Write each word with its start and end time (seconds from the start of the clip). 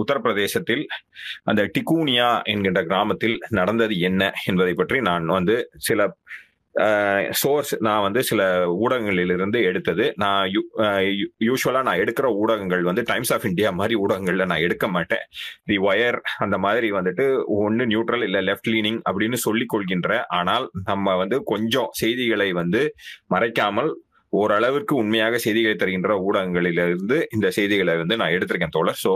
உத்தரப்பிரதேசத்தில் 0.00 0.84
அந்த 1.50 1.62
டிகூனியா 1.76 2.30
என்கின்ற 2.52 2.82
கிராமத்தில் 2.90 3.36
நடந்தது 3.60 3.96
என்ன 4.10 4.32
என்பதை 4.50 4.74
பற்றி 4.82 5.00
நான் 5.10 5.34
வந்து 5.38 5.56
சில 5.88 6.08
சோர்ஸ் 7.40 7.70
நான் 7.86 8.02
வந்து 8.04 8.20
சில 8.30 8.40
ஊடகங்களிலிருந்து 8.84 9.58
எடுத்தது. 9.68 10.04
நான் 10.22 10.40
யூஸ்வலாக 11.46 11.84
நான் 11.88 12.00
எடுக்கிற 12.02 12.26
ஊடகங்கள் 12.40 12.82
வந்து 12.88 13.02
டைம்ஸ் 13.10 13.32
ஆஃப் 13.34 13.46
இந்தியா 13.50 13.70
மாதிரி 13.78 13.94
ஊடகங்கள்ல 14.02 14.46
நான் 14.50 14.64
எடுக்க 14.66 14.86
மாட்டேன். 14.96 15.24
தி 15.68 15.76
ஒயர் 15.90 16.18
அந்த 16.44 16.56
மாதிரி 16.64 16.90
வந்துட்டு 16.98 17.26
ஒன்று 17.60 17.86
நியூட்ரல் 17.92 18.24
இல்ல 18.28 18.40
லெஃப்ட் 18.48 18.70
லீனிங் 18.74 19.00
அப்படின்னு 19.10 19.38
சொல்லிக் 19.46 19.72
கொள்கின்ற. 19.74 20.10
ஆனால் 20.40 20.66
நம்ம 20.90 21.16
வந்து 21.22 21.38
கொஞ்சம் 21.52 21.88
செய்திகளை 22.02 22.48
வந்து 22.60 22.82
மறைக்காமல் 23.34 23.90
ஓரளவிற்கு 24.32 24.94
உண்மையாக 25.02 25.38
செய்திகளை 25.46 25.76
தருகின்ற 25.76 26.14
ஊடகங்களிலிருந்து 26.28 27.18
இந்த 27.36 27.48
செய்திகளை 27.58 27.94
வந்து 28.02 28.18
நான் 28.22 28.34
எடுத்திருக்கேன் 28.36 28.76
தோழர். 28.76 29.00
ஸோ 29.04 29.12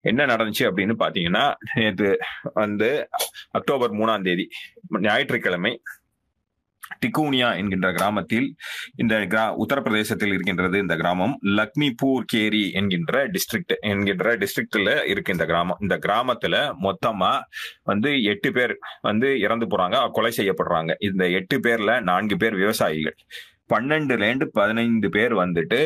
என்ன 0.00 0.26
நடந்துச்சு 0.26 0.64
அப்படின்னு 0.70 0.94
பாத்தீங்கன்னா 0.98 1.54
நேற்று 1.74 2.18
வந்து 2.54 3.08
அக்டோபர் 3.50 3.92
மூணாம் 3.92 4.22
தேதி 4.22 4.48
ஞாயிற்றுக்கிழமை 4.88 5.80
டிகூனியா 7.06 7.56
என்கின்ற 7.56 7.92
கிராமத்தில் 7.92 8.54
இந்த 8.96 9.14
கிரா 9.16 9.42
உத்தரப்பிரதேசத்தில் 9.62 10.32
இருக்கின்றது 10.32 10.78
இந்த 10.78 10.96
கிராமம் 10.96 11.38
லக்மிபூர் 11.44 12.24
கேரி 12.26 12.72
என்கின்ற 12.72 13.28
டிஸ்ட்ரிக்ட் 13.28 13.74
என்கின்ற 13.80 14.36
டிஸ்ட்ரிக்ட்ல 14.36 15.04
இருக்கு 15.04 15.32
இந்த 15.32 15.46
கிராமம். 15.46 15.78
இந்த 15.80 15.98
கிராமத்துல 16.06 16.56
மொத்தமா 16.82 17.40
வந்து 17.82 18.22
எட்டு 18.22 18.52
பேர் 18.52 18.78
வந்து 19.00 19.40
இறந்து 19.40 19.66
போறாங்க 19.66 20.10
கொலை 20.10 20.32
செய்யப்படுறாங்க. 20.36 20.94
இந்த 20.98 21.28
எட்டு 21.28 21.58
பேர்ல 21.58 22.00
நான்கு 22.02 22.36
பேர் 22.36 22.54
விவசாயிகள். 22.54 23.16
பன்னெண்டுலேருந்து 23.72 24.46
பதினைந்து 24.58 25.08
பேர் 25.16 25.34
வந்துட்டு 25.42 25.78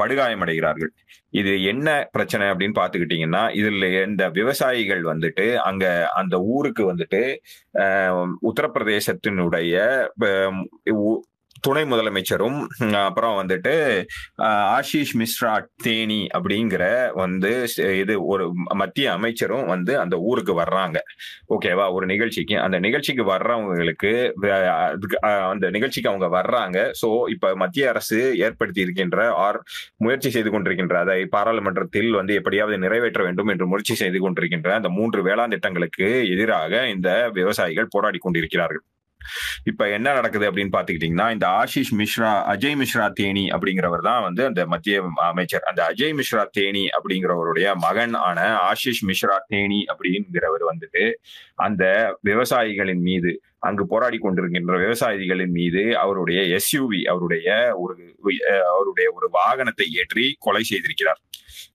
படுகாயமடைகிறார்கள். 0.00 0.92
இது 1.40 1.52
என்ன 1.72 1.88
பிரச்சனை 2.12 2.46
அப்படின்னு 2.52 2.78
பாத்துக்கிட்டீங்கன்னா 2.80 3.42
இதில் 3.60 3.88
இந்த 4.08 4.24
விவசாயிகள் 4.38 5.02
வந்துட்டு 5.12 5.46
அங்க 5.68 5.84
அந்த 6.20 6.38
ஊருக்கு 6.54 6.84
வந்துட்டு 6.92 7.22
உத்தரப்பிரதேசத்தினுடைய 8.50 9.76
துணை 11.66 11.82
முதலமைச்சரும் 11.90 12.58
அப்புறம் 13.06 13.36
வந்துட்டு 13.40 13.72
ஆஷிஷ் 14.76 15.14
மிஸ்ரா 15.20 15.52
தேனி 15.84 16.20
அப்படிங்கிற 16.36 16.84
வந்து 17.20 17.52
இது 18.02 18.14
ஒரு 18.32 18.44
மத்திய 18.80 19.12
அமைச்சரும் 19.16 19.66
வந்து 19.72 19.92
அந்த 20.02 20.16
ஊருக்கு 20.30 20.54
வர்றாங்க. 20.60 20.98
ஓகேவா? 21.54 21.86
ஒரு 21.96 22.06
நிகழ்ச்சிக்கு. 22.12 22.56
அந்த 22.66 22.78
நிகழ்ச்சிக்கு 22.86 23.24
வர்றவங்களுக்கு 23.32 24.12
அந்த 25.52 25.70
நிகழ்ச்சிக்கு 25.76 26.12
அவங்க 26.12 26.28
வர்றாங்க. 26.38 26.78
ஸோ 27.02 27.10
இப்ப 27.34 27.54
மத்திய 27.64 27.90
அரசு 27.92 28.20
ஏற்படுத்தி 28.46 28.80
இருக்கின்ற 28.86 29.18
ஆர் 29.46 29.60
முயற்சி 30.04 30.30
செய்து 30.36 30.52
கொண்டிருக்கின்ற 30.54 30.98
அதை 31.04 31.18
பாராளுமன்றத்தில் 31.36 32.10
வந்து 32.20 32.34
எப்படியாவது 32.40 32.78
நிறைவேற்ற 32.86 33.22
வேண்டும் 33.28 33.52
என்று 33.54 33.68
முயற்சி 33.72 33.96
செய்து 34.02 34.20
கொண்டிருக்கின்ற 34.26 34.70
அந்த 34.80 34.90
மூன்று 34.98 35.22
வேளாண் 35.28 35.54
திட்டங்களுக்கு 35.56 36.08
எதிராக 36.36 36.88
இந்த 36.96 37.10
விவசாயிகள் 37.40 37.92
போராடி 37.96 38.20
கொண்டிருக்கிறார்கள். 38.26 38.84
இப்ப 39.70 39.88
என்ன 39.96 40.08
நடக்குது 40.18 40.46
அப்படின்னு 40.50 40.74
பாத்துக்கிட்டீங்கன்னா 40.76 41.28
இந்த 41.36 41.46
ஆஷிஷ் 41.60 41.92
மிஸ்ரா 42.00 42.32
அஜய் 42.52 42.76
மிஸ்ரா 42.82 43.06
தேனி 43.20 43.44
அப்படிங்கிறவர் 43.54 44.04
தான் 44.08 44.22
வந்து 44.26 44.42
அந்த 44.50 44.60
மத்திய 44.72 44.96
அமைச்சர். 45.30 45.64
அந்த 45.70 45.80
அஜய் 45.90 46.14
மிஸ்ரா 46.20 46.44
தேனி 46.58 46.84
அப்படிங்கிறவருடைய 46.96 47.68
மகன் 47.86 48.14
ஆன 48.28 48.40
ஆஷிஷ் 48.70 49.04
மிஸ்ரா 49.10 49.38
தேனி 49.52 49.80
அப்படிங்கிறவர் 49.94 50.64
வந்துட்டு 50.72 51.04
அந்த 51.66 51.84
விவசாயிகளின் 52.30 53.02
மீது 53.08 53.32
அங்கு 53.68 53.84
போராடி 53.86 54.18
கொண்டிருக்கின்ற 54.22 54.76
விவசாயிகளின் 54.84 55.54
மீது 55.58 55.82
அவருடைய 56.04 56.40
எஸ்யூவி 56.58 57.00
அவருடைய 57.12 57.48
ஒரு 57.82 57.94
அவருடைய 58.72 59.06
ஒரு 59.16 59.28
வாகனத்தை 59.40 59.86
ஏற்றி 60.00 60.24
கொலை 60.46 60.62
செய்திருக்கிறார். 60.70 61.20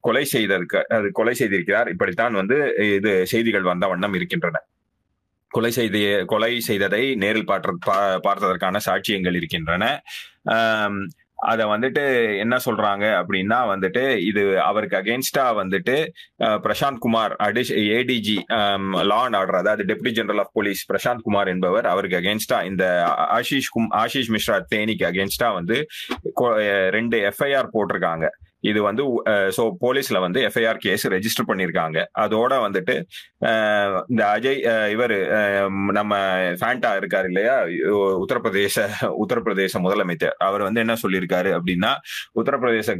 கொலை 0.05 0.23
செய்ததற்கு 0.33 0.79
அது 0.97 1.07
கொலை 1.19 1.33
செய்திருக்கிறார். 1.39 1.87
இப்படித்தான் 1.93 2.33
வந்து 2.33 2.57
இது 2.97 3.11
செய்திகள் 3.33 3.69
வந்த 3.71 3.87
வண்ணம் 3.87 4.15
இருக்கின்றன. 4.19 4.57
கொலை 5.57 5.71
செய்த 5.77 5.97
கொலை 6.33 6.53
செய்ததை 6.71 7.03
நேரில் 7.23 7.49
பார்த்த 7.51 7.93
பார்த்ததற்கான 8.25 8.81
சாட்சியங்கள் 8.89 9.39
இருக்கின்றன. 9.41 9.85
அதை 11.49 11.63
வந்துட்டு 11.71 12.03
என்ன 12.43 12.55
சொல்றாங்க 12.65 13.05
அப்படின்னா 13.17 13.57
வந்துட்டு 13.71 14.03
இது 14.29 14.43
அவருக்கு 14.67 14.95
அகேன்ஸ்டா 14.99 15.43
வந்துட்டு 15.59 15.95
பிரசாந்த் 16.65 17.01
குமார் 17.03 17.33
அடிஷ் 17.47 17.73
ஏடிஜி 17.97 18.37
லா 19.11 19.19
அண்ட் 19.25 19.37
ஆர்டர் 19.39 19.59
அதாவது 19.59 19.85
deputy 19.89 20.13
general 20.19 20.41
of 20.43 20.55
police 20.57 20.81
Prashant 20.91 21.25
Kumar 21.27 21.51
என்பவர் 21.53 21.87
அவருக்கு 21.93 22.19
அகேன்ஸ்டா 22.21 22.59
இந்த 22.71 22.85
ஆஷிஷ் 23.37 23.71
கும் 23.75 23.91
ஆஷிஷ் 24.03 24.31
மிஸ்ரா 24.35 24.57
தேனிக்கு 24.73 25.05
அகேன்ஸ்டா 25.11 25.49
வந்து 25.59 25.77
ரெண்டு 26.97 27.19
எஃப்ஐஆர் 27.31 27.73
போட்டிருக்காங்க. 27.75 28.27
இது 28.71 28.79
வந்து 28.89 29.03
ஸோ 29.57 29.63
போலீஸ்ல 29.83 30.17
வந்து 30.25 30.39
எஃப்ஐஆர் 30.49 30.81
கேஸ் 30.85 31.05
ரெஜிஸ்டர் 31.15 31.49
பண்ணியிருக்காங்க 31.49 31.97
அதோட 32.23 32.53
வந்துட்டு 32.65 32.95
இந்த 34.11 34.21
அஜய் 34.35 34.59
இவர் 34.95 35.15
நம்ம 35.97 36.13
ஃபேண்டா 36.59 36.91
இருக்காரு 36.99 37.27
இல்லையா? 37.31 37.55
உத்தரப்பிரதேச 38.23 38.75
உத்தரப்பிரதேச 39.23 39.73
முதலமைச்சர். 39.85 40.35
அவர் 40.47 40.65
வந்து 40.67 40.81
என்ன 40.83 40.95
சொல்லியிருக்காரு 41.03 41.49
அப்படின்னா 41.57 41.91
உத்தரப்பிரதேச 42.39 42.95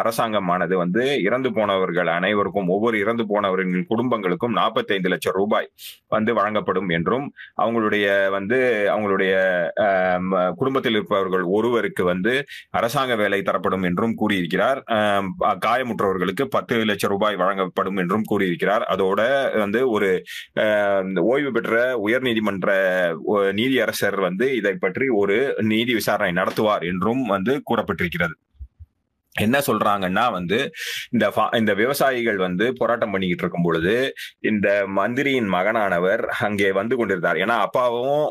அரசாங்கமானது 0.00 0.74
வந்து 0.82 1.04
இறந்து 1.26 1.50
போனவர்கள் 1.58 2.10
அனைவருக்கும் 2.18 2.70
ஒவ்வொரு 2.76 2.96
இறந்து 3.04 3.26
போனவர்களின் 3.32 3.88
குடும்பங்களுக்கும் 3.92 4.56
நாற்பத்தைந்து 4.60 5.12
லட்சம் 5.14 5.36
ரூபாய் 5.40 5.68
வந்து 6.16 6.30
வழங்கப்படும் 6.40 6.90
என்றும் 6.98 7.26
அவங்களுடைய 7.64 8.06
வந்து 8.36 8.58
அவங்களுடைய 8.94 9.32
குடும்பத்தில் 10.60 10.96
இருப்பவர்கள் 10.98 11.44
ஒருவருக்கு 11.56 12.02
வந்து 12.12 12.32
அரசாங்க 12.78 13.12
வேலை 13.22 13.40
தரப்படும் 13.42 13.86
என்றும் 13.90 14.16
கூறியிருக்கிறார். 14.22 14.80
காயமுற்றவர்களுக்கு 15.66 16.44
பத்து 16.56 16.76
லட்சம் 16.90 17.12
ரூபாய் 17.14 17.36
வழங்கப்படும் 17.36 17.96
என்றும் 17.96 18.28
கூறியிருக்கிறார். 18.30 18.84
அதோட 18.94 19.20
வந்து 19.58 19.82
ஒரு 19.90 20.10
ஓய்வு 21.32 21.52
பெற்ற 21.52 21.76
உயர் 22.06 22.26
நீதிமன்ற 22.28 22.70
நீதியரசர் 23.60 24.18
வந்து 24.28 24.48
இதை 24.60 24.74
பற்றி 24.86 25.08
ஒரு 25.22 25.36
நீதி 25.72 25.94
விசாரணை 26.00 26.32
நடத்துவார் 26.42 26.86
என்றும் 26.92 27.24
வந்து 27.34 27.54
கூறப்பட்டிருக்கிறது. 27.70 28.36
என்ன 29.34 29.56
சொல்றாங்கன்னா 29.66 30.24
வந்து 30.32 30.58
இந்த 31.10 31.26
இந்த 31.56 31.72
விவசாயிகள் 31.74 32.36
வந்து 32.36 32.64
போராட்டம் 32.80 33.12
பண்ணிக்கிட்டு 33.14 33.44
இருக்கும் 33.44 33.66
பொழுது 33.66 33.94
இந்த 34.50 34.68
மந்திரியின் 34.98 35.48
மகனானவர் 35.54 36.22
அங்கே 36.46 36.68
வந்து 36.72 36.96
கொண்டிருந்தார். 36.96 37.38
ஏன்னா 37.44 37.56
அப்பாவும் 37.66 38.26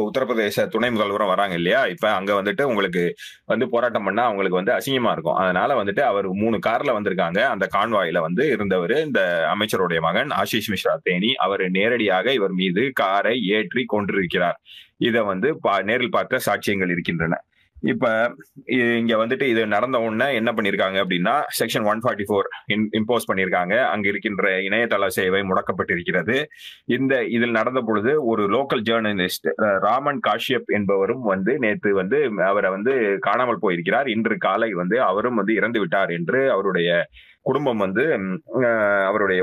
உத்தரப்பிரதேச 0.00 0.66
துணை 0.68 0.90
முதல்வரும் 0.90 1.32
வராங்க 1.32 1.54
இல்லையா? 1.54 1.80
இப்ப 1.86 2.06
அங்க 2.18 2.32
வந்துட்டு 2.40 2.62
உங்களுக்கு 2.62 3.02
வந்து 3.46 3.66
போராட்டம் 3.74 4.06
பண்ணா 4.08 4.24
அவங்களுக்கு 4.28 4.60
வந்து 4.60 4.76
அசிங்கமா 4.76 5.12
இருக்கும். 5.16 5.38
அதனால 5.42 5.74
வந்துட்டு 5.80 6.04
அவர் 6.10 6.28
மூணு 6.42 6.58
கார்ல 6.68 6.96
வந்திருக்காங்க. 6.98 7.40
அந்த 7.54 7.68
கான்வாயில 7.76 8.20
வந்து 8.28 8.44
இருந்தவர் 8.54 8.96
இந்த 9.06 9.22
அமைச்சருடைய 9.54 10.00
மகன் 10.08 10.32
ஆஷிஷ் 10.40 10.70
மிஸ்ரா 10.74 10.96
தேனி 11.08 11.32
அவர் 11.46 11.64
நேரடியாக 11.78 12.32
இவர் 12.32 12.56
மீது 12.62 12.84
காரை 13.02 13.36
ஏற்றி 13.58 13.84
கொண்டிருக்கிறார். 13.94 14.60
இதை 14.98 15.20
வந்து 15.32 15.48
நேரில் 15.84 16.16
பார்த்த 16.16 16.40
சாட்சியங்கள் 16.46 16.92
இருக்கின்றன. 16.94 17.34
இப்ப 17.82 18.04
இங்க 19.00 19.14
வந்துட்டு 19.16 19.42
இது 19.42 19.62
நடந்த 19.66 19.96
உடனே 20.00 20.26
என்ன 20.34 20.50
பண்ணிருக்காங்க 20.52 20.98
அப்படின்னா 21.02 21.34
section 21.58 21.86
one 21.90 22.00
forty 22.04 22.24
four 22.28 22.48
impose 22.98 23.28
பண்ணிருக்காங்க. 23.30 23.74
அங்க 23.92 24.06
இருக்கின்ற 24.08 24.44
இணையதள 24.68 25.06
சேவை 25.18 25.42
முடக்கப்பட்டிருக்கிறது. 25.50 26.36
இந்த 26.96 27.14
இதில் 27.36 27.56
நடந்த 27.58 27.80
பொழுது 27.80 28.12
ஒரு 28.32 28.44
லோக்கல் 28.56 28.84
ஜேர்னலிஸ்ட் 28.88 29.48
ராமன் 29.86 30.20
காஷ்யப் 30.28 30.70
என்பவரும் 30.78 31.24
வந்து 31.32 31.54
நேற்று 31.58 31.92
வந்து 31.94 32.20
அவரை 32.50 32.70
வந்து 32.76 32.94
காணாமல் 33.28 33.62
போயிருக்கிறார். 33.64 34.08
இன்று 34.16 34.36
காலை 34.48 34.70
வந்து 34.72 34.98
அவரும் 35.10 35.40
வந்து 35.42 35.54
இறந்து 35.54 35.80
விட்டார் 35.80 36.12
என்று 36.18 36.40
அவருடைய 36.56 36.90
குடும்பம் 37.42 37.82
வந்து 37.84 38.04
அவருடைய 39.10 39.42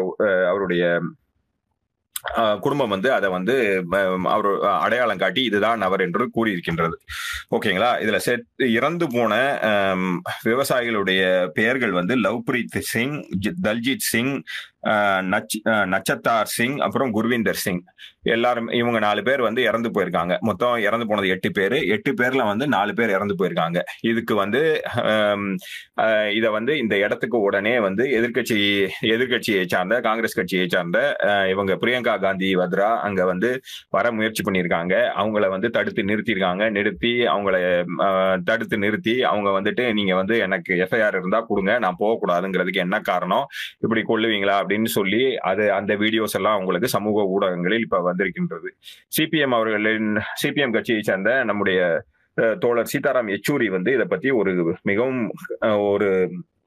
அவருடைய 0.51 0.83
குடும்பம் 2.59 2.89
வந்து 2.89 3.13
அதை 3.13 3.29
வந்து 3.29 3.85
அவர் 4.23 4.59
அடையாளம் 4.61 5.17
காட்டி 5.17 5.43
இதுதான் 5.43 5.81
அவர் 5.81 6.01
என்று 6.01 6.29
கூறியிருக்கின்றது. 6.35 6.95
ஓகேங்களா? 7.51 7.89
இதுல 8.03 8.37
இறந்து 8.69 9.07
போன 9.11 9.33
விவசாயிகளுடைய 10.43 11.47
பெயர்கள் 11.47 11.91
வந்து 11.91 12.15
லவ்பிரீத் 12.15 12.79
சிங் 12.79 13.27
தல்ஜித் 13.61 14.07
சிங் 14.11 14.43
நச்சத்தார் 15.93 16.51
சிங் 16.57 16.77
அப்புறம் 16.85 17.13
குர்விந்தர் 17.17 17.63
சிங். 17.65 17.83
எல்லாரும் 18.33 18.69
இவங்க 18.79 18.99
நாலு 19.05 19.21
பேர் 19.25 19.41
வந்து 19.45 19.61
இறந்து 19.69 19.89
போயிருக்காங்க. 19.95 20.33
மொத்தம் 20.47 20.75
இறந்து 20.85 21.05
போனது 21.09 21.27
எட்டு 21.33 21.49
பேர். 21.57 21.75
எட்டு 21.95 22.11
பேர்ல 22.19 22.43
வந்து 22.49 22.65
நாலு 22.75 22.91
பேர் 22.97 23.13
இறந்து 23.15 23.35
போயிருக்காங்க. 23.39 23.79
இதுக்கு 24.11 24.33
வந்து 24.41 24.61
இதை 26.37 26.49
வந்து 26.55 26.73
இந்த 26.83 26.95
இடத்துக்கு 27.05 27.37
உடனே 27.47 27.73
வந்து 27.87 28.03
எதிர்கட்சி 28.19 28.57
எதிர்கட்சியை 29.15 29.63
சார்ந்த 29.73 29.99
காங்கிரஸ் 30.07 30.37
கட்சியை 30.39 30.65
சார்ந்த 30.75 30.99
இவங்க 31.53 31.73
பிரியங்கா 31.83 32.15
காந்தி 32.25 32.49
வத்ரா 32.61 32.89
அங்க 33.07 33.21
வந்து 33.31 33.51
வர 33.97 34.11
முயற்சி 34.17 34.43
பண்ணியிருக்காங்க. 34.47 34.95
அவங்கள 35.21 35.49
வந்து 35.55 35.69
தடுத்து 35.77 36.07
நிறுத்தியிருக்காங்க. 36.11 36.63
நிறுத்தி 36.77 37.13
அவங்கள 37.33 37.55
தடுத்து 38.49 38.77
நிறுத்தி 38.85 39.15
அவங்க 39.31 39.49
வந்துட்டு 39.59 39.85
நீங்க 39.99 40.15
வந்து 40.21 40.37
எனக்கு 40.47 40.73
எஃப்ஐஆர் 40.87 41.19
இருந்தா 41.21 41.41
கொடுங்க. 41.51 41.73
நான் 41.85 41.99
போகக்கூடாதுங்கிறதுக்கு 42.01 42.83
என்ன 42.85 42.99
காரணம்? 43.11 43.45
இப்படி 43.85 44.03
கொள்ளுவீங்களா 44.11 44.57
அப்படின்னு 44.75 44.95
சொல்லி 44.99 45.21
அது 45.49 45.63
அந்த 45.71 45.91
வீடியோஸ் 45.95 46.35
எல்லாம் 46.37 46.53
அவங்களுக்கு 46.53 46.87
சமூக 46.87 47.23
ஊடகங்களில் 47.35 47.85
இப்ப 47.85 47.99
வந்திருக்கின்றது. 48.07 48.69
சிபிஎம் 49.17 49.55
அவர்களின் 49.57 50.09
சிபிஎம் 50.41 50.71
கட்சியை 50.71 51.01
சேர்ந்த 51.01 51.31
நம்முடைய 51.43 51.79
தோழர் 52.59 52.91
சீதாராம் 52.93 53.29
யெச்சூரி 53.31 53.67
வந்து 53.69 53.91
இதை 53.93 54.05
பத்தி 54.05 54.29
ஒரு 54.39 54.51
மிகவும் 54.83 55.21
ஒரு 55.89 56.09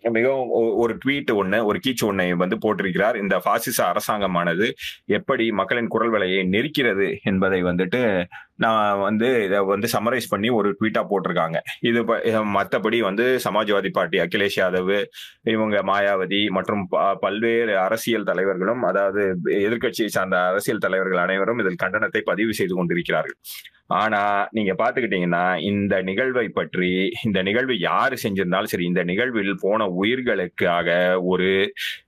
மிகவும் 0.02 0.48
ஒரு 0.76 0.98
ட்வீட் 1.04 1.30
ஒண்ணு 1.30 1.64
ஒரு 1.64 1.80
கீச்சு 1.86 2.04
ஒன்னை 2.04 2.34
வந்து 2.34 2.56
போட்டிருக்கிறார். 2.56 3.16
இந்த 3.16 3.38
பாசிச 3.38 3.92
அரசாங்கமானது 3.92 4.72
எப்படி 5.04 5.52
மக்களின் 5.52 5.88
குரல் 5.88 6.10
விலையை 6.10 6.44
நெருக்கிறது 6.44 7.18
என்பதை 7.22 7.62
வந்துட்டு 7.62 8.24
நான் 8.54 9.00
வந்து 9.00 9.44
இதை 9.44 9.58
வந்து 9.58 9.88
சமரைஸ் 9.92 10.28
பண்ணி 10.28 10.48
ஒரு 10.48 10.76
ட்வீட்டா 10.80 11.06
போட்டிருக்காங்க. 11.10 11.56
இது 11.80 12.02
மற்றபடி 12.04 12.66
மத்தபடி 12.68 12.98
வந்து 12.98 13.40
சமாஜ்வாதி 13.44 13.88
பார்ட்டி 13.88 14.18
அகிலேஷ் 14.18 14.56
யாதவ் 14.56 15.04
இவங்க 15.42 15.82
மாயாவதி 15.82 16.48
மற்றும் 16.48 16.86
ப- 16.88 17.14
பல்வேறு 17.14 17.78
அரசியல் 17.78 18.24
தலைவர்களும் 18.24 18.82
அதாவது 18.82 19.36
எதிர்க்கட்சியை 19.44 20.06
சார்ந்த 20.06 20.46
அரசியல் 20.46 20.78
தலைவர்கள் 20.78 21.18
அனைவரும் 21.18 21.58
இதில் 21.58 21.76
கண்டனத்தை 21.82 22.20
பதிவு 22.20 22.54
செய்து 22.54 22.74
கொண்டிருக்கிறார்கள். 22.74 23.34
ஆனா 23.90 24.48
நீங்க 24.50 24.72
பாத்துக்கிட்டீங்கன்னா 24.72 25.44
இந்த 25.70 25.94
நிகழ்வை 26.02 26.48
பற்றி 26.48 26.90
இந்த 27.24 27.42
நிகழ்வு 27.42 27.74
யாரு 27.80 28.16
செஞ்சிருந்தாலும் 28.22 28.72
சரி 28.72 28.84
இந்த 28.84 29.02
நிகழ்வில் 29.04 29.54
போன 29.60 29.86
உயிர்களுக்காக 30.00 30.88
ஒரு 31.32 31.48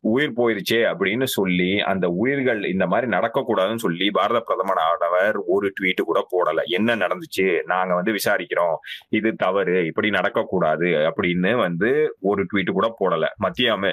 உயிர் 0.00 0.37
போயிருச்சே 0.38 0.81
அப்படின்னு 0.91 1.27
சொல்லி 1.37 1.71
அந்த 1.93 2.06
உயிர்கள் 2.23 2.61
இந்த 2.65 2.87
மாதிரி 2.87 3.09
நடக்கக்கூடாதுன்னு 3.17 3.85
சொல்லி 3.87 4.11
பாரத 4.11 4.41
பிரதமர் 4.41 4.82
ஆனவர் 4.88 5.38
ஒரு 5.55 5.73
ட்வீட்டு 5.81 6.03
கூட 6.11 6.21
போடல. 6.35 6.62
என்ன 6.79 6.97
நடந்துச்சு? 6.97 7.47
நாங்க 7.67 7.94
வந்து 7.94 8.12
விசாரிக்கிறோம். 8.12 8.77
இது 9.09 9.35
தவறு. 9.35 9.87
இப்படி 9.87 10.11
நடக்கக்கூடாது 10.11 10.91
அப்படின்னு 11.11 11.53
வந்து 11.56 11.91
ஒரு 12.21 12.43
ட்வீட்டு 12.53 12.73
கூட 12.79 12.88
போடல. 13.00 13.27
மத்திய 13.37 13.73
அமை 13.73 13.93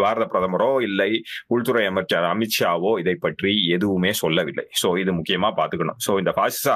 பாரத 0.00 0.26
பிரதமரோ 0.32 0.70
இல்லை 0.88 1.10
உள்துறை 1.46 1.84
அமைச்சர் 1.86 2.28
அமித்ஷாவோ 2.32 2.98
இதை 2.98 3.14
பற்றி 3.14 3.52
எதுவுமே 3.76 4.12
சொல்லவில்லை. 4.22 4.66
சோ 4.82 4.98
இது 4.98 5.12
முக்கியமா 5.12 5.50
பாத்துக்கணும். 5.60 6.00
சோ 6.08 6.18
இந்த 6.18 6.32
பாசிச 6.40 6.66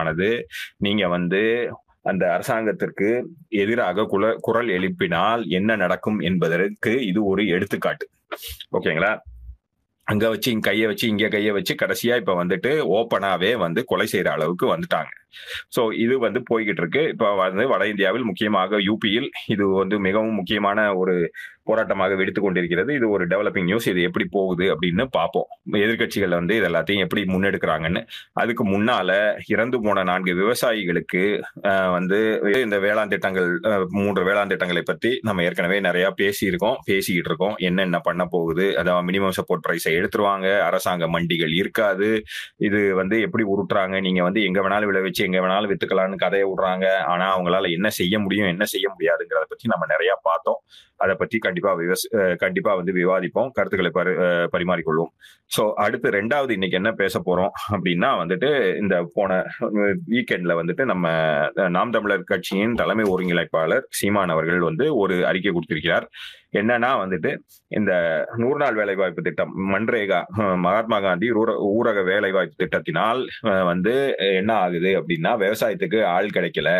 முக்கியமானது 0.00 0.46
நீங்க 0.78 1.08
வந்து 1.08 1.42
அந்த 2.02 2.24
அரசாங்கத்திற்கு 2.32 3.08
எதிராக 3.54 4.04
குல 4.04 4.24
குரல் 4.40 4.68
எழுப்பினால் 4.68 5.42
என்ன 5.48 5.76
நடக்கும் 5.76 6.18
என்பதற்கு 6.20 6.92
இது 7.06 7.20
ஒரு 7.24 7.42
எடுத்துக்காட்டு. 7.46 8.06
ஓகேங்களா? 8.72 9.12
அங்க 10.06 10.28
வச்சு 10.28 10.48
இங்க 10.50 10.70
கையை 10.70 10.86
வச்சு 10.86 11.04
இங்க 11.08 11.26
கையை 11.28 11.52
வச்சு 11.52 11.72
கடைசியா 11.74 12.14
இப்ப 12.16 12.34
வந்துட்டு 12.44 12.70
ஓப்பனாவே 12.96 13.50
வந்து 13.56 13.80
கொலை 13.84 14.06
செய்யற 14.12 14.28
அளவுக்கு 14.28 14.66
வந்துட்டாங்க. 14.74 15.12
சோ 15.74 15.84
இது 16.04 16.14
வந்து 16.24 16.42
போய்கிட்டு 16.50 16.82
இருக்கு 16.82 17.04
இப்போ 17.12 17.28
வந்து 17.40 17.66
வட 17.70 17.84
இந்தியாவில் 17.90 18.28
முக்கியமாக 18.30 18.48
யூபியில் 18.88 19.28
இது 19.54 19.64
வந்து 19.76 19.96
மிகவும் 20.06 20.38
முக்கியமான 20.40 20.68
ஒரு 21.00 21.14
போராட்டமாக 21.66 22.14
வெடித்து 22.18 22.40
கொண்டிருக்கிறது. 22.40 22.90
இது 22.98 23.06
ஒரு 23.14 23.24
டெவலப்பிங் 23.30 23.66
நியூஸ் 23.66 23.86
இது 23.90 24.00
எப்படி 24.06 24.24
போகுது 24.32 24.64
அப்படின்னு 24.72 25.04
பார்ப்போம் 25.16 25.48
எதிர்கட்சிகள் 25.80 26.34
வந்து 26.36 26.54
இது 26.56 26.66
எல்லாத்தையும் 26.68 27.04
எப்படி 27.04 27.22
முன்னெடுக்கிறாங்கன்னு. 27.30 28.00
அதுக்கு 28.40 28.64
முன்னால 28.70 29.10
இறந்து 29.52 29.78
போன 29.84 30.04
நான்கு 30.08 30.32
விவசாயிகளுக்கு 30.40 31.22
ஆஹ், 31.70 31.90
வந்து 31.96 32.18
இந்த 32.62 32.78
வேளாண் 32.84 33.12
திட்டங்கள் 33.12 33.50
மூன்று 33.98 34.24
வேளாண் 34.28 34.52
திட்டங்களை 34.52 34.82
பத்தி 34.84 35.12
நம்ம 35.28 35.44
ஏற்கனவே 35.46 35.78
நிறைய 35.86 36.06
பேசியிருக்கோம் 36.20 36.58
பேசிக்கிட்டு 36.88 37.30
இருக்கோம் 37.30 37.54
என்னென்ன 37.68 38.00
பண்ண 38.08 38.24
போகுது 38.34 38.66
அதாவது 38.80 39.06
மினிமம் 39.08 39.36
சப்போர்ட் 39.38 39.64
பிரைஸை 39.66 39.92
எடுத்துருவாங்க 39.98 40.48
அரசாங்க 40.68 41.04
மண்டிகள் 41.14 41.54
இருக்காது. 41.60 42.10
இது 42.66 42.80
வந்து 43.00 43.18
எப்படி 43.26 43.46
உருட்டுறாங்க 43.52 43.78
நீங்க 44.06 44.22
வந்து 44.22 44.42
எங்க 44.48 44.60
வேணாலும் 44.62 44.90
விளைவிச்சு 44.90 45.19
எங்க 45.26 45.38
வேணாலும் 45.42 45.70
வித்துக்கலாம்னு 45.72 46.22
கதையை 46.24 46.46
விடுறாங்க. 46.50 46.86
ஆனா 47.12 47.26
அவங்களால 47.34 47.70
என்ன 47.76 47.88
செய்ய 48.00 48.14
முடியும் 48.24 48.50
என்ன 48.54 48.64
செய்ய 48.74 48.86
முடியாதுங்கிறத 48.94 49.46
பத்தி 49.48 49.72
நம்ம 49.72 49.86
நிறைய 49.94 50.12
பார்த்தோம். 50.28 50.60
அதை 51.04 51.14
பத்தி 51.20 51.36
கண்டிப்பா 51.44 51.70
விவச 51.74 52.34
கண்டிப்பா 52.44 52.70
வந்து 52.78 52.92
விவாதிப்போம் 52.98 53.50
கருத்துக்களை 53.56 53.90
பரி 53.98 54.12
பரிமாறிக்கொள்வோம். 54.54 55.12
சோ 55.56 55.62
அடுத்து 55.84 56.08
ரெண்டாவது 56.16 56.52
இன்னைக்கு 56.56 56.78
என்ன 56.80 56.90
பேச 57.02 57.22
போறோம் 57.28 57.52
அப்படின்னா 57.74 58.10
வந்துட்டு 58.22 58.50
இந்த 58.82 58.96
போன 59.14 59.38
வீக்கெண்ட்ல 60.14 60.54
வந்துட்டு 60.60 60.84
நம்ம 60.92 61.14
நாம் 61.76 61.94
தமிழர் 61.96 62.28
கட்சியின் 62.32 62.78
தலைமை 62.82 63.06
ஒருங்கிணைப்பாளர் 63.14 63.86
சீமான் 64.00 64.34
அவர்கள் 64.36 64.68
வந்து 64.68 64.86
ஒரு 64.96 65.16
அறிக்கை 65.30 65.52
கொடுத்திருக்கிறார். 65.52 66.06
என்னன்னா 66.52 66.90
வந்துட்டு 67.00 67.30
இந்த 67.70 67.92
நூறு 68.36 68.58
நாள் 68.58 68.74
வேலைவாய்ப்பு 68.74 69.22
திட்டம் 69.22 69.52
மன்ரேகா 69.68 70.20
மகாத்மா 70.60 70.98
காந்தி 71.00 71.26
ஊரக 71.32 71.56
ஊரக 71.70 72.02
வேலைவாய்ப்பு 72.02 72.56
திட்டத்தினால் 72.62 73.20
அஹ், 73.44 73.64
வந்து 73.64 73.94
என்ன 74.32 74.52
ஆகுது 74.58 74.92
அப்படின்னா 74.98 75.32
விவசாயத்துக்கு 75.38 76.00
ஆள் 76.10 76.28
கிடைக்கல. 76.30 76.70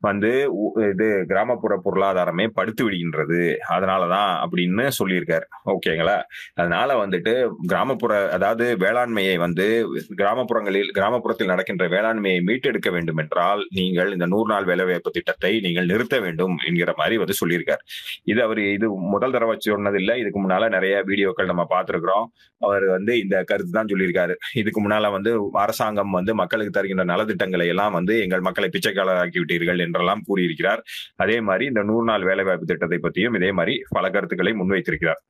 வந்து 0.00 0.52
உ- 0.52 0.80
இது 0.80 1.24
கிராமப்புற 1.28 1.80
பொருளாதாரமே 1.84 2.46
படுத்து 2.46 2.90
விடுகின்றது. 2.90 3.56
அதனாலதான் 3.68 4.46
அப்படின்னு 4.46 4.90
சொல்லியிருக்காரு. 5.04 5.44
ஓகேங்களா? 5.66 6.22
அதனால 6.54 7.06
வந்துட்டு 7.06 7.50
கிராமப்புற 7.62 8.30
அதாவது 8.30 8.76
வேளாண்மையை 8.76 9.38
வந்து 9.38 9.86
கிராமப்புறங்களில் 10.16 10.90
கிராமப்புறத்தில் 10.94 11.44
நடக்கின்ற 11.44 11.88
வேளாண்மையை 11.88 12.42
மீட்டெடுக்க 12.42 12.90
வேண்டும் 12.90 13.16
என்றால் 13.16 13.66
நீங்கள் 13.70 14.12
இந்த 14.12 14.26
நூறு 14.26 14.52
நாள் 14.52 14.64
வேலைவாய்ப்பு 14.64 15.10
திட்டத்தை 15.10 15.60
நீங்கள் 15.60 15.86
நிறுத்த 15.86 16.20
வேண்டும் 16.20 16.58
என்கிற 16.66 16.94
மாதிரி 16.96 17.16
வந்து 17.16 17.34
சொல்லியிருக்காரு. 17.44 17.82
இது 18.24 18.42
அவர் 18.42 18.58
இது 18.58 18.90
முதல் 18.90 19.30
தடவை 19.30 19.56
சொன்னதில்லை. 19.68 20.16
இதுக்கு 20.16 20.48
முன்னால 20.48 20.68
நிறைய 20.68 21.04
வீடியோக்கள் 21.06 21.44
நம்ம 21.44 21.66
பார்த்துருக்குறோம். 21.70 22.24
அவர் 22.58 22.84
வந்து 22.84 23.18
இந்த 23.18 23.42
கருத்து 23.42 23.70
தான் 23.70 23.86
சொல்லியிருக்காரு. 23.86 24.34
இதுக்கு 24.54 24.88
முன்னால 24.88 25.10
வந்து 25.10 25.48
அரசாங்கம் 25.52 26.10
வந்து 26.10 26.34
மக்களுக்கு 26.34 26.72
தருகின்ற 26.72 27.04
நலத்திட்டங்களை 27.04 27.66
எல்லாம் 27.66 27.92
வந்து 27.92 28.20
எங்கள் 28.20 28.40
மக்களை 28.40 28.70
பிச்சைக்காலராக்கி 28.72 29.42
விட்டீர்கள் 29.42 29.88
என்றெல்லாம் 29.90 30.22
கூறியிருக்கிறார். 30.24 30.82
அதே 31.16 31.40
மாதிரி 31.40 31.64
இந்த 31.64 31.82
நூறு 31.82 32.04
நாள் 32.04 32.24
வேலைவாய்ப்பு 32.24 32.66
திட்டத்தை 32.66 32.98
பற்றியும் 32.98 33.34
இதே 33.34 33.52
மாதிரி 33.52 33.82
பல 33.88 34.10
கருத்துக்களை 34.10 34.52
முன்வைத்திருக்கிறார். 34.52 35.20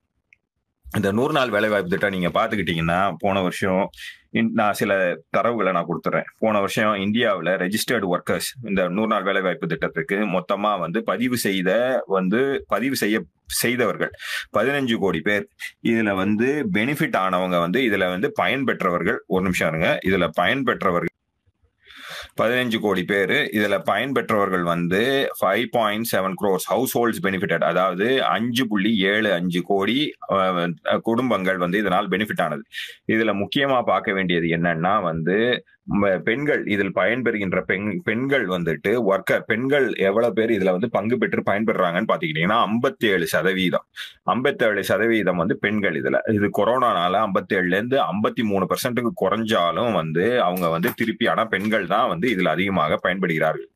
இந்த 0.94 1.12
நூறு 1.12 1.32
நாள் 1.32 1.50
வேலைவாய்ப்பு 1.50 1.88
திட்டம் 1.88 2.10
நீங்க 2.10 2.28
பாத்துக்கிட்டீங்கன்னா 2.28 3.14
போன 3.18 3.40
வருஷம் 3.40 3.90
இன்- 4.32 4.48
நான் 4.52 4.72
சில 4.72 5.20
தரவுகளை 5.36 5.72
நான் 5.72 5.86
கொடுத்துறேன். 5.86 6.24
போன 6.38 6.58
வருஷம் 6.58 6.94
இந்தியாவில் 6.94 7.52
ரெஜிஸ்டர்டு 7.52 8.16
ஒர்க்கர்ஸ் 8.16 8.68
இந்த 8.68 8.88
நூறு 8.88 9.06
நாள் 9.06 9.22
வேலைவாய்ப்பு 9.22 9.66
திட்டத்துக்கு 9.66 10.16
மொத்தமா 10.16 10.78
வந்து 10.78 11.04
பதிவு 11.04 11.36
செய்த 11.36 12.02
வந்து 12.06 12.64
பதிவு 12.68 12.96
செய்ய 12.96 13.22
செய்தவர்கள் 13.46 14.10
பதினஞ்சு 14.58 14.96
கோடி 14.96 15.20
பேர். 15.20 15.48
இதுல 15.82 16.14
வந்து 16.14 16.68
பெனிஃபிட் 16.72 17.16
ஆனவங்க 17.16 17.58
வந்து 17.58 17.80
இதுல 17.80 18.08
வந்து 18.08 18.32
பயன்பெற்றவர்கள் 18.42 19.16
ஒரு 19.26 19.42
நிமிஷம் 19.42 19.68
இருங்க. 19.68 19.98
இதுல 20.06 20.30
பயன்பெற்றவர்கள் 20.40 21.08
பதினஞ்சு 22.36 22.78
கோடி 22.78 23.02
பேர். 23.04 23.36
இதுல 23.52 23.76
பயன்பெற்றவர்கள் 23.86 24.64
வந்து 24.66 25.00
five 25.36 25.66
point 25.70 26.08
seven 26.10 26.36
crores 26.40 26.66
households 26.96 27.22
benefited 27.22 27.64
அதாவது 27.64 28.06
அஞ்சு 28.30 28.64
புள்ளி 28.66 28.92
ஏழு 29.06 29.30
அஞ்சு 29.32 29.62
கோடி 29.64 29.98
அஹ், 30.34 30.72
குடும்பங்கள் 31.02 31.58
வந்து 31.58 31.78
இதனால் 31.78 32.08
பெனிஃபிட் 32.08 32.42
ஆனது. 32.42 32.64
இதுல 33.08 33.34
முக்கியமா 33.40 33.80
பார்க்க 33.84 34.12
வேண்டியது 34.12 34.48
என்னன்னா 34.56 34.94
வந்து 35.02 35.38
பெண்கள் 36.24 36.66
இதில் 36.66 36.96
பயன்பெறுகின்ற 36.96 37.60
பெண் 37.60 38.00
பெண்கள் 38.04 38.46
வந்துட்டு 38.46 38.88
ஒர்க்கர் 38.88 39.40
பெண்கள் 39.40 39.94
எவ்வளவு 39.96 40.32
பேர் 40.32 40.50
இதுல 40.50 40.70
வந்து 40.70 40.90
பங்கு 40.90 41.18
பெற்று 41.18 41.42
பயன்பெறாங்கன்னு 41.46 42.08
பாத்துக்கிட்டீங்கன்னா 42.08 42.64
ஐம்பத்தி 42.64 43.04
ஏழு 43.04 43.26
சதவீதம். 43.26 43.86
ஐம்பத்தி 44.26 44.62
ஏழு 44.62 44.84
சதவீதம் 44.84 45.36
வந்து 45.36 45.58
பெண்கள் 45.58 46.02
இதுல. 46.02 46.32
இது 46.32 46.50
கொரோனானால 46.58 47.26
ஐம்பத்தி 47.26 47.52
ஏழுல 47.52 47.66
இருந்து 47.66 47.98
ஐம்பத்தி 47.98 48.42
மூணு 48.42 48.66
பெர்சென்ட்டுக்கு 48.68 49.10
குறைஞ்சாலும் 49.20 49.92
வந்து 49.92 50.42
அவங்க 50.42 50.68
வந்து 50.68 50.92
திருப்பி 50.94 51.26
ஆனா 51.26 51.44
பெண்கள் 51.44 51.86
தான் 51.86 52.08
வந்து 52.08 52.28
இதுல 52.30 52.48
அதிகமாக 52.48 52.96
பயன்படுகிறார்கள். 52.96 53.68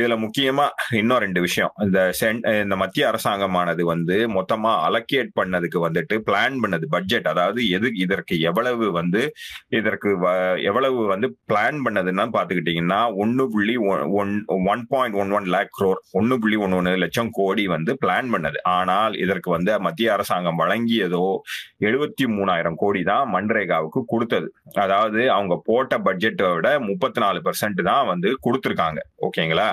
இதுல 0.00 0.28
முக்கியமா 0.28 0.68
இன்னும் 0.90 1.18
ரெண்டு 1.18 1.40
விஷயம். 1.40 1.72
இந்த 1.78 2.12
சென்- 2.20 2.62
இந்த 2.62 2.76
மத்திய 2.76 3.10
அரசாங்கமானது 3.10 3.82
வந்து 3.82 4.28
மொத்தமா 4.28 4.72
அலக்கேட் 4.88 5.28
பண்ணதுக்கு 5.40 5.88
வந்துட்டு 5.88 6.14
பிளான் 6.14 6.56
பண்ணது 6.62 6.84
பட்ஜெட் 6.88 7.26
அதாவது 7.26 7.68
எது 7.68 7.90
இதற்கு 7.94 8.40
எவ்வளவு 8.40 8.92
வந்து 8.92 9.32
இதற்கு 9.68 10.26
வ- 10.26 10.62
எவ்வளவு 10.62 11.06
வந்து 11.06 11.36
பிளான் 11.54 11.80
பண்ணதுன்னா 11.86 12.24
பாத்துக்கிட்டீங்கன்னா 12.36 13.00
ஒன்னு 13.22 13.44
புள்ளி 13.54 13.74
one 14.20 14.32
one 14.72 14.84
point 14.92 15.16
one 15.22 15.32
one 15.38 15.46
lakh 15.54 15.74
crore 15.78 16.00
ஒன்னு 16.18 16.36
புள்ளி 16.42 16.56
ஒன்னு 16.64 16.78
ஒன்னு 16.80 16.92
லட்சம் 17.04 17.30
கோடி 17.38 17.64
வந்து 17.74 17.92
பிளான் 18.02 18.30
பண்ணது. 18.34 18.58
ஆனால் 18.76 19.14
இதற்கு 19.24 19.48
வந்து 19.56 19.72
மத்திய 19.86 20.14
அரசாங்கம் 20.16 20.60
வழங்கியதோ 20.62 21.26
எழுபத்தி 21.88 22.26
மூணாயிரம் 22.36 22.78
கோடி 22.82 23.02
தான் 23.12 23.30
மன்ரேகாவுக்கு 23.34 24.02
கொடுத்தது. 24.12 24.48
அதாவது 24.84 25.22
அவங்க 25.36 25.54
போட்ட 25.68 25.98
பட்ஜெட்டை 26.08 26.48
விட 26.56 26.68
முப்பத்தி 26.90 27.20
நாலு 27.24 27.40
பெர்சென்ட் 27.46 27.82
தான் 27.90 28.10
வந்து 28.12 28.30
கொடுத்துருக்காங்க. 28.46 29.00
ஓகேங்களா 29.28 29.70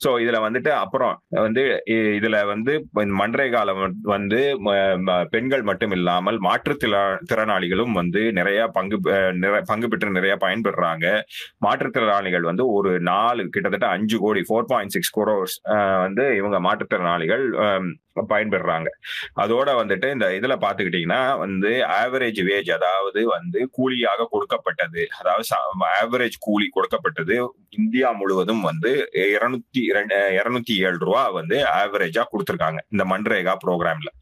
சோ 0.00 0.10
இதுல 0.20 0.38
வந்துட்டு 0.46 0.68
அப்புறம் 0.76 1.14
வந்து 1.28 1.82
இ- 1.86 2.12
இதுல 2.18 2.46
வந்து 2.46 2.72
இந்த 2.94 3.14
மன்ரேகால 3.20 3.70
வந்து- 4.04 4.42
ம- 4.58 5.24
பெண்கள் 5.30 5.62
மட்டும் 5.62 5.90
இல்லாமல் 5.90 6.38
மாற்றுத்திற 6.38 6.96
திறனாளிகளும் 7.32 7.92
வந்து 7.92 8.32
நிறைய 8.32 8.66
பங்கு 8.68 9.00
பெ- 9.00 9.62
பங்கு 9.66 9.88
பெற்று 9.88 10.10
நிறைய 10.10 10.36
பயன்பெறாங்க. 10.40 11.06
மாற்றுத்திறனாளிகள் 11.66 12.40
வந்து 12.40 12.66
ஒரு 12.68 13.00
நாலு 13.00 13.48
கிட்டத்தட்ட 13.48 13.86
அஞ்சு 13.88 14.18
கோடி 14.18 14.40
ஃபோர் 14.40 14.68
பாயிண்ட் 14.68 14.90
சிக்ஸ் 14.90 15.20
குரோர்ஸ் 15.20 15.56
வந்து 15.98 16.36
இவங்க 16.36 16.60
மாற்றுத்திறனாளிகள் 16.60 17.46
பயன்பெறாங்க. 18.22 18.88
அதோட 19.36 19.68
வந்துட்டு 19.80 20.10
இந்த 20.12 20.26
இதுல 20.28 20.54
பாத்துக்கிட்டீங்கன்னா 20.64 21.38
வந்து 21.38 21.68
ஆவரேஜ் 21.68 22.40
வேஜ் 22.48 22.70
அதாவது 22.70 23.26
வந்து 23.26 23.68
கூலியாக 23.72 24.26
கொடுக்கப்பட்டது. 24.30 25.06
அதாவது 25.20 25.46
ஆவரேஜ் 26.02 26.36
கூலி 26.38 26.68
கொடுக்கப்பட்டது 26.68 27.54
இந்தியா 27.68 28.10
முழுவதும் 28.12 28.60
வந்து 28.60 29.10
இருநூத்தி 29.14 29.82
இருநூத்தி 30.38 30.74
ஏழு 30.86 30.98
ரூபா 30.98 31.28
வந்து 31.28 31.64
ஆவரேஜா 31.64 32.24
கொடுத்துருக்காங்க. 32.32 32.78
இந்த 32.88 33.04
மன்ரேகா 33.04 33.56
ப்ரோக்ராம்ல 33.66 34.12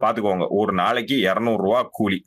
பாத்துக்கோங்க 0.00 0.46
ஒரு 0.48 0.72
நாளைக்கு 0.72 1.18
இருநூறு 1.18 1.62
ரூபா 1.62 1.82
கூலி. 1.90 2.24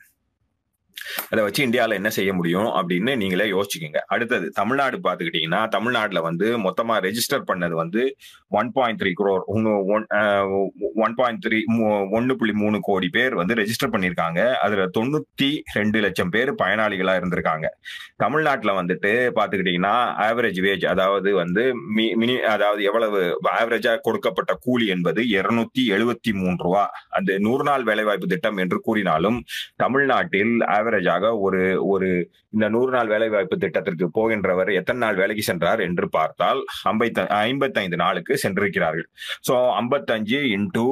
அதை 1.31 1.41
வச்சு 1.45 1.61
இந்தியாவில் 1.67 1.97
என்ன 1.99 2.09
செய்ய 2.17 2.31
முடியும் 2.37 2.69
அப்படின்னு 2.79 3.11
நீங்களே 3.21 3.47
யோசிச்சுக்கோங்க. 3.53 4.01
அடுத்தது 4.15 4.45
தமிழ்நாடு 4.59 4.97
பார்த்துக்கிட்டீங்கன்னா 5.05 5.61
தமிழ்நாட்டில் 5.75 6.25
வந்து 6.27 6.47
மொத்தமாக 6.65 6.99
ரெஜிஸ்டர் 7.07 7.47
பண்ணது 7.49 7.75
வந்து 7.83 8.01
one 8.59 8.69
point 8.75 8.99
three 9.01 9.11
crore 9.19 9.43
one 11.05 11.15
point 11.19 11.41
three 11.45 11.59
ஒன்று 12.17 12.33
புள்ளி 12.39 12.53
மூணு 12.63 12.77
கோடி 12.89 13.09
பேர் 13.15 13.33
வந்து 13.41 13.57
ரெஜிஸ்டர் 13.61 13.93
பண்ணியிருக்காங்க. 13.93 14.39
அதில் 14.65 14.93
தொண்ணூற்றி 14.97 15.49
ரெண்டு 15.77 15.97
லட்சம் 16.05 16.31
பேர் 16.35 16.51
பயனாளிகளாக 16.61 17.19
இருந்திருக்காங்க. 17.21 17.65
தமிழ்நாட்டில் 18.23 18.77
வந்துட்டு 18.79 19.11
பார்த்துக்கிட்டிங்கன்னா 19.37 19.95
ஆவரேஜ் 20.27 20.59
வேஜ் 20.67 20.85
அதாவது 20.93 21.29
வந்து 21.41 21.63
மினி 22.21 22.35
அதாவது 22.55 22.81
எவ்வளவு 22.89 23.19
ஆவரேஜாக 23.59 24.03
கொடுக்கப்பட்ட 24.07 24.53
கூலி 24.65 24.87
என்பது 24.95 25.21
இருநூத்தி 25.37 25.83
எழுபத்தி 25.97 26.31
மூன்று 26.41 26.63
ரூபா. 26.67 26.85
அந்த 27.17 27.31
நூறு 27.45 27.63
நாள் 27.69 27.85
வேலைவாய்ப்பு 27.89 28.31
திட்டம் 28.33 28.61
என்று 28.65 28.79
கூறினாலும் 28.87 29.39
தமிழ்நாட்டில் 29.83 30.55
ஆவரேஜாக 30.87 31.31
ஒரு 31.39 31.61
ஒரு 31.93 32.09
இந்த 32.49 32.65
நூறு 32.69 32.91
நாள் 32.91 33.09
வேலைவாய்ப்பு 33.13 33.55
திட்டத்திற்கு 33.57 34.05
போகின்றவர் 34.17 34.69
எத்தனை 34.79 34.99
நாள் 34.99 35.19
வேலைக்கு 35.21 35.43
சென்றார் 35.43 35.81
என்று 35.87 36.05
பார்த்தால் 36.09 36.59
ஐம்பத்தி 36.91 37.25
ஐம்பத்தைந்து 37.47 37.97
நாளுக்கு 38.03 38.33
சென்றிருக்கிறார்கள். 38.43 39.07
ஸோ 39.47 39.53
ஐம்பத்தஞ்சு 39.81 40.39
இன்டூ 40.55 40.85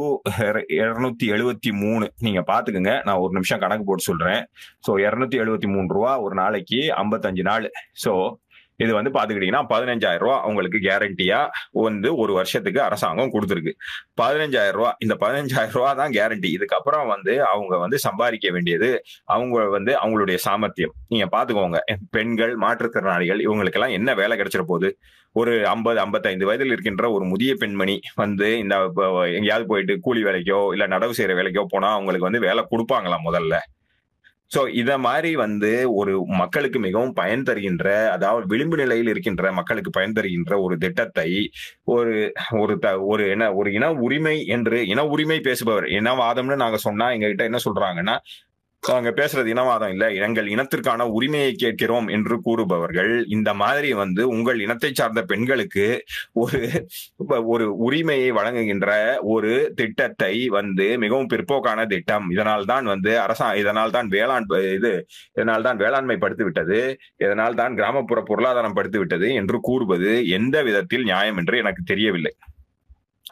இருநூத்தி 0.80 1.28
எழுபத்தி 1.36 1.72
மூணு. 1.84 2.08
நீங்க 2.20 2.42
பாத்துக்கோங்க 2.52 2.94
நான் 3.08 3.22
ஒரு 3.26 3.34
நிமிஷம் 3.34 3.62
கணக்கு 3.64 3.84
போட்டு 3.84 4.08
சொல்றேன். 4.10 4.42
ஸோ 4.88 4.94
இருநூத்தி 5.06 5.40
எழுபத்தி 5.44 5.70
மூணு 5.76 5.88
ரூபா 5.98 6.12
ஒரு 6.26 6.36
நாளைக்கு 6.36 6.82
ஐம்பத்தஞ்சு 7.04 7.46
நாள். 7.52 7.68
ஸோ 8.04 8.14
இது 8.84 8.92
வந்து 8.98 9.12
பாத்துக்கிட்டீங்கன்னா 9.16 9.64
பதினஞ்சாயிரம் 9.74 10.24
ரூபா 10.26 10.36
அவங்களுக்கு 10.46 10.80
கேரண்டியா 10.88 11.40
வந்து 11.88 12.10
ஒரு 12.24 12.34
வருஷத்துக்கு 12.40 12.82
அரசாங்கம் 12.88 13.34
கொடுத்துருக்கு. 13.36 13.74
பதினஞ்சாயிரம் 14.22 14.78
ரூபா 14.80 14.92
இந்த 15.06 15.16
பதினஞ்சாயிரம் 15.24 15.76
ரூபா 15.78 15.92
தான் 16.02 16.16
கேரண்டி 16.18 16.50
இதுக்கப்புறம் 16.58 17.08
வந்து 17.14 17.36
அவங்க 17.52 17.76
வந்து 17.84 18.00
சம்பாதிக்க 18.08 18.50
வேண்டியது 18.56 18.90
அவங்க 19.36 19.66
வந்து 19.78 19.94
அவங்களுடைய 20.04 20.40
சாமர்த்தியம். 20.48 20.96
நீங்க 21.14 21.28
பாத்துக்கோங்க 21.36 21.82
பெண்கள் 22.18 22.56
மாற்றுத்திறனாளிகள் 22.66 23.44
இவங்களுக்கு 23.48 23.80
எல்லாம் 23.80 23.98
என்ன 24.00 24.16
வேலை 24.22 24.38
கிடைச்சிட 24.40 24.66
போகுது? 24.72 24.92
ஒரு 25.36 25.54
ஐம்பது 25.72 25.98
ஐம்பத்தைந்து 26.04 26.48
வயதில் 26.50 26.74
இருக்கின்ற 26.74 27.06
ஒரு 27.16 27.26
முதிய 27.32 27.54
பெண்மணி 27.62 27.96
வந்து 28.22 28.48
இந்த 28.64 28.76
எங்கேயாவது 29.38 29.66
போயிட்டு 29.72 29.94
கூலி 30.06 30.22
வேலைக்கோ 30.28 30.60
இல்ல 30.76 30.86
நடவு 30.96 31.16
செய்யற 31.18 31.34
வேலைக்கோ 31.40 31.66
போனா 31.74 31.90
அவங்களுக்கு 31.98 32.28
வந்து 32.30 32.46
வேலை 32.48 32.64
கொடுப்பாங்களா 32.72 33.18
முதல்ல? 33.28 33.56
சோ 34.56 34.62
இத 34.74 34.92
மாதிரி 34.98 35.32
வந்து 35.36 35.70
ஒரு 35.96 36.14
மக்களுக்கு 36.36 36.80
மிகவும் 36.80 37.14
பயன் 37.14 37.44
தருகின்ற 37.44 37.88
அதாவது 38.08 38.46
விளிம்பு 38.46 38.78
நிலையில் 38.78 39.10
இருக்கின்ற 39.10 39.52
மக்களுக்கு 39.52 39.92
பயன் 39.92 40.16
தருகின்ற 40.18 40.60
ஒரு 40.60 40.76
திட்டத்தை 40.78 41.30
ஒரு 41.88 42.14
ஒரு 42.58 42.76
த 42.78 42.90
ஒரு 43.06 43.24
என்ன 43.30 43.46
ஒரு 43.54 43.72
இன 43.72 43.92
உரிமை 44.00 44.38
என்று 44.48 44.80
இன 44.86 45.06
உரிமை 45.08 45.40
பேசுபவர் 45.40 45.88
இனவாதம்னு 45.92 46.58
நாங்க 46.58 46.80
சொன்னா 46.84 47.08
எங்ககிட்ட 47.12 47.46
என்ன 47.46 47.62
சொல்றாங்கன்னா 47.66 48.16
அங்க 48.94 49.10
பேசுறது 49.12 49.50
இனவாதம் 49.54 49.92
இல்ல. 49.94 50.06
எங்கள் 50.26 50.48
இனத்திற்கான 50.54 51.06
உரிமையை 51.18 51.52
கேட்கிறோம் 51.64 52.08
என்று 52.16 52.36
கூறுபவர்கள் 52.48 53.12
இந்த 53.36 53.50
மாதிரி 53.62 53.90
வந்து 54.02 54.24
உங்கள் 54.34 54.60
இனத்தை 54.66 54.92
சார்ந்த 55.00 55.22
பெண்களுக்கு 55.32 55.86
ஒரு 56.44 56.60
ஒரு 57.54 57.68
உரிமையை 57.88 58.30
வழங்குகின்ற 58.40 58.90
ஒரு 59.36 59.54
திட்டத்தை 59.76 60.34
வந்து 60.58 60.88
மிகவும் 61.04 61.32
பிற்போக்கான 61.34 61.86
திட்டம். 61.94 62.28
இதனால் 62.36 62.70
தான் 62.74 62.86
வந்து 62.86 63.14
அரசா 63.26 63.50
இதனால் 63.62 63.96
தான் 63.98 64.12
வேளாண் 64.16 64.50
இது 64.78 64.94
இதனால் 65.36 65.68
தான் 65.70 65.82
வேளாண்மை 65.84 66.18
படுத்து 66.18 66.46
விட்டது 66.48 66.80
இதனால் 67.26 67.60
தான் 67.62 67.78
கிராமப்புற 67.82 68.22
பொருளாதாரம் 68.32 68.78
படுத்து 68.80 69.00
விட்டது 69.00 69.30
என்று 69.34 69.60
கூறுவது 69.70 70.12
எந்த 70.40 70.64
விதத்தில் 70.70 71.08
நியாயம் 71.12 71.40
என்று 71.44 71.58
எனக்கு 71.64 71.84
தெரியவில்லை. 71.94 72.34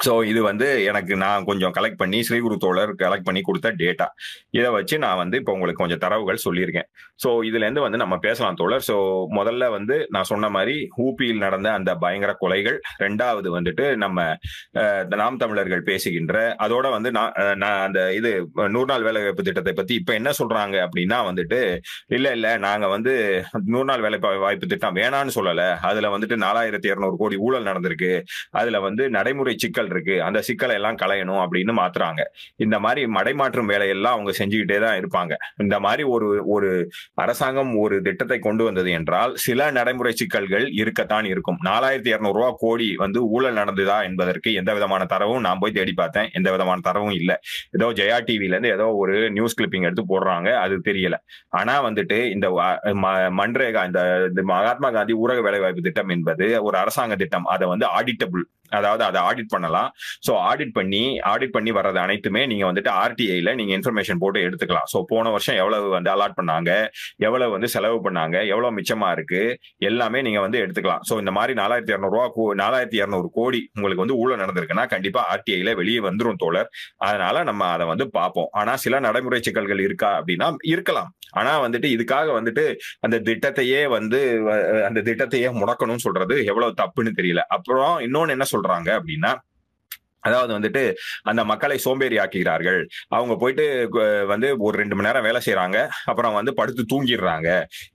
ஸோ 0.05 0.11
இது 0.29 0.41
வந்து 0.47 0.67
எனக்கு 0.89 1.13
நான் 1.23 1.43
கொஞ்சம் 1.47 1.73
கலெக்ட் 1.75 1.99
பண்ணி 2.01 2.19
ஸ்ரீகுரு 2.27 2.55
தோழர் 2.63 2.91
கலெக்ட் 3.01 3.27
பண்ணி 3.27 3.41
கொடுத்த 3.47 3.71
டேட்டா 3.81 4.07
இதை 4.57 4.69
வச்சு 4.75 4.95
நான் 5.03 5.19
வந்து 5.21 5.35
இப்போ 5.41 5.51
உங்களுக்கு 5.55 5.81
கொஞ்சம் 5.81 6.01
தரவுகள் 6.05 6.39
சொல்லியிருக்கேன். 6.45 6.87
ஸோ 7.23 7.29
இதுலேருந்து 7.49 7.81
வந்து 7.85 7.99
நம்ம 8.03 8.15
பேசலாம் 8.25 8.57
தோழர். 8.61 8.83
ஸோ 8.89 8.95
முதல்ல 9.37 9.63
வந்து 9.75 9.95
நான் 10.15 10.29
சொன்ன 10.31 10.49
மாதிரி 10.55 10.75
ஊபியில் 11.05 11.43
நடந்த 11.45 11.69
அந்த 11.79 11.91
பயங்கர 12.03 12.33
கொலைகள் 12.41 12.77
ரெண்டாவது 13.03 13.49
வந்துட்டு 13.57 13.85
நம்ம 14.03 14.25
நாம் 15.21 15.39
தமிழர்கள் 15.43 15.85
பேசுகின்ற 15.89 16.35
அதோட 16.65 16.85
வந்து 16.95 17.11
நான் 17.17 17.33
நான் 17.63 17.79
அந்த 17.87 17.99
இது 18.19 18.31
நூறு 18.75 18.89
நாள் 18.91 19.05
வேலைவாய்ப்பு 19.09 19.47
திட்டத்தை 19.49 19.75
பற்றி 19.81 19.95
இப்போ 20.01 20.13
என்ன 20.19 20.33
சொல்றாங்க 20.39 20.75
அப்படின்னா 20.87 21.19
வந்துட்டு 21.29 21.61
இல்லை 22.17 22.33
இல்லை 22.39 22.51
நாங்கள் 22.67 22.93
வந்து 22.95 23.13
நூறு 23.75 23.87
நாள் 23.91 24.05
வேலை 24.07 24.19
வாய்ப்பு 24.45 24.71
திட்டம் 24.73 24.97
வேணான்னு 25.01 25.37
சொல்லலை. 25.37 25.69
அதில் 25.91 26.11
வந்துட்டு 26.15 26.37
நாலாயிரத்தி 26.47 26.91
இரநூறு 26.93 27.15
கோடி 27.23 27.35
ஊழல் 27.47 27.69
நடந்திருக்கு. 27.71 28.11
அதில் 28.59 28.83
வந்து 28.87 29.03
நடைமுறை 29.17 29.55
சிக்கல் 29.63 29.82
சிக்கல் 29.83 29.93
இருக்கு. 29.93 30.15
அந்த 30.27 30.39
சிக்கலை 30.47 30.75
எல்லாம் 30.79 30.97
களையணும் 31.03 31.41
அப்படின்னு 31.43 31.73
மாத்துறாங்க. 31.81 32.21
இந்த 32.65 32.75
மாதிரி 32.85 33.01
மடைமாற்றும் 33.17 33.71
வேலையெல்லாம் 33.73 34.15
அவங்க 34.15 34.31
செஞ்சுக்கிட்டே 34.39 34.77
தான் 34.85 34.97
இருப்பாங்க. 35.01 35.33
இந்த 35.63 35.75
மாதிரி 35.85 36.03
ஒரு 36.15 36.27
ஒரு 36.55 36.69
அரசாங்கம் 37.23 37.71
ஒரு 37.83 37.95
திட்டத்தை 38.07 38.37
கொண்டு 38.47 38.63
வந்தது 38.63 38.89
என்றால் 38.99 39.31
சில 39.45 39.69
நடைமுறை 39.77 40.13
சிக்கல்கள் 40.21 40.65
இருக்கத்தான் 40.81 41.27
இருக்கும். 41.33 41.59
நாலாயிரத்தி 41.69 42.11
இருநூறு 42.13 42.37
ரூபா 42.39 42.49
கோடி 42.63 42.87
வந்து 43.03 43.19
ஊழல் 43.35 43.59
நடந்ததா 43.61 43.97
என்பதற்கு 44.09 44.49
எந்த 44.61 44.71
விதமான 44.73 45.03
தரவும் 45.13 45.45
நான் 45.47 45.61
போய் 45.63 45.77
தேடி 45.79 45.93
பார்த்தேன். 46.01 46.29
எந்த 46.39 46.49
விதமான 46.55 46.79
தரவும் 46.89 47.15
இல்லை. 47.19 47.37
ஏதோ 47.77 47.89
ஜெயா 47.99 48.19
டிவில 48.27 48.55
இருந்து 48.55 48.73
ஏதோ 48.77 48.87
ஒரு 49.03 49.15
நியூஸ் 49.37 49.57
கிளிப்பிங் 49.59 49.87
எடுத்து 49.89 50.05
போடுறாங்க. 50.13 50.49
அது 50.63 50.75
தெரியல. 50.89 51.15
ஆனா 51.59 51.75
வந்துட்டு 51.89 52.19
இந்த 52.35 52.47
மன்ரேகா 53.39 53.81
இந்த 53.89 54.41
மகாத்மா 54.53 54.89
காந்தி 54.97 55.13
ஊரக 55.23 55.41
வேலைவாய்ப்பு 55.47 55.85
திட்டம் 55.87 56.11
என்பது 56.17 56.45
ஒரு 56.67 56.75
அரசாங்க 56.83 57.15
திட்டம். 57.23 57.47
அதை 57.55 57.65
வந்து 57.73 57.85
ஆடிட்டபிள் 57.97 58.43
அதாவது 58.79 59.03
அதை 59.09 59.19
ஆடிட் 59.29 59.51
பண்ணலாம். 59.55 59.89
ஸோ 60.27 60.31
ஆடிட் 60.49 60.73
பண்ணி 60.77 61.03
ஆடிட் 61.33 61.55
பண்ணி 61.57 61.73
வர்றது 61.79 61.99
அனைத்துமே 62.05 62.43
நீங்க 62.51 62.65
வந்துட்டு 62.69 62.91
ஆர்டிஐல 63.03 63.53
நீங்க 63.59 63.73
இன்ஃபர்மேஷன் 63.79 64.21
போட்டு 64.23 64.45
எடுத்துக்கலாம். 64.47 64.87
ஸோ 64.93 64.99
போன 65.11 65.31
வருஷம் 65.35 65.59
எவ்வளவு 65.63 65.87
வந்து 65.97 66.11
அலாட் 66.15 66.37
பண்ணாங்க 66.39 66.71
எவ்வளவு 67.27 67.53
வந்து 67.55 67.69
செலவு 67.75 67.99
பண்ணாங்க 68.07 68.35
எவ்வளவு 68.53 68.75
மிச்சமா 68.79 69.09
இருக்கு 69.17 69.41
எல்லாமே 69.91 70.21
நீங்க 70.27 70.39
வந்து 70.45 70.61
எடுத்துக்கலாம். 70.63 71.03
ஸோ 71.09 71.15
இந்த 71.23 71.33
மாதிரி 71.39 71.55
நாலாயிரத்தி 71.61 71.93
இரநூறுவா 71.95 72.25
நாலாயிரத்தி 72.63 72.97
இரநூறு 73.01 73.27
கோடி 73.37 73.59
உங்களுக்கு 73.75 74.03
வந்து 74.03 74.19
ஊழல் 74.21 74.41
நடந்திருக்குன்னா 74.43 74.85
கண்டிப்பா 74.93 75.21
ஆர்டிஐல 75.33 75.73
வெளியே 75.81 75.99
வந்துரும் 76.09 76.39
தோழர். 76.43 76.69
அதனால 77.07 77.43
நம்ம 77.49 77.63
அதை 77.75 77.85
வந்து 77.91 78.07
பார்ப்போம். 78.17 78.49
ஆனா 78.61 78.75
சில 78.85 78.99
நடைமுறை 79.07 79.39
சிக்கல்கள் 79.47 79.85
இருக்கா 79.87 80.09
அப்படின்னா 80.19 80.49
இருக்கலாம். 80.73 81.11
ஆனா 81.39 81.51
வந்துட்டு 81.65 81.87
இதுக்காக 81.95 82.27
வந்துட்டு 82.37 82.63
அந்த 83.05 83.17
திட்டத்தையே 83.27 83.81
வந்து 83.95 84.19
அந்த 84.87 84.99
திட்டத்தையே 85.07 85.49
முடக்கணும்னு 85.61 86.05
சொல்றது 86.07 86.35
எவ்வளவு 86.51 86.77
தப்புன்னு 86.81 87.11
தெரியல. 87.19 87.41
அப்புறம் 87.55 87.95
இன்னொன்னு 88.07 88.35
என்ன 88.35 88.45
சொல்றாங்க 88.63 88.89
அப்படின்னா 88.99 89.31
அதாவது 90.27 90.51
வந்துட்டு 90.57 90.83
அந்த 91.31 91.41
மக்களை 91.51 91.77
சோம்பேறி 91.85 92.17
ஆக்குகிறார்கள் 92.23 92.79
அவங்க 93.17 93.33
போயிட்டு 93.43 93.65
வந்து 94.33 94.49
ஒரு 94.67 94.75
ரெண்டு 94.81 94.95
மணி 94.97 95.07
நேரம் 95.09 95.27
வேலை 95.27 95.41
செய்யறாங்க 95.47 95.77
அப்புறம் 96.11 96.37
வந்து 96.39 96.53
படுத்து 96.59 96.83
தூங்கிடுறாங்க. 96.93 97.49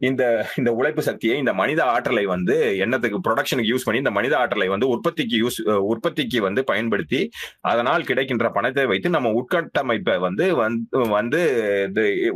இந்த 0.08 0.22
இந்த 0.60 0.70
உழைப்பு 0.78 1.02
சக்தியை 1.08 1.36
இந்த 1.42 1.52
மனித 1.62 1.80
ஆற்றலை 1.94 2.24
வந்து 2.34 2.56
என்னத்துக்கு 2.84 3.20
ப்ரொடக்ஷனுக்கு 3.26 3.72
யூஸ் 3.72 3.86
பண்ணி 3.86 4.02
இந்த 4.04 4.14
மனித 4.18 4.34
ஆற்றலை 4.42 4.68
வந்து 4.74 4.88
உற்பத்திக்கு 4.94 5.36
யூஸ் 5.44 5.58
உற்பத்திக்கு 5.92 6.38
வந்து 6.48 6.60
பயன்படுத்தி 6.72 7.20
அதனால் 7.72 8.08
கிடைக்கின்ற 8.10 8.46
பணத்தை 8.56 8.84
வைத்து 8.92 9.14
நம்ம 9.16 9.32
உட்கட்டமைப்பை 9.40 10.16
வந்து 10.26 10.46
வந்து 11.18 11.40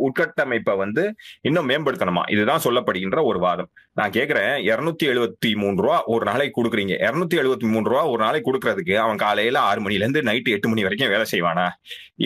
உட்கட்டமைப்பை 0.07 0.75
வந்து 0.85 1.03
இன்னும் 1.49 1.69
மேம்படுத்தணுமா? 1.71 2.23
இதுதான் 2.35 2.65
சொல்லப்படுகின்ற 2.67 3.19
ஒரு 3.31 3.39
வாதம். 3.47 3.71
நான் 3.99 4.15
கேட்கிறேன் 4.17 4.53
இருநூத்தி 4.71 5.07
எழுபத்தி 5.13 5.51
மூணு 5.63 5.77
ரூபா 5.85 5.97
ஒரு 6.15 6.25
நாளைக்கு 6.31 6.57
கொடுக்குறீங்க. 6.59 6.95
இருநூத்தி 7.07 7.37
எழுபத்தி 7.43 7.67
மூணு 7.75 7.87
ரூபா 7.93 8.03
ஒரு 8.13 8.21
நாளைக்கு 8.25 8.49
கொடுக்கறதுக்கு 8.51 8.95
அவன் 9.05 9.23
காலையில 9.25 9.61
ஆறு 9.71 9.81
மணிலேருந்து 9.87 10.23
நைட்டு 10.29 10.55
எட்டு 10.57 10.69
மணி 10.69 10.83
வரைக்கும் 10.83 11.13
வேலை 11.15 11.27
செய்வானா? 11.35 11.67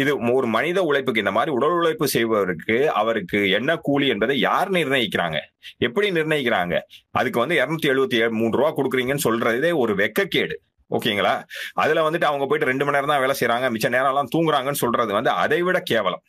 இது 0.02 0.12
ஒரு 0.32 0.46
மனித 0.46 0.82
உழைப்புக்கு 0.82 1.22
இந்த 1.24 1.34
மாதிரி 1.38 1.52
உடல் 1.56 1.76
உழைப்பு 1.80 2.08
செய்பவருக்கு 2.14 2.86
அவருக்கு 3.00 3.40
என்ன 3.50 3.76
கூலி 3.76 4.08
என்பதை 4.08 4.36
யார் 4.40 4.70
நிர்ணயிக்கிறாங்க? 4.70 5.40
எப்படி 5.78 6.10
நிர்ணயிக்கிறாங்க? 6.10 6.76
அதுக்கு 7.10 7.38
வந்து 7.38 7.58
இருநூத்தி 7.62 7.90
எழுபத்தி 7.94 8.30
மூணு 8.40 8.56
ரூபா 8.56 8.70
கொடுக்குறீங்கன்னு 8.76 9.26
சொல்றதே 9.28 9.72
ஒரு 9.84 9.94
வெக்கக்கேடு. 9.94 10.56
ஓகேங்களா? 10.90 11.34
அதுல 11.74 12.02
வந்துட்டு 12.10 12.28
அவங்க 12.30 12.44
போயிட்டு 12.46 12.70
ரெண்டு 12.72 12.84
மணி 12.84 12.96
நேரம் 12.96 13.12
தான் 13.12 13.22
வேலை 13.24 13.34
செய்யறாங்க 13.40 13.68
மிச்ச 13.74 13.88
நேரம் 13.94 14.10
எல்லாம் 14.12 14.32
தூங்குறாங்கன்னு 14.34 14.82
சொல்றது 14.84 15.12
வந்து 15.12 15.30
அதை 15.30 15.62
விட 15.62 15.78
கேவலம். 15.92 16.22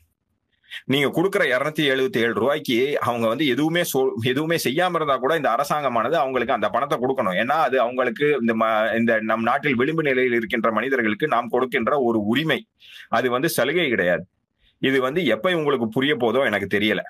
நீங்க 0.86 1.22
கொடுக்குற 1.22 1.44
இருநூத்தி 1.54 1.84
எழுபத்தி 1.94 2.18
ஏழு 2.18 2.34
ரூபாய்க்கு 2.34 3.00
அவங்க 3.00 3.28
வந்து 3.28 3.48
எதுவுமே 3.48 3.84
சொல் 3.84 4.14
எதுவுமே 4.24 4.58
செய்யாம 4.64 4.96
இருந்தா 4.96 5.18
கூட 5.18 5.36
இந்த 5.36 5.50
அரசாங்கமானது 5.56 6.14
அவங்களுக்கு 6.14 6.54
அந்த 6.54 6.70
பணத்தை 6.70 6.98
கொடுக்கணும். 6.98 7.38
ஏன்னா 7.44 7.58
அது 7.68 7.82
அவங்களுக்கு 7.82 8.38
இந்த 8.42 8.54
இந்த 8.98 9.20
நம் 9.20 9.44
நாட்டில் 9.44 9.76
விளிம்பு 9.76 10.04
நிலையில் 10.04 10.34
இருக்கின்ற 10.34 10.72
மனிதர்களுக்கு 10.72 11.28
நாம் 11.28 11.50
கொடுக்கின்ற 11.50 12.00
ஒரு 12.00 12.26
உரிமை. 12.26 12.68
அது 13.10 13.30
வந்து 13.30 13.50
சலுகை 13.50 13.90
கிடையாது. 13.90 14.26
இது 14.80 15.02
வந்து 15.02 15.26
எப்ப 15.26 15.54
உங்களுக்கு 15.54 15.88
புரிய 15.90 16.16
போதோ 16.16 16.46
எனக்கு 16.46 16.78
தெரியல. 16.78 17.02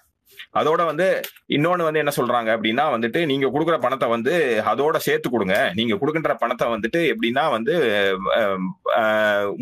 அதோட 0.60 0.82
வந்து 0.90 1.08
இன்னொன்னு 1.56 1.88
வந்து 1.88 2.02
என்ன 2.04 2.14
சொல்றாங்க 2.20 2.50
அப்படின்னா 2.56 2.86
வந்துட்டு 2.96 3.20
நீங்க 3.32 3.48
கொடுக்குற 3.54 3.78
பணத்தை 3.86 4.08
வந்து 4.16 4.34
அதோட 4.72 4.98
சேர்த்து 5.08 5.28
கொடுங்க. 5.36 5.56
நீங்க 5.80 5.94
கொடுக்கின்ற 6.02 6.34
பணத்தை 6.44 6.68
வந்துட்டு 6.76 7.02
எப்படின்னா 7.14 7.44
வந்து 7.56 7.74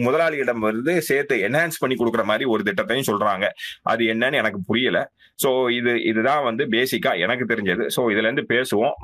முதலாளியிடம் 0.06 0.64
வந்து 0.70 0.96
சேர்த்து 1.10 1.38
என்ஹான்ஸ் 1.50 1.82
பண்ணி 1.84 1.98
கொடுக்குற 2.02 2.26
மாதிரி 2.32 2.48
ஒரு 2.54 2.64
திட்டத்தையும் 2.70 3.10
சொல்றாங்க. 3.12 3.48
அது 3.94 4.04
என்னன்னு 4.14 4.42
எனக்கு 4.44 4.62
புரியல. 4.70 5.00
ஸோ 5.44 5.50
இது 5.78 5.94
இதுதான் 6.10 6.44
வந்து 6.50 6.64
பேசிக்கா 6.76 7.12
எனக்கு 7.26 7.46
தெரிஞ்சது. 7.52 7.86
ஸோ 7.96 8.02
இதுல 8.14 8.28
இருந்து 8.30 8.46
பேசுவோம். 8.54 8.96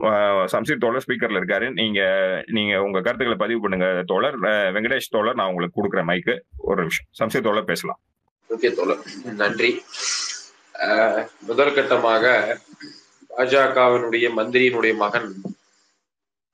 சம்சீர் 0.54 0.84
தோழர் 0.86 1.06
ஸ்பீக்கர்ல 1.06 1.42
இருக்காரு. 1.42 1.68
நீங்க 1.80 2.02
நீங்க 2.58 2.74
உங்க 2.88 3.02
கருத்துக்களை 3.08 3.40
பதிவு 3.44 3.62
பண்ணுங்க 3.66 3.90
தோழர். 4.14 4.38
வெங்கடேஷ் 4.78 5.14
தோழர் 5.18 5.40
நான் 5.42 5.52
உங்களுக்கு 5.54 5.80
கொடுக்குற 5.80 6.04
மைக்கு 6.12 6.36
ஒரு 6.72 6.80
நிமிஷம். 6.84 7.08
சம்சீர் 7.22 7.48
தோழர் 7.50 7.70
பேசலாம். 7.72 8.02
ஓகே 8.50 8.72
தோழர். 8.80 9.04
நன்றி. 9.44 9.72
முதற்கட்டமாக 11.48 12.24
பாஜகவினுடைய 13.30 14.26
மந்திரியினுடைய 14.38 14.96
மகன் 14.96 15.30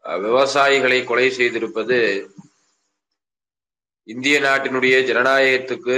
விவசாயிகளை 0.05 1.03
கொலை 1.03 1.29
செய்திருப்பது 1.29 1.97
இந்திய 4.03 4.39
நாட்டினுடைய 4.39 4.95
ஜனநாயகத்துக்கு 5.09 5.95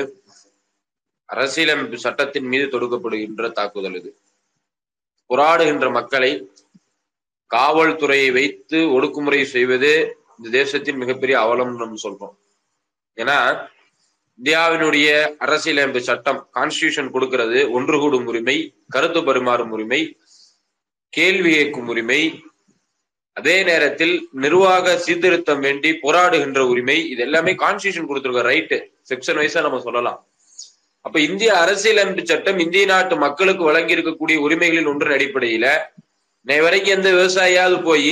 அரசியலமைப்பு 1.25 1.97
சட்டத்தின் 1.97 2.47
மீது 2.47 2.65
தொடுக்கப்படுகின்ற 2.65 3.51
தாக்குதல் 3.51 3.95
இது. 3.95 4.11
போராடுகின்ற 5.29 5.91
மக்களை 5.91 6.51
காவல்துறையை 7.55 8.31
வைத்து 8.31 8.77
ஒடுக்குமுறை 8.77 9.43
செய்வது 9.43 9.91
இந்த 10.37 10.49
தேசத்தின் 10.57 10.97
மிகப்பெரிய 10.97 11.39
அவலம் 11.39 11.75
நம்ம 11.75 11.99
சொல்றோம். 12.03 12.35
ஏன்னா 13.15 13.37
இந்தியாவினுடைய 14.39 15.35
அரசியலமைப்பு 15.39 16.01
சட்டம் 16.01 16.47
கான்ஸ்டியூஷன் 16.53 17.09
கொடுக்கிறது 17.09 17.71
ஒன்று 17.71 17.99
கூடும் 17.99 18.27
உரிமை 18.27 18.55
கருத்து 18.87 19.21
பரிமாறும் 19.21 19.69
உரிமை 19.69 19.99
கேள்வி 21.09 21.51
கேட்கும் 21.55 21.87
உரிமை 21.87 22.19
அதே 23.37 23.63
நேரத்தில் 23.63 24.29
நிர்வாக 24.31 24.95
சீர்திருத்தம் 24.97 25.59
வேண்டி 25.59 25.91
போராடுகின்ற 25.91 26.59
உரிமை 26.59 26.97
இது 27.09 27.21
எல்லாமே 27.21 27.51
கான்ஸ்டியூஷன் 27.51 28.07
கொடுத்துருக்க 28.07 28.41
ரைட்டு 28.41 28.77
செக்ஷன் 29.09 29.35
வைஸா 29.35 29.61
நம்ம 29.61 29.79
சொல்லலாம். 29.79 30.19
அப்ப 31.01 31.19
இந்திய 31.19 31.51
அரசியலமைப்பு 31.53 32.25
சட்டம் 32.25 32.59
இந்திய 32.59 32.85
நாட்டு 32.85 33.15
மக்களுக்கு 33.15 33.63
வழங்கி 33.63 33.95
இருக்கக்கூடிய 33.95 34.37
உரிமைகளில் 34.37 34.85
ஒன்றின் 34.85 35.15
அடிப்படையில 35.17 35.67
இன்னை 36.45 36.61
வரைக்கும் 36.61 36.95
எந்த 36.97 37.09
விவசாயியாவது 37.11 37.83
போய் 37.83 38.11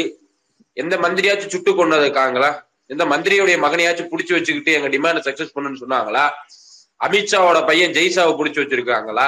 எந்த 0.74 0.98
மந்திரியாச்சும் 0.98 1.50
சுட்டு 1.50 1.72
கொண்டதுக்காங்களா 1.72 2.51
இந்த 2.89 3.03
மந்திரியுடைய 3.06 3.56
மகனையாச்சும் 3.65 4.12
புடிச்சு 4.12 4.34
வச்சுக்கிட்டு 4.36 4.72
எங்க 4.77 4.89
டிமாண்ட் 4.96 5.25
சக்சஸ் 5.27 5.56
பண்ணுன்னு 5.56 5.82
சொன்னாங்களா? 5.84 6.25
அமித்ஷாவோட 7.01 7.60
பையன் 7.65 7.96
ஜெய்சாவை 7.98 8.34
புடிச்சு 8.38 8.62
வச்சிருக்காங்களா? 8.62 9.27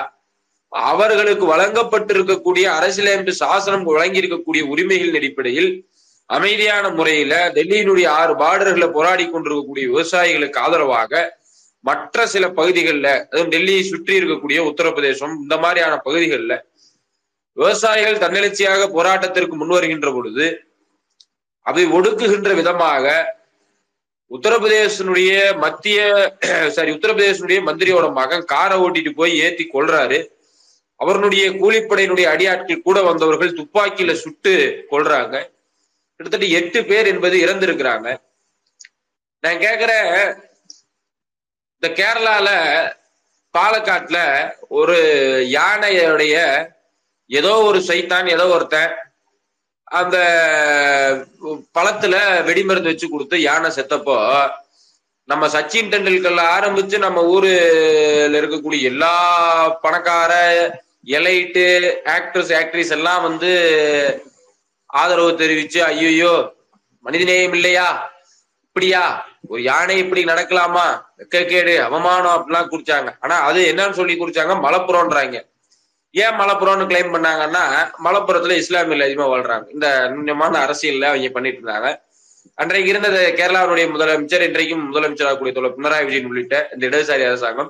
அவர்களுக்கு 0.91 1.45
வழங்கப்பட்டிருக்கக்கூடிய 1.45 2.65
அரசியலமைப்பு 2.77 3.33
சாசனம் 3.43 3.85
வழங்கி 3.89 4.21
இருக்கக்கூடிய 4.21 4.61
உரிமைகளின் 4.73 5.17
அடிப்படையில் 5.19 5.69
அமைதியான 6.29 6.85
முறையில 6.89 7.33
டெல்லியினுடைய 7.55 8.07
ஆறு 8.19 8.33
பார்டர்களை 8.41 8.87
போராடி 8.87 9.23
கொண்டிருக்கக்கூடிய 9.25 9.85
விவசாயிகளுக்கு 9.87 10.59
ஆதரவாக 10.59 11.21
மற்ற 11.83 12.25
சில 12.27 12.45
பகுதிகளில் 12.49 13.11
அதுவும் 13.23 13.51
டெல்லியை 13.53 13.83
சுற்றி 13.83 14.13
இருக்கக்கூடிய 14.19 14.59
உத்தரப்பிரதேசம் 14.69 15.33
இந்த 15.43 15.55
மாதிரியான 15.57 15.95
பகுதிகளில் 16.07 16.57
விவசாயிகள் 17.57 18.21
தன்னெழுச்சியாக 18.23 18.83
போராட்டத்திற்கு 18.87 19.55
முன்வருகின்ற 19.55 20.09
பொழுது 20.13 20.47
அதை 21.65 21.85
ஒடுக்குகின்ற 21.97 22.51
விதமாக 22.53 23.05
உத்தரப்பிரதேசனுடைய 24.31 25.57
மத்திய 25.57 25.99
சாரி 26.67 26.91
உத்தரப்பிரதேசனுடைய 26.91 27.61
மந்திரியோட 27.63 28.11
மகன் 28.11 28.45
காரை 28.45 28.77
ஓட்டிட்டு 28.77 29.09
போய் 29.09 29.39
ஏத்தி 29.39 29.69
கொள்றாரு 29.73 30.19
அவருடைய 30.99 31.49
கூலிப்படையினுடைய 31.51 32.27
அடியாட்கள் 32.29 32.81
கூட 32.81 33.01
வந்தவர்கள் 33.01 33.57
துப்பாக்கியில 33.57 34.13
சுட்டு 34.13 34.85
கொள்றாங்க 34.91 35.35
கிட்டத்தட்ட 36.19 36.45
எட்டு 36.45 36.85
பேர் 36.85 37.07
என்பது 37.07 37.37
இறந்திருக்கிறாங்க. 37.37 38.07
நான் 39.43 39.57
கேக்குறேன் 39.57 40.09
இந்த 41.73 41.87
கேரளால 41.95 42.47
பாலக்காட்டுல 43.55 44.17
ஒரு 44.67 44.97
யானையுடைய 45.49 46.35
ஏதோ 47.29 47.57
ஒரு 47.59 47.79
சைத்தான் 47.79 48.27
ஏதோ 48.27 48.47
ஒருத்தன் 48.47 48.93
அந்த 49.91 50.17
பழத்துல 51.75 52.41
வெடிமருந்து 52.45 52.91
வச்சு 52.91 53.09
கொடுத்து 53.09 53.41
யானை 53.41 53.69
செத்தப்போ 53.69 54.49
நம்ம 55.25 55.47
சச்சின் 55.47 55.91
டெண்டுல்கர்ல 55.91 56.41
ஆரம்பிச்சு 56.41 56.97
நம்ம 56.97 57.21
ஊருல 57.23 58.41
இருக்கக்கூடிய 58.41 58.81
எல்லா 58.81 59.15
பணக்கார 59.81 60.33
எலைட்டு 61.05 61.65
ஆக்டர்ஸ் 62.05 62.53
ஆக்ட்ரிஸ் 62.53 62.91
எல்லாம் 62.91 63.23
வந்து 63.23 63.51
ஆதரவு 64.85 65.37
தெரிவிச்சு 65.37 65.83
ஐயோ 65.83 66.53
மனிதநேயம் 67.05 67.53
இல்லையா? 67.53 68.11
இப்படியா? 68.63 69.25
ஒரு 69.47 69.63
யானை 69.63 69.97
இப்படி 69.97 70.23
நடக்கலாமா? 70.23 71.03
கேடு 71.29 71.81
அவமானம் 71.81 72.35
அப்படிலாம் 72.35 72.69
குடிச்சாங்க. 72.71 73.17
ஆனா 73.19 73.41
அது 73.41 73.73
என்னன்னு 73.73 73.91
சொல்லி 73.91 74.13
குடிச்சாங்க 74.13 74.55
மலப்புறம்ன்றாங்க 74.61 75.49
ஏன் 76.11 76.37
மலப்புறம்னு 76.39 76.85
கிளைம் 76.91 77.13
பண்ணாங்கன்னா 77.15 77.63
மலப்புறத்துல 78.05 78.55
இஸ்லாமியில் 78.61 79.05
அதிகமா 79.05 79.27
வாழ்றாங்க. 79.33 79.65
இந்த 79.75 79.87
நுண்ணியமான 80.13 80.53
அரசியல்ல 80.65 81.09
அவங்க 81.11 81.29
பண்ணிட்டு 81.29 81.59
இருந்தாங்க. 81.61 81.89
அன்றைக்கு 82.55 82.89
இருந்த 82.89 83.09
கேரளாவுடைய 83.39 83.85
முதலமைச்சர் 83.93 84.45
இன்றைக்கும் 84.47 84.85
முதலமைச்சராக 84.89 85.37
கூடிய 85.37 85.53
தோழர் 85.55 85.75
பினராயி 85.77 86.05
விஜயன் 86.05 86.25
உள்ளிட்ட 86.25 86.69
இந்த 86.73 86.83
இடதுசாரி 86.89 87.23
அரசாங்கம் 87.29 87.69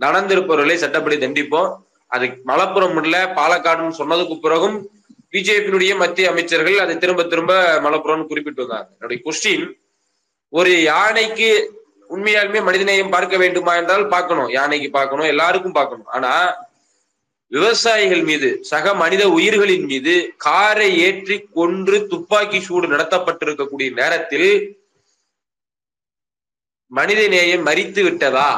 நடந்திருப்பவர்களை 0.00 0.74
சட்டப்படி 0.74 1.16
தண்டிப்போம். 1.16 1.70
அது 2.06 2.26
மலப்புறம் 2.44 2.98
இல்ல 3.02 3.16
பாலக்காடுன்னு 3.38 4.00
சொன்னதுக்கு 4.00 4.36
பிறகும் 4.40 4.76
பிஜேபியினுடைய 5.32 5.96
மத்திய 5.96 6.28
அமைச்சர்கள் 6.30 6.76
அதை 6.78 6.98
திரும்ப 6.98 7.22
திரும்ப 7.24 7.54
மலப்புறம்னு 7.86 8.26
குறிப்பிட்டு 8.26 8.62
வந்தாங்க. 8.62 8.88
என்னுடைய 8.96 9.18
கொஸ்டின் 9.24 9.64
ஒரு 10.48 10.82
யானைக்கு 10.82 11.48
உண்மையாலுமே 12.14 12.60
மனிதநேயம் 12.68 13.14
பார்க்க 13.16 13.36
வேண்டுமா 13.36 13.72
என்றால் 13.76 14.06
பார்க்கணும். 14.08 14.48
யானைக்கு 14.48 14.90
பார்க்கணும் 14.90 15.26
எல்லாருக்கும் 15.26 15.72
பார்க்கணும். 15.72 16.06
ஆனா 16.06 16.32
விவசாயிகள் 17.54 18.22
மீது 18.28 18.48
சக 18.70 18.94
மனித 18.94 19.22
உயிர்களின் 19.28 19.86
மீது 19.90 20.14
காரை 20.36 20.88
ஏற்றி 21.06 21.36
கொன்று 21.58 22.06
துப்பாக்கி 22.06 22.60
சூடு 22.60 22.86
நடத்தப்பட்டிருக்கக்கூடிய 22.88 23.88
நேரத்தில் 24.00 24.50
மனித 26.92 27.20
நேயம் 27.28 27.66
மறித்து 27.66 28.00
விட்டதா? 28.02 28.48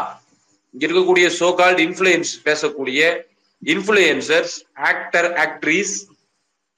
இங்க 0.75 0.83
இருக்கக்கூடிய 0.87 1.27
சோகால்டு 1.41 1.83
இன்ஃபுளுயன்ஸ் 1.87 2.33
பேசக்கூடிய 2.45 3.01
இன்ஃபுளுயன்சர்ஸ் 3.63 4.55
ஆக்டர் 4.91 5.29
ஆக்ட்ரிஸ் 5.45 5.95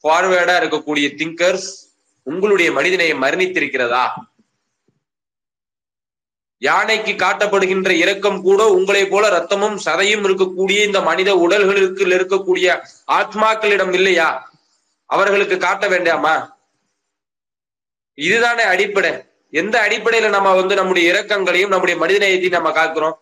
ஃபார்வேர்டா 0.05 0.57
இருக்கக்கூடிய 0.63 1.07
திங்கர்ஸ் 1.21 1.71
உங்களுடைய 2.27 2.69
மனிதநேயம் 2.73 3.25
மரணித்திருக்கிறதா? 3.25 4.05
யானைக்கு 6.59 7.13
காட்டப்படுகின்ற 7.13 7.91
இரக்கம் 7.91 8.43
கூட 8.43 8.69
உங்களை 8.69 9.07
போல 9.07 9.39
ரத்தமும் 9.39 9.79
சதையும் 9.85 10.25
இருக்கக்கூடிய 10.25 10.85
இந்த 10.85 11.01
மனித 11.01 11.35
உடல்களுக்கு 11.35 12.07
இருக்கக்கூடிய 12.07 12.81
ஆத்மாக்களிடம் 13.07 13.93
இல்லையா? 13.93 14.53
அவர்களுக்கு 15.05 15.59
காட்ட 15.59 15.89
வேண்டாமா? 15.89 16.61
இதுதானே 18.15 18.63
அடிப்படை. 18.63 19.25
எந்த 19.51 19.89
அடிப்படையில 19.89 20.29
நம்ம 20.29 20.55
வந்து 20.55 20.75
நம்முடைய 20.75 21.13
இரக்கங்களையும் 21.13 21.69
நம்முடைய 21.69 22.07
மனிதநேயத்தையும் 22.07 22.51
நம்ம 22.51 22.71
காக்கிறோம்? 22.71 23.15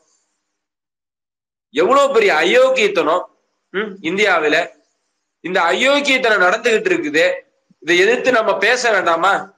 எவ்வளவு 1.70 2.12
பெரிய 2.12 2.35
அயோக்கியத்தனம் 2.35 3.25
உம் 3.70 3.99
இந்தியாவில. 4.03 4.70
இந்த 5.40 5.61
அயோக்கியத்தனம் 5.61 6.42
நடந்துகிட்டு 6.42 6.88
இருக்குது. 6.92 7.33
இதை 7.79 7.99
எதிர்த்து 7.99 8.33
நம்ம 8.33 8.59
பேச 8.59 8.90
வேண்டாமா? 8.90 9.55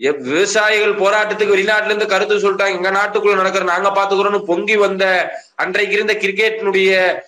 விவசாயிகள் 0.00 0.94
போராட்டத்துக்கு 0.94 1.54
வெளிநாட்டுல 1.56 1.84
இருந்து 1.84 2.06
கருத்து 2.06 2.36
சொல்லிட்டாங்க. 2.36 2.76
எங்க 2.76 2.90
நாட்டுக்குள்ள 2.90 3.34
நடக்கிற 3.34 3.64
நாங்க 3.64 3.88
பாத்துக்கிறோம்னு 3.88 4.44
பொங்கி 4.44 4.76
வந்த 4.76 5.04
அன்றைக்கு 5.54 5.94
இருந்த 5.94 6.14
கிரிக்கெட்னுடைய 6.14 7.22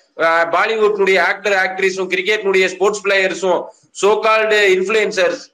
பாலிவுட்னுடைய 0.53 1.19
ஆக்டர் 1.21 1.53
ஆக்ட்ரிஸும் 1.53 2.11
கிரிக்கெட்னுடைய 2.15 2.67
ஸ்போர்ட்ஸ் 2.67 3.07
பிளேயர்ஸும் 3.07 3.65
சோகால்டு 4.03 4.59
இன்ஃபுளுசர்ஸ் 4.77 5.51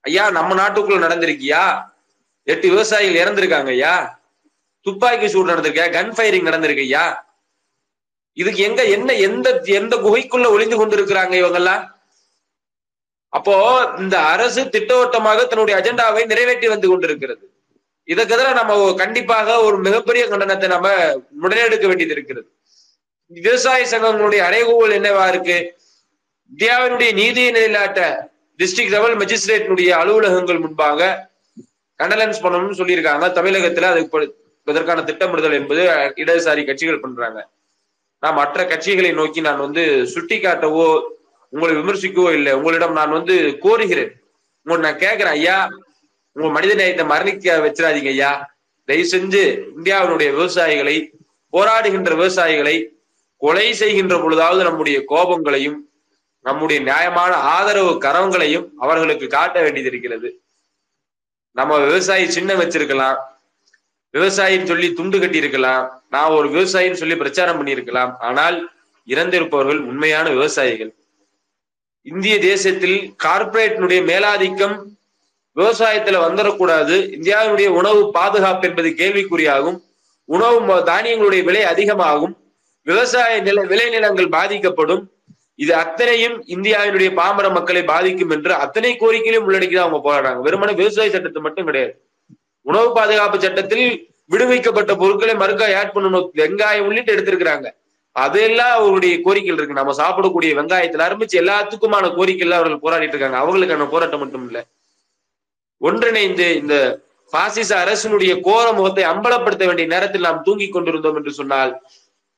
ஐயா 0.00 0.30
நம்ம 0.30 0.54
நாட்டுக்குள்ள 0.54 0.98
நடந்திருக்கியா? 1.06 1.88
எட்டு 2.42 2.68
விவசாயிகள் 2.68 3.22
இறந்திருக்காங்க 3.22 3.66
ஐயா. 3.66 4.20
துப்பாக்கி 4.80 5.28
சூடு 5.28 5.52
நடந்திருக்கா? 5.52 5.86
கன் 5.90 6.12
ஃபயரிங் 6.16 6.48
நடந்திருக்கு 6.48 6.78
ஐயா. 6.78 7.24
இதுக்கு 8.32 8.62
எங்க 8.62 8.84
என்ன 8.84 9.12
எந்த 9.12 9.62
எந்த 9.64 9.96
குகைக்குள்ள 9.96 10.50
ஒளிந்து 10.50 10.76
கொண்டு 10.76 10.96
இருக்கிறாங்க 10.96 11.34
இவங்கெல்லாம்? 11.42 11.95
அப்போ 13.36 13.54
இந்த 14.02 14.16
அரசு 14.32 14.62
திட்டவட்டமாக 14.74 15.46
தன்னுடைய 15.50 15.74
அஜெண்டாவை 15.80 16.22
நிறைவேற்றி 16.32 16.68
வந்து 16.74 16.88
கொண்டிருக்கிறது. 16.88 17.44
இதற்கு 18.12 18.34
எதிராக 18.34 18.56
நம்ம 18.58 18.74
கண்டிப்பாக 19.02 19.56
ஒரு 19.66 19.76
மிகப்பெரிய 19.86 20.24
கண்டனத்தை 20.26 20.68
நம்ம 20.74 20.88
முன்னெடுக்க 21.42 21.86
வேண்டியது 21.90 22.14
இருக்கிறது. 22.16 22.46
விவசாய 23.38 23.86
சங்கங்களுடைய 23.92 24.40
அறைகூவல் 24.48 24.96
என்னவா 24.98 25.24
இருக்கு? 25.32 25.58
இந்தியாவினுடைய 26.52 27.10
நீதி 27.20 27.44
நிலையாட்ட 27.56 28.02
டிஸ்ட்ரிக்ட் 28.60 28.94
லெவல் 28.96 29.16
மெஜிஸ்ட்ரேட்டினுடைய 29.22 29.90
அலுவலகங்கள் 30.00 30.62
முன்பாக 30.64 31.08
கண்டலன்ஸ் 32.00 32.42
பண்ணணும்னு 32.44 32.78
சொல்லியிருக்காங்க. 32.80 33.26
தமிழகத்துல 33.38 33.90
அதுக்கு 33.92 34.44
இதற்கான 34.66 35.02
திட்டமிடுதல் 35.08 35.58
என்பது 35.58 35.82
இடதுசாரி 36.22 36.62
கட்சிகள் 36.68 37.04
பண்றாங்க. 37.04 37.40
நான் 38.22 38.38
மற்ற 38.40 38.64
கட்சிகளை 38.64 39.10
நோக்கி 39.14 39.40
நான் 39.40 39.64
வந்து 39.66 39.82
சுட்டி 40.14 40.36
காட்டவோ 40.38 40.86
உங்களை 41.56 41.72
விமர்சிக்கவோ 41.80 42.30
இல்லை 42.38 42.52
உங்களிடம் 42.58 42.98
நான் 42.98 43.16
வந்து 43.16 43.34
கோருகிறேன். 43.64 44.12
உங்களை 44.66 44.80
நான் 44.86 45.02
கேட்கிறேன் 45.04 45.34
ஐயா 45.38 45.58
உங்க 46.36 46.48
மனித 46.56 46.72
நேயத்தை 46.80 47.04
மரணிக்க 47.12 47.54
வச்சிடாதீங்க 47.66 48.10
ஐயா. 48.16 48.32
தயவு 48.88 49.06
செஞ்சு 49.12 49.42
இந்தியாவினுடைய 49.76 50.28
விவசாயிகளை 50.36 50.96
போராடுகின்ற 51.54 52.10
விவசாயிகளை 52.20 52.76
கொலை 53.42 53.66
செய்கின்ற 53.80 54.14
பொழுதாவது 54.24 54.62
நம்முடைய 54.68 54.98
கோபங்களையும் 55.12 55.78
நம்முடைய 56.44 56.78
நியாயமான 56.88 57.32
ஆதரவு 57.54 57.92
கரங்களையும் 58.04 58.66
அவர்களுக்கு 58.84 59.26
காட்ட 59.36 59.56
வேண்டியது 59.64 59.90
இருக்கிறது. 59.92 60.28
நம்ம 61.56 61.78
விவசாயி 61.86 62.24
சின்னம் 62.36 62.60
வச்சிருக்கலாம். 62.62 63.18
விவசாயின்னு 64.14 64.70
சொல்லி 64.72 64.88
துண்டு 64.98 65.18
கட்டி 65.20 65.38
இருக்கலாம் 65.42 65.84
நான் 66.14 66.34
ஒரு 66.36 66.48
விவசாயின்னு 66.54 67.00
சொல்லி 67.00 67.16
பிரச்சாரம் 67.22 67.58
பண்ணியிருக்கலாம். 67.58 68.12
ஆனால் 68.28 68.56
இறந்திருப்பவர்கள் 69.14 69.80
உண்மையான 69.90 70.26
விவசாயிகள். 70.36 70.92
இந்திய 72.14 72.38
தேசத்தில் 72.38 73.14
கார்ப்பரேட்டினுடைய 73.24 74.04
மேலாதிக்கம் 74.04 74.82
விவசாயத்துல 75.56 76.18
வந்துடக்கூடாது 76.18 77.12
இந்தியாவினுடைய 77.12 77.66
உணவு 77.66 78.10
பாதுகாப்பு 78.10 78.68
என்பது 78.68 78.88
கேள்விக்குறியாகும். 78.88 79.80
உணவு 80.24 80.60
ம- 80.60 80.80
தானியங்களுடைய 80.80 81.44
விலை 81.44 81.62
அதிகமாகும். 81.62 82.36
விவசாய 82.82 83.40
நில 83.40 83.64
விளைநிலங்கள் 83.64 84.30
பாதிக்கப்படும். 84.30 85.10
இது 85.54 85.74
அத்தனையும் 85.74 86.44
இந்தியாவினுடைய 86.46 87.14
பாமர 87.14 87.50
மக்களை 87.50 87.84
பாதிக்கும் 87.84 88.30
என்று 88.30 88.54
அத்தனை 88.54 88.96
கோரிக்கையிலும் 88.96 89.48
உள்ளடக்கி 89.48 89.76
அவங்க 89.76 90.10
போராடுறாங்க. 90.10 90.40
வெறுமனே 90.40 90.72
விவசாய 90.72 91.10
சட்டத்தை 91.10 91.42
மட்டும் 91.42 91.64
கிடையாது. 91.64 92.08
உணவு 92.60 92.92
பாதுகாப்பு 92.92 93.40
சட்டத்தில் 93.40 94.14
விடுவிக்கப்பட்ட 94.26 94.94
பொருட்களை 94.94 95.34
மறுக்கா 95.34 95.76
ஆட் 95.76 95.92
பண்ணணும். 95.94 96.28
வெங்காயம் 96.34 96.90
உள்ளிட்டு 96.90 97.10
எடுத்திருக்கிறாங்க. 97.10 97.70
அதெல்லாம் 98.16 98.74
அவருடைய 98.78 99.14
கோரிக்கைகள் 99.24 99.58
இருக்கு. 99.58 99.80
நம்ம 99.80 99.94
சாப்பிடக்கூடிய 100.02 100.50
வெங்காயத்துல 100.58 101.04
ஆரம்பிச்சு 101.06 101.40
எல்லாத்துக்குமான 101.42 102.10
கோரிக்கைகள் 102.18 102.58
அவர்கள் 102.58 102.84
போராடிட்டு 102.84 103.14
இருக்காங்க. 103.14 103.38
அவங்களுக்கான 103.38 103.90
போராட்டம் 103.90 104.18
மட்டும் 104.18 104.46
இல்ல. 104.46 104.58
ஒன்றிணைந்து 105.78 106.46
இந்த 106.56 106.76
பாசிச 107.30 107.70
அரசினுடைய 107.84 108.40
கோர 108.40 108.72
முகத்தை 108.72 109.04
அம்பலப்படுத்த 109.04 109.64
வேண்டிய 109.66 109.86
நேரத்தில் 109.86 110.20
நாம் 110.20 110.42
தூங்கிக் 110.42 110.72
கொண்டிருந்தோம் 110.72 111.16
என்று 111.16 111.32
சொன்னால் 111.32 111.72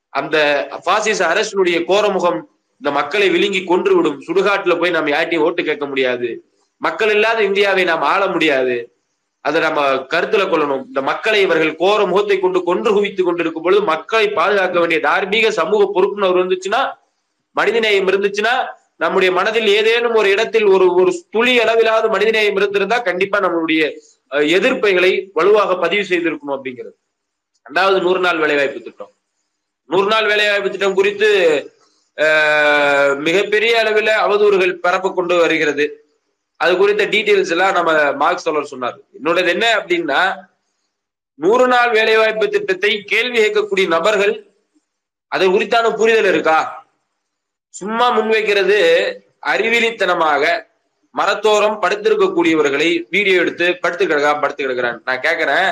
அந்த 0.09 0.37
பாசிச 0.85 1.21
அரசினுடைய 1.27 1.79
கோரமுகம் 1.85 2.41
இந்த 2.81 2.91
மக்களை 2.91 3.31
விழுங்கி 3.31 3.65
கொன்று 3.65 3.97
விடும் 3.97 4.21
சுடுகாட்டுல 4.21 4.75
போய் 4.81 4.91
நாம் 4.91 5.07
யார்ட்டையும் 5.07 5.45
ஓட்டு 5.49 5.63
கேட்க 5.65 5.87
முடியாது. 5.87 6.29
மக்கள் 6.77 7.11
இல்லாத 7.11 7.43
இந்தியாவை 7.43 7.85
நாம் 7.85 8.03
ஆள 8.03 8.27
முடியாது. 8.27 8.77
அதை 9.45 9.59
நம்ம 9.63 9.81
கருத்துல 10.11 10.43
கொள்ளணும். 10.47 10.83
இந்த 10.87 11.01
மக்களை 11.03 11.39
இவர்கள் 11.43 11.73
கோர 11.77 12.01
முகத்தை 12.07 12.37
கொண்டு 12.39 12.61
கொன்று 12.63 12.91
குவித்துக் 12.93 13.29
கொண்டிருக்கும் 13.29 13.63
பொழுது 13.63 13.83
மக்களை 13.91 14.27
பாதுகாக்க 14.33 14.77
வேண்டிய 14.79 15.01
தார்மீக 15.05 15.51
சமூக 15.59 15.83
பொறுப்புணர்வு 15.95 16.37
இருந்துச்சுன்னா 16.37 16.81
மனிதநேயம் 17.57 18.09
இருந்துச்சுன்னா 18.11 18.55
நம்முடைய 18.97 19.31
மனதில் 19.33 19.69
ஏதேனும் 19.75 20.17
ஒரு 20.17 20.29
இடத்தில் 20.31 20.67
ஒரு 20.67 20.87
ஒரு 21.01 21.13
துளி 21.31 21.53
அளவிலாவது 21.61 22.09
மனிதநேயம் 22.15 22.57
இருந்திருந்தா 22.57 22.99
கண்டிப்பா 23.03 23.39
நம்மளுடைய 23.41 23.83
அஹ், 24.33 24.47
எதிர்ப்பைகளை 24.57 25.11
வலுவாக 25.35 25.77
பதிவு 25.79 26.05
செய்திருக்கணும் 26.05 26.57
அப்படிங்கிறது. 26.57 26.97
ரெண்டாவது 27.67 27.99
நூறு 28.01 28.21
நாள் 28.21 28.39
வேலைவாய்ப்பு 28.39 28.81
திட்டம். 28.81 29.13
நூறு 29.91 30.09
நாள் 30.09 30.27
வேலைவாய்ப்பு 30.27 30.71
திட்டம் 30.71 30.95
குறித்து 30.95 31.29
மிகப்பெரிய 33.21 33.79
அளவில் 33.79 34.13
அவதூறுகள் 34.23 34.73
பரப்ப 34.79 35.13
கொண்டு 35.13 35.35
வருகிறது. 35.37 35.85
அது 36.63 36.73
குறித்த 36.81 37.05
டீட்டெயில்ஸ் 37.15 37.53
எல்லாம் 37.55 37.77
நம்ம 37.79 37.91
மார்க்ஸ் 38.23 38.47
தோழர் 38.47 38.73
சொன்னார். 38.73 38.97
என்னோடது 39.19 39.51
என்ன 39.55 39.67
அப்படின்னா 39.81 40.21
நூறு 41.43 41.67
நாள் 41.73 41.91
வேலைவாய்ப்பு 41.97 42.47
திட்டத்தை 42.55 42.93
கேள்வி 43.13 43.39
கேட்கக்கூடிய 43.41 43.87
நபர்கள் 43.97 44.35
அது 45.33 45.45
குறித்தான 45.55 45.87
புரிதல் 46.01 46.31
இருக்கா? 46.33 46.59
சும்மா 47.81 48.07
முன்வைக்கிறது 48.17 48.79
அறிவிலித்தனமாக 49.53 50.45
மரத்தோரம் 51.15 51.79
படுத்திருக்கக்கூடியவர்களை 51.83 52.89
வீடியோ 53.15 53.37
எடுத்து 53.43 53.67
படுத்து 53.83 54.05
கிடக்கா 54.07 54.33
படுத்து 54.43 54.63
கிடக்குறான். 54.65 54.99
நான் 55.07 55.25
கேட்கறேன் 55.27 55.71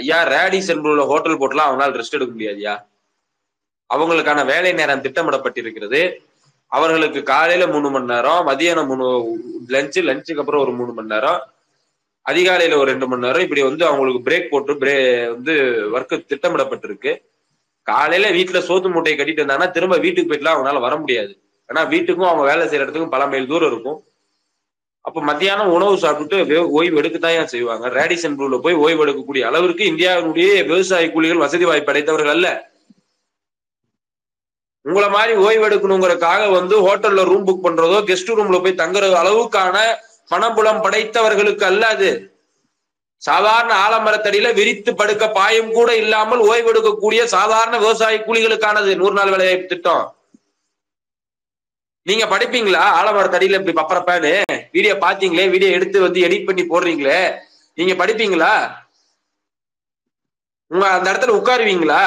ஐயா 0.00 0.18
ரேடிசன் 0.34 0.82
ப்ளூல 0.84 1.02
ஹோட்டல் 1.10 1.40
போட்டுலாம் 1.40 1.68
அவங்களால 1.68 1.98
ரெஸ்ட் 2.00 2.16
எடுக்க 2.18 2.32
முடியாதுயா? 2.34 2.74
அவங்களுக்கான 3.90 4.44
வேலை 4.52 4.72
நேரம் 4.80 5.04
திட்டமிடப்பட்டிருக்கிறது. 5.04 6.00
அவர்களுக்கு 6.76 7.20
காலையில 7.22 7.66
மூணு 7.72 7.88
மணி 7.90 8.04
நேரம் 8.12 8.46
மதியானம் 8.48 8.90
மூணு 8.90 9.06
லஞ்சு 9.74 10.00
லஞ்சுக்கு 10.08 10.42
அப்புறம் 10.42 10.62
ஒரு 10.64 10.72
மூணு 10.78 10.92
மணி 10.92 11.10
நேரம். 11.14 11.40
அதிகாலையில 12.30 12.76
ஒரு 12.80 12.88
ரெண்டு 12.90 13.08
மணி 13.08 13.26
நேரம். 13.26 13.44
இப்படி 13.46 13.62
வந்து 13.62 13.84
அவங்களுக்கு 13.86 14.20
பிரேக் 14.26 14.50
போட்டு 14.52 14.76
பிரே 14.82 14.94
வந்து 15.26 15.54
ஒர்க்கு 15.94 16.16
திட்டமிடப்பட்டிருக்கு. 16.30 17.12
காலையில 17.82 18.30
வீட்டுல 18.38 18.62
சோத்து 18.68 18.90
மூட்டையை 18.92 19.16
கட்டிட்டு 19.18 19.40
இருந்தாங்கன்னா 19.40 19.70
திரும்ப 19.70 19.96
வீட்டுக்கு 20.04 20.30
போயிட்டுலாம் 20.30 20.56
அவங்களால 20.56 20.80
வர 20.80 20.96
முடியாது. 20.96 21.32
ஏன்னா 21.68 21.82
வீட்டுக்கும் 21.94 22.30
அவங்க 22.30 22.44
வேலை 22.50 22.64
செய்யற 22.66 22.84
இடத்துக்கும் 22.84 23.14
பல 23.16 23.26
மைல் 23.26 23.50
தூரம் 23.52 23.70
இருக்கும். 23.72 23.98
அப்ப 25.00 25.22
மத்தியானம் 25.22 25.72
உணவு 25.72 25.94
சாப்பிட்டுட்டு 25.96 26.56
ஓய்வு 26.76 27.00
எடுக்கத்தான் 27.02 27.52
செய்வாங்க. 27.54 27.88
ரேடிசன் 27.88 28.36
ப்ளூல 28.36 28.58
போய் 28.58 28.80
ஓய்வு 28.84 29.02
எடுக்கக்கூடிய 29.06 29.42
அளவிற்கு 29.50 29.84
இந்தியாவினுடைய 29.84 30.52
விவசாய 30.66 31.12
கூலிகள் 31.12 31.44
வசதி 31.46 31.64
வாய்ப்பு 31.64 31.92
அடைத்தவர்கள் 31.92 32.34
அல்ல. 32.36 32.48
உங்களை 34.86 35.08
மாதிரி 35.08 35.34
ஓய்வு 35.34 35.68
எடுக்கணுங்கிறதுக்காக 35.68 36.50
வந்து 36.50 36.76
ஹோட்டல்ல 36.86 37.22
ரூம் 37.30 37.46
புக் 37.46 37.64
பண்றதோ 37.66 37.98
கெஸ்ட் 38.08 38.32
ரூம்ல 38.38 38.60
போய் 38.62 38.80
தங்குற 38.80 39.04
அளவுக்கான 39.22 39.76
பணபுலம் 40.30 40.82
படைத்தவர்களுக்கு 40.84 41.64
அல்ல 41.64 41.86
அது. 41.86 42.32
சாதாரண 43.18 43.72
ஆலமரத்தடியில 43.86 44.54
விரித்து 44.54 44.94
படுக்க 44.94 45.30
பாயம் 45.30 45.72
கூட 45.72 45.96
இல்லாமல் 45.96 46.38
ஓய்வு 46.38 46.70
எடுக்கக்கூடிய 46.72 47.24
சாதாரண 47.24 47.78
விவசாய 47.78 48.24
கூலிகளுக்கானது 48.26 48.96
நூறு 48.96 49.12
நாள் 49.12 49.30
வேலைவாய்ப்பு 49.30 49.66
திட்டம். 49.66 50.04
நீங்க 52.02 52.24
படிப்பீங்களா? 52.24 52.82
ஆலமரத்தடியில 53.00 53.58
இப்படி 53.60 53.76
பப்பரப்பான்னு. 53.80 54.32
வீடியோ 54.72 54.94
பாத்தீங்களே 54.94 55.50
வீடியோ 55.50 55.70
எடுத்து 55.72 56.00
வந்து 56.00 56.20
எடிட் 56.20 56.46
பண்ணி 56.46 56.62
போடுறீங்களே? 56.62 57.40
நீங்க 57.74 58.06
படிப்பீங்களா? 58.06 58.52
உங்க 60.70 60.88
அந்த 60.88 61.12
இடத்துல 61.12 61.36
உட்காருவீங்களா? 61.40 62.02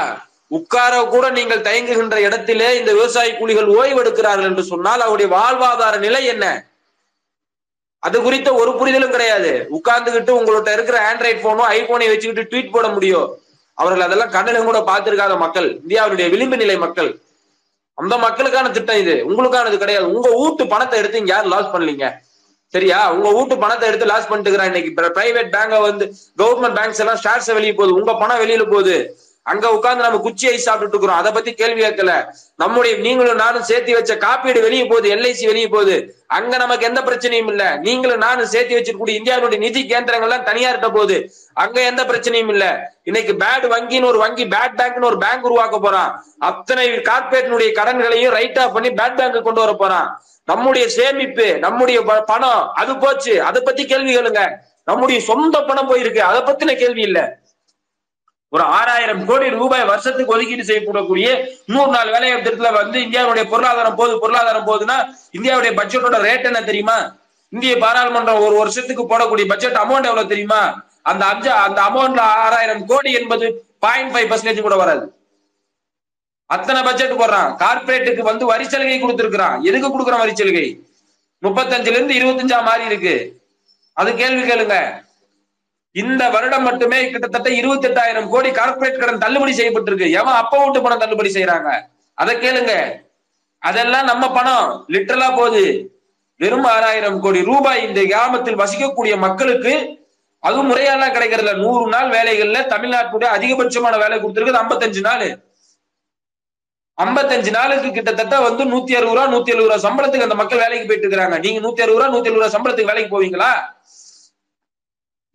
உட்கார 0.47 1.03
கூட 1.03 1.29
நீங்கள் 1.29 1.61
தயங்குகின்ற 1.61 2.21
இடத்திலே 2.21 2.79
இந்த 2.79 2.93
விவசாய 2.93 3.37
கூலிகள் 3.37 3.65
ஓய்வு 3.65 4.01
எடுக்கிறார்கள் 4.03 4.49
என்று 4.49 4.63
சொன்னால் 4.63 5.01
அவருடைய 5.01 5.35
வாழ்வாதார 5.35 5.99
நிலை 5.99 6.25
என்ன? 6.25 6.45
அது 7.99 8.21
குறித்த 8.21 8.53
ஒரு 8.53 8.71
புரிதலும் 8.73 9.09
கிடையாது. 9.09 9.67
உட்கார்ந்துகிட்டு 9.77 10.31
உங்கள்ட்ட 10.39 10.73
இருக்கிற 10.73 11.13
ஆண்ட்ராய்ட் 11.13 11.45
போனோ 11.45 11.63
ஐபோனை 11.79 12.07
வச்சுக்கிட்டு 12.09 12.49
ட்வீட் 12.51 12.71
போட 12.71 12.87
முடியும் 12.87 13.39
அவர்கள் 13.73 14.05
அதெல்லாம் 14.05 14.31
கண்ணிலும் 14.31 14.63
கூட 14.63 14.79
பார்த்திருக்காத 14.79 15.37
மக்கள். 15.37 15.67
இந்தியாவுடைய 15.75 16.29
விளிம்பு 16.29 16.57
நிலை 16.57 16.77
மக்கள். 16.77 17.19
அந்த 17.93 18.17
மக்களுக்கான 18.17 18.69
திட்டம் 18.69 18.97
இது. 18.97 19.15
உங்களுக்கானது 19.27 19.77
கிடையாது. 19.77 20.13
உங்க 20.13 20.29
வீட்டு 20.29 20.67
பணத்தை 20.67 20.99
எடுத்து 20.99 21.17
இங்க 21.17 21.33
யாரும் 21.33 21.51
லாஸ் 21.51 21.73
பண்ணலீங்க. 21.73 22.07
சரியா? 22.67 23.11
உங்க 23.13 23.29
வீட்டு 23.31 23.57
பணத்தை 23.57 23.89
எடுத்து 23.89 24.05
லாஸ் 24.05 24.29
பண்ணிட்டு 24.29 24.65
இன்னைக்கு 24.65 24.91
பிரைவேட் 25.01 25.53
பேங்க 25.55 25.81
வந்து 25.81 26.13
கவர்மெண்ட் 26.37 26.77
பேங்க்ஸ் 26.79 26.99
எல்லாம் 26.99 27.21
ஷேர்ஸ் 27.23 27.53
வெளியே 27.53 27.73
போகுது. 27.73 27.93
உங்க 27.93 28.13
பணம் 28.13 28.39
வெளியில 28.39 28.65
போகுது. 28.69 28.97
அங்க 29.47 29.69
உட்கார்ந்து 29.69 30.03
நம்ம 30.03 30.17
குச்சி 30.17 30.47
ஐஸ் 30.47 30.69
சாப்பிட்டுட்டு 30.69 30.87
இருக்கிறோம் 30.87 31.15
அதை 31.15 31.31
பத்தி 31.31 31.53
கேள்வி 31.53 31.81
கேட்கல. 31.81 32.33
நம்முடைய 32.55 32.97
நீங்களும் 32.97 33.35
நானும் 33.35 33.63
சேர்த்து 33.63 33.93
வச்ச 33.93 34.17
காப்பீடு 34.17 34.61
வெளியே 34.61 34.85
போகுது 34.85 35.09
எல்ஐசி 35.09 35.45
வெளியே 35.45 35.67
போகுது. 35.67 36.15
அங்க 36.27 36.57
நமக்கு 36.57 36.85
எந்த 36.85 37.01
பிரச்சனையும் 37.01 37.47
இல்ல. 37.47 37.77
நீங்களும் 37.77 38.17
நானும் 38.17 38.45
சேர்த்து 38.45 38.79
வச்சிருக்கக்கூடிய 38.79 39.09
இந்தியாவுடைய 39.09 39.57
நிதி 39.57 39.85
கேந்திரங்கள்லாம் 39.89 40.43
தனியார்கிட்ட 40.43 40.81
போகுது. 40.81 41.31
அங்க 41.53 41.81
எந்த 41.81 42.03
பிரச்சனையும் 42.03 42.49
இல்ல. 42.49 42.93
இன்னைக்கு 43.03 43.33
பேட் 43.33 43.63
வங்கின்னு 43.63 44.05
ஒரு 44.05 44.17
வங்கி 44.17 44.45
பேட் 44.45 44.77
பேங்க்னு 44.77 45.05
ஒரு 45.05 45.17
பேங்க் 45.17 45.43
உருவாக்க 45.43 45.79
போறான். 45.79 46.25
அத்தனை 46.39 46.89
கார்பரேட்டினுடைய 46.89 47.71
கடன்களையும் 47.73 48.29
ரைட் 48.29 48.59
ஆஃப் 48.59 48.73
பண்ணி 48.73 48.89
பேட் 48.89 49.15
பேங்க் 49.15 49.43
கொண்டு 49.43 49.59
வர 49.59 49.73
போறான். 49.73 50.21
நம்முடைய 50.45 50.89
சேமிப்பு 50.89 51.59
நம்முடைய 51.59 52.01
ப- 52.01 52.21
பணம் 52.21 52.71
அது 52.73 52.97
போச்சு. 52.97 53.43
அதை 53.43 53.61
பத்தி 53.61 53.85
கேள்வி 53.85 54.17
கேளுங்க. 54.17 54.51
நம்முடைய 54.85 55.21
சொந்த 55.21 55.61
பணம் 55.61 55.95
போயிருக்கு. 55.95 56.17
அதை 56.17 56.41
பத்தின 56.41 56.75
கேள்வி 56.75 57.01
இல்லை. 57.01 57.23
ஒரு 58.49 58.63
ஆறாயிரம் 58.63 59.25
கோடி 59.25 59.49
ரூபாய் 59.49 59.85
வருஷத்துக்கு 59.85 60.33
ஒதுக்கீடு 60.33 60.63
செய்யப்படக்கூடிய 60.63 61.27
நூறு 61.65 61.91
நாள் 61.91 62.11
வேலைவாய்ப்பு 62.11 62.45
திட்டத்துல 62.45 62.73
வந்து 62.73 62.99
இந்தியாவுடைய 62.99 63.43
பொருளாதாரம் 63.49 63.95
போகுது 63.95 64.19
பொருளாதாரம் 64.19 64.67
போகுதுன்னா 64.67 64.97
இந்தியாவுடைய 65.37 65.71
பட்ஜெட்டோட 65.79 66.17
ரேட் 66.27 66.43
என்ன 66.43 66.61
தெரியுமா? 66.63 67.15
இந்திய 67.49 67.77
பாராளுமன்றம் 67.77 68.45
ஒரு 68.45 68.55
வருஷத்துக்கு 68.57 69.03
போடக்கூடிய 69.03 69.47
பட்ஜெட் 69.47 69.79
அமௌண்ட் 69.83 70.09
எவ்வளவு 70.09 70.27
தெரியுமா? 70.27 70.61
அந்த 71.01 71.25
அஞ்சு 71.25 71.51
அந்த 71.51 71.81
அமௌண்ட்ல 71.81 72.19
ஆறாயிரம் 72.19 72.85
கோடி 72.85 73.11
என்பது 73.13 73.45
பாயிண்ட் 73.79 74.15
ஃபைவ் 74.15 74.29
பர்சன்டேஜ் 74.31 74.61
கூட 74.61 74.75
வராது. 74.75 75.05
அத்தனை 76.45 76.81
பட்ஜெட் 76.83 77.19
போடுறான். 77.21 77.49
கார்பரேட்டுக்கு 77.63 78.19
வந்து 78.19 78.45
வரி 78.45 78.67
சலுகை 78.69 78.99
கொடுத்திருக்கிறான். 79.01 79.61
எதுக்கு 79.63 79.89
கொடுக்குறான் 79.89 80.23
வரி 80.23 80.35
சலுகை? 80.35 80.67
முப்பத்தஞ்சுல 81.43 81.97
இருந்து 81.97 82.19
இருபத்தஞ்சா 82.19 82.63
மாறி 82.63 82.85
இருக்கு. 82.85 83.15
அது 83.93 84.15
கேள்வி 84.15 84.43
கேளுங்க. 84.51 84.77
இந்த 86.01 86.23
வருடம் 86.35 86.65
மட்டுமே 86.67 86.97
கிட்டத்தட்ட 87.11 87.49
இருபத்தி 87.59 87.87
எட்டாயிரம் 87.89 88.29
கோடி 88.31 88.49
கார்பரேட் 88.59 88.99
கடன் 89.01 89.23
தள்ளுபடி 89.23 89.53
செய்யப்பட்டிருக்கு. 89.59 90.07
எவன் 90.19 90.39
அப்ப 90.41 90.55
விட்டு 90.63 90.79
பணம் 90.85 91.03
தள்ளுபடி 91.03 91.29
செய்யறாங்க. 91.35 91.69
அதை 92.21 92.33
கேளுங்க. 92.43 92.73
அதெல்லாம் 93.61 94.09
நம்ம 94.11 94.25
பணம். 94.37 94.67
லிட்டரலா 94.93 95.29
போகுது. 95.39 95.63
வெறும் 96.41 96.67
ஆறாயிரம் 96.73 97.19
கோடி 97.23 97.39
ரூபாய் 97.51 97.83
இந்த 97.87 97.99
கிராமத்தில் 98.11 98.61
வசிக்கக்கூடிய 98.63 99.13
மக்களுக்கு 99.25 99.73
அது 100.47 100.59
முறையெல்லாம் 100.69 101.13
கிடைக்கிறதுல 101.15 101.53
நூறு 101.61 101.85
நாள் 101.93 102.09
வேலைகள்ல 102.15 102.59
தமிழ்நாட்டுடைய 102.73 103.29
அதிகபட்சமான 103.37 103.95
வேலை 104.03 104.17
கொடுத்துருக்குது 104.17 104.61
ஐம்பத்தஞ்சு 104.63 105.01
நாள். 105.07 105.27
ஐம்பத்தஞ்சு 106.97 107.51
நாளுக்கு 107.57 107.89
கிட்டத்தட்ட 107.95 108.35
வந்து 108.47 108.63
நூத்தி 108.73 108.93
அறுபது 108.99 109.15
ரூபா 109.17 109.25
நூத்தி 109.33 109.51
எழுபது 109.53 109.69
ரூபா 109.69 109.79
சம்பளத்துக்கு 109.87 110.27
அந்த 110.27 110.37
மக்கள் 110.41 110.61
வேலைக்கு 110.63 110.87
போயிட்டு 110.89 111.09
இருக்காங்க 111.09 111.37
நீங்க 111.45 111.59
நூத்தி 111.65 111.83
அறுபது 111.83 111.99
ரூபா 111.99 112.13
நூத்தி 112.13 112.29
எழுபது 112.29 112.43
ரூபா 112.43 112.53
சம்பளத்துக்கு 112.55 112.91
வேலைக்கு 112.91 113.11
போவீங்களா? 113.15 113.51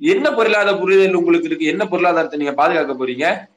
என்ன 0.02 0.34
பொருளாதார 0.34 0.76
புரிதல் 0.76 1.14
உங்களுக்கு 1.14 1.48
இருக்கு? 1.48 1.66
என்ன 1.66 1.86
பொருளாதாரத்தை 1.86 2.38
நீங்க 2.38 2.54
பாதுகாக்க 2.54 2.92
போறீங்க? 2.92 3.50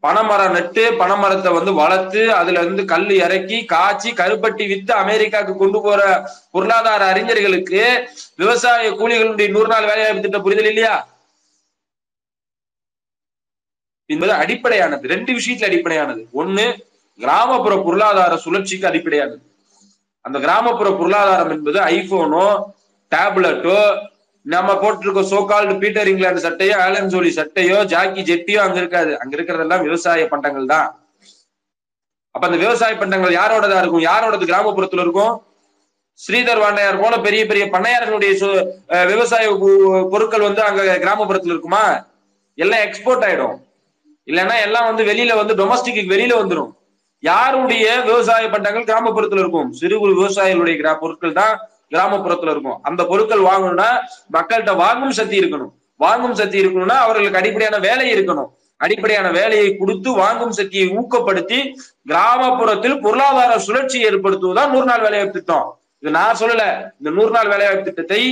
பனைமரம் 0.00 0.52
நட்டு 0.52 0.92
பனைமரத்தை 0.92 1.52
வந்து 1.52 1.74
வளர்த்து 1.74 2.32
அதுல 2.32 2.60
இருந்து 2.60 2.84
கல் 2.84 3.10
இறக்கி 3.10 3.64
காய்ச்சி 3.64 4.12
கருப்பட்டி 4.12 4.68
வித்து 4.68 4.92
அமெரிக்காவுக்கு 4.94 5.56
கொண்டு 5.56 5.80
போற 5.80 6.30
பொருளாதார 6.50 7.04
அறிஞர்களுக்கு 7.04 8.08
விவசாய 8.36 8.90
கூலிகளுடைய 8.90 9.50
நூறு 9.50 9.66
நாள் 9.66 9.84
வேலைவாய்ப்பு 9.84 10.22
திட்ட 10.22 10.38
புரிதல் 10.38 10.64
இல்லையா? 10.64 11.08
என்பது 14.06 14.32
அடிப்படையானது. 14.32 15.08
ரெண்டு 15.08 15.32
விஷயத்துல 15.32 15.64
அடிப்படையானது. 15.64 16.28
ஒண்ணு 16.34 16.66
கிராமப்புற 17.18 17.82
பொருளாதார 17.82 18.36
சுழற்சிக்கு 18.36 18.86
அடிப்படையானது. 18.86 19.42
அந்த 20.20 20.38
கிராமப்புற 20.38 20.90
பொருளாதாரம் 20.90 21.50
என்பது 21.50 21.80
ஐபோனோ 21.80 22.46
டேப்லெட்டோ 23.12 23.80
நம்ம 24.48 24.72
போட்டிருக்க 24.72 25.22
சோகால்டு 25.30 25.78
பீட்டர் 25.78 26.08
இங்கிலாந்து 26.08 26.50
சட்டையோ 26.50 26.74
ஆலன் 26.76 27.08
ஜோலி 27.08 27.30
சட்டையோ 27.36 27.84
ஜாக்கி 27.84 28.22
ஜெட்டியோ 28.22 28.56
அங்க 28.56 28.78
இருக்காது. 28.78 29.20
அங்க 29.20 29.36
இருக்கிறதெல்லாம் 29.36 29.82
விவசாய 29.82 30.28
பண்டங்கள் 30.28 30.66
தான். 30.66 30.88
அப்ப 32.34 32.46
அந்த 32.46 32.58
விவசாய 32.58 32.96
பண்டங்கள் 32.96 33.32
யாரோடதா 33.32 33.78
இருக்கும்? 33.78 34.04
யாரோடது 34.04 34.48
கிராமப்புறத்துல 34.50 35.00
இருக்கும்? 35.00 35.34
ஸ்ரீதர் 36.20 36.62
வாண்டையார் 36.62 37.00
போல 37.00 37.20
பெரிய 37.20 37.46
பெரிய 37.46 37.64
பண்ணையார்களுடைய 37.66 38.32
விவசாய 39.06 39.44
பொருட்கள் 40.10 40.40
வந்து 40.40 40.62
அங்க 40.62 40.98
கிராமப்புறத்துல 40.98 41.54
இருக்குமா? 41.54 41.82
எல்லாம் 42.58 42.80
எக்ஸ்போர்ட் 42.80 43.24
ஆயிடும். 43.24 43.56
இல்லைன்னா 44.26 44.60
எல்லாம் 44.62 44.84
வந்து 44.84 45.04
வெளியில 45.04 45.34
வந்து 45.34 45.54
டொமஸ்டிக்கு 45.54 46.02
வெளியில 46.08 46.34
வந்துடும் 46.40 46.72
யாருடைய 47.22 48.00
விவசாய 48.00 48.48
பண்டங்கள் 48.48 48.84
கிராமப்புறத்துல 48.84 49.38
இருக்கும்? 49.38 49.72
சிறு 49.72 49.98
குறு 49.98 50.12
விவசாயிகளுடைய 50.20 50.76
கிரா- 50.80 50.98
பொருட்கள் 50.98 51.32
தான் 51.32 51.54
கிராமப்புறத்துல 51.92 52.52
இருக்கும். 52.54 52.78
அந்த 52.88 53.02
பொருட்கள் 53.10 53.48
வாங்கணும்னா 53.50 53.90
மக்கள்கிட்ட 54.36 54.74
வாங்கும் 54.84 55.16
சக்தி 55.18 55.36
இருக்கணும். 55.40 55.72
வாங்கும் 56.04 56.38
சக்தி 56.40 56.58
இருக்கணும்னா 56.62 56.96
அவர்களுக்கு 57.04 57.40
அடிப்படையான 57.40 57.78
வேலை 57.88 58.06
இருக்கணும். 58.14 58.50
அடிப்படையான 58.84 59.28
வேலையை 59.38 59.68
கொடுத்து 59.76 60.10
வாங்கும் 60.22 60.54
சக்தியை 60.58 60.86
ஊக்கப்படுத்தி 60.98 61.58
கிராமப்புறத்தில் 62.10 63.00
பொருளாதார 63.04 63.52
சுழற்சி 63.66 63.98
ஏற்படுத்துவதுதான் 64.08 64.72
நூறு 64.74 64.86
நாள் 64.90 65.04
வேலைவாய்ப்பு 65.06 65.38
திட்டம். 65.38 65.68
இது 66.02 66.10
நான் 66.18 66.38
சொல்லல. 66.40 66.64
இந்த 66.98 67.10
நூறு 67.16 67.32
நாள் 67.36 67.50
வேலைவாய்ப்பு 67.52 67.86
திட்டத்தை 67.88 68.22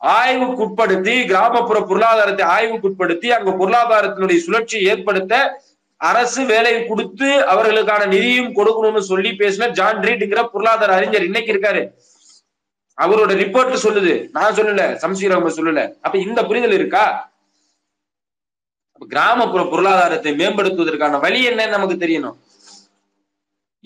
ஆய்வுக்குட்படுத்தி 0.00 1.14
கிராமப்புற 1.30 1.78
பொருளாதாரத்தை 1.90 2.44
ஆய்வுக்குட்படுத்தி 2.56 3.28
அங்க 3.36 3.50
பொருளாதாரத்தினுடைய 3.60 4.38
சுழற்சியை 4.46 4.82
ஏற்படுத்த 4.92 5.62
அரசு 6.10 6.40
வேலை 6.50 6.74
கொடுத்து 6.86 7.28
அவர்களுக்கான 7.52 8.02
நிதியும் 8.14 8.52
கொடுக்கணும்னு 8.58 9.00
சொல்லி 9.12 9.30
பேசின 9.40 9.70
ஜான் 9.78 10.04
ரீட்ங்கிற 10.08 10.42
பொருளாதார 10.52 10.92
அறிஞர் 10.98 11.28
இன்னைக்கு 11.28 11.52
இருக்காரு. 11.54 11.82
அவரோட 13.04 13.32
ரிப்போர்ட் 13.42 13.84
சொல்லுது. 13.86 14.12
நான் 14.36 14.54
சொல்லல 14.54 14.84
சம்சீரகம் 15.04 15.56
சொல்லல. 15.58 15.82
அப்ப 16.06 16.18
இந்த 16.18 16.40
புரிதல் 16.46 16.76
இருக்கா? 16.78 17.04
அப்ப 18.92 19.06
கிராமப்புற 19.14 19.62
பொருளாதாரத்தை 19.72 20.32
மேம்படுத்துவதற்கான 20.40 21.20
வழி 21.20 21.40
என்னன்னு 21.48 21.76
நமக்கு 21.76 21.96
தெரியணும். 22.04 22.36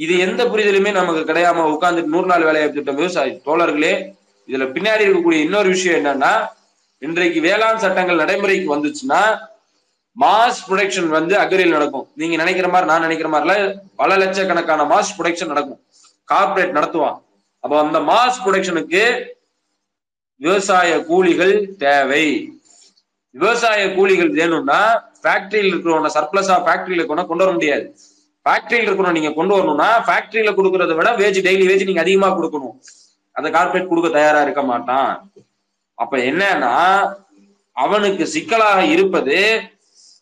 இது 0.05 0.14
எந்த 0.18 0.42
புரிதலுமே 0.44 0.90
நமக்கு 0.92 1.22
கிடையாம 1.33 1.64
உட்கார்ந்துட்டு 1.72 2.12
நூறு 2.14 2.27
நாள் 2.27 2.44
வேலைவாய்ப்பு 2.48 2.77
திட்டம் 2.77 3.01
விவசாயி 3.01 3.33
தோழர்களே 3.46 3.94
இதுல 4.48 4.66
பின்னாடி 4.77 5.03
இருக்கக்கூடிய 5.07 5.40
இன்னொரு 5.46 5.68
விஷயம் 5.68 5.98
என்னன்னா 5.98 6.31
இன்றைக்கு 6.98 7.40
வேளாண் 7.40 7.83
சட்டங்கள் 7.85 8.20
நடைமுறைக்கு 8.22 8.68
வந்துச்சுன்னா 8.77 9.20
மாஸ் 10.20 10.62
ப்ரொடக்ஷன் 10.68 11.11
வந்து 11.16 11.35
அக்ரியில் 11.42 11.77
நடக்கும். 11.77 12.07
நீங்க 12.20 12.37
நினைக்கிற 12.37 12.68
மாதிரி 12.68 12.90
நான் 12.90 13.05
நினைக்கிற 13.07 13.29
மாதிரில 13.35 13.55
பல 14.01 14.16
லட்சக்கணக்கான 14.22 14.87
மாஸ் 14.94 15.12
ப்ரொடக்ஷன் 15.18 15.53
நடக்கும். 15.53 15.81
கார்பரேட் 16.33 16.77
நடத்துவான். 16.79 17.18
அப்போ 17.64 17.77
அந்த 17.85 17.98
மாஸ் 18.11 18.42
ப்ரொடக்ஷனுக்கு 18.44 19.03
விவசாய 20.44 20.90
கூலிகள் 21.09 21.55
தேவை. 21.85 22.27
விவசாய 23.35 23.83
கூலிகள் 23.96 24.31
வேணும்னா 24.38 24.81
ஃபேக்டரியில் 25.22 25.70
இருக்கிறவன 25.72 26.11
சர்ப்ளஸா 26.16 26.57
ஃபேக்டரியில 26.66 27.05
கொண்டு 27.11 27.29
கொண்டு 27.29 27.44
வர 27.44 27.53
முடியாது. 27.57 27.85
ஃபேக்டரியில் 28.46 28.88
இருக்கணும் 28.88 29.16
நீங்க 29.18 29.31
கொண்டு 29.37 29.55
வரணும்னா 29.57 29.90
ஃபேக்டரியில 30.07 30.53
கொடுக்கறத 30.59 30.94
விட 30.98 31.11
வேஜ் 31.22 31.38
டெய்லி 31.48 31.66
வேஜ் 31.70 31.88
நீங்க 31.90 32.03
அதிகமா 32.05 32.29
கொடுக்கணும். 32.38 32.77
அந்த 33.37 33.48
கார்ப்பரேட் 33.57 33.90
கொடுக்க 33.90 34.09
தயாரா 34.18 34.40
இருக்க 34.46 34.62
மாட்டான். 34.70 35.12
அப்ப 36.03 36.14
என்னன்னா 36.31 36.75
அவனுக்கு 37.77 38.25
சிக்கலாக 38.35 38.81
இருப்பது 38.94 39.38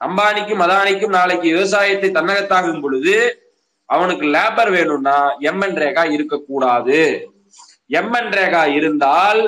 அம்பானிக்கும் 0.07 0.62
அதானிக்கும் 0.64 1.16
நாளைக்கு 1.18 1.46
விவசாயத்தை 1.55 2.09
தன்னகத்தாகும் 2.18 2.83
பொழுது 2.85 3.14
அவனுக்கு 3.94 4.26
லேபர் 4.35 4.70
வேணும்னா 4.76 5.16
எம்என் 5.50 5.79
ரேகா 5.83 6.03
இருக்கக்கூடாது. 6.16 6.98
எம்என் 8.00 8.33
ரேகா 8.38 8.62
இருந்தால் 8.79 9.40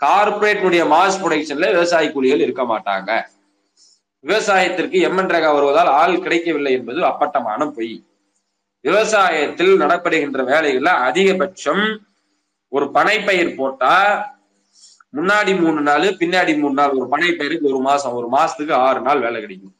கார்பரேட்னுடைய 0.00 0.84
மாஸ் 0.92 1.20
ப்ரொடக்ஷன்ல 1.22 1.66
விவசாய 1.74 2.06
கூலிகள் 2.14 2.44
இருக்க 2.46 2.62
மாட்டாங்க. 2.70 3.10
விவசாயத்திற்கு 4.24 4.98
எம்என் 5.08 5.32
ரேகா 5.34 5.50
வருவதால் 5.56 5.90
ஆள் 6.00 6.22
கிடைக்கவில்லை 6.24 6.72
என்பது 6.78 7.00
அப்பட்டமான 7.10 7.66
பொய். 7.76 7.94
விவசாயத்தில் 8.84 9.72
நடப்படுகின்ற 9.82 10.40
வேலைகள்ல 10.52 10.92
அதிகபட்சம் 11.08 11.84
ஒரு 12.76 12.86
பனைப்பயிர் 12.96 13.56
போட்டா 13.60 13.94
முன்னாடி 15.16 15.52
மூணு 15.62 15.80
நாள் 15.88 16.06
பின்னாடி 16.22 16.52
மூணு 16.60 16.76
நாள் 16.80 16.96
ஒரு 16.98 17.06
பனைப்பயிருக்கு 17.14 17.70
ஒரு 17.72 17.80
மாசம் 17.88 18.16
ஒரு 18.18 18.28
மாசத்துக்கு 18.36 18.74
ஆறு 18.86 19.00
நாள் 19.06 19.24
வேலை 19.26 19.38
கிடைக்கும். 19.40 19.74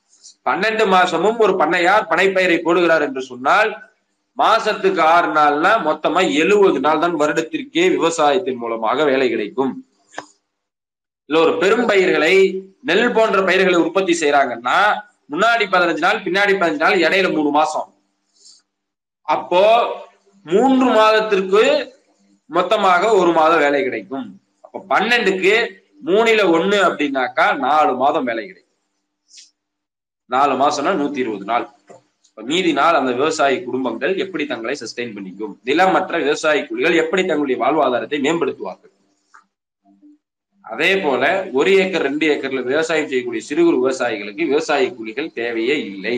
பன்னெண்டு 0.46 0.84
மாசமும் 0.94 1.40
ஒரு 1.44 1.52
பண்ணையார் 1.62 2.08
பனைப்பயிரை 2.10 2.58
போடுகிறார் 2.66 3.04
என்று 3.06 3.22
சொன்னால் 3.30 3.70
மாசத்துக்கு 4.40 5.02
ஆறு 5.14 5.28
நாள்னா 5.38 5.72
மொத்தமா 5.86 6.20
எழுபது 6.42 6.78
நாள் 6.84 7.02
தான் 7.04 7.16
வருடத்திற்கே 7.22 7.84
விவசாயத்தின் 7.96 8.60
மூலமாக 8.62 9.04
வேலை 9.10 9.26
கிடைக்கும். 9.32 9.72
இல்ல 11.28 11.38
ஒரு 11.44 11.52
பெரும் 11.62 11.86
பயிர்களை 11.90 12.34
நெல் 12.88 13.12
போன்ற 13.16 13.40
பயிர்களை 13.48 13.78
உற்பத்தி 13.84 14.14
செய்யறாங்கன்னா 14.20 14.78
முன்னாடி 15.32 15.64
பதினஞ்சு 15.74 16.04
நாள் 16.06 16.24
பின்னாடி 16.24 16.54
பதினஞ்சு 16.60 16.84
நாள் 16.84 17.02
இடையில 17.04 17.28
மூணு 17.36 17.50
மாசம். 17.58 17.88
அப்போ 19.34 19.62
மூன்று 20.46 20.88
மாதத்திற்கு 20.98 21.62
மொத்தமாக 22.50 23.12
ஒரு 23.20 23.30
மாதம் 23.38 23.62
வேலை 23.64 23.82
கிடைக்கும். 23.84 24.26
அப்ப 24.64 24.82
பன்னெண்டுக்கு 24.92 25.54
மூணுல 26.08 26.42
ஒண்ணு 26.56 26.78
அப்படின்னாக்கா 26.88 27.46
நாலு 27.66 27.92
மாதம் 28.02 28.28
வேலை 28.30 28.44
கிடைக்கும். 28.48 28.71
நாலு 30.34 30.54
மாசம்னா 30.62 30.92
நூத்தி 31.00 31.20
இருபது 31.22 31.46
நாள். 31.50 31.64
மீதி 32.38 32.70
நாள் 32.78 32.98
அந்த 32.98 33.10
விவசாய 33.18 33.54
குடும்பங்கள் 33.64 34.14
எப்படி 34.24 34.44
தங்களை 34.52 34.74
சஸ்டெயின் 34.80 35.14
பண்ணிக்கும்? 35.16 35.52
நிலமற்ற 35.68 36.12
விவசாய 36.24 36.58
கூலிகள் 36.68 37.00
எப்படி 37.02 37.22
தங்களுடைய 37.30 37.56
வாழ்வாதாரத்தை 37.62 38.18
மேம்படுத்துவார்கள்? 38.26 38.92
அதே 40.72 40.90
போல 41.04 41.22
ஒரு 41.58 41.70
ஏக்கர் 41.82 42.06
ரெண்டு 42.08 42.24
ஏக்கர்ல 42.32 42.60
விவசாயம் 42.72 43.08
செய்யக்கூடிய 43.10 43.42
சிறு 43.48 43.62
குறு 43.66 43.78
விவசாயிகளுக்கு 43.82 44.42
விவசாய 44.52 44.84
கூலிகள் 44.98 45.34
தேவையே 45.40 45.76
இல்லை. 45.90 46.16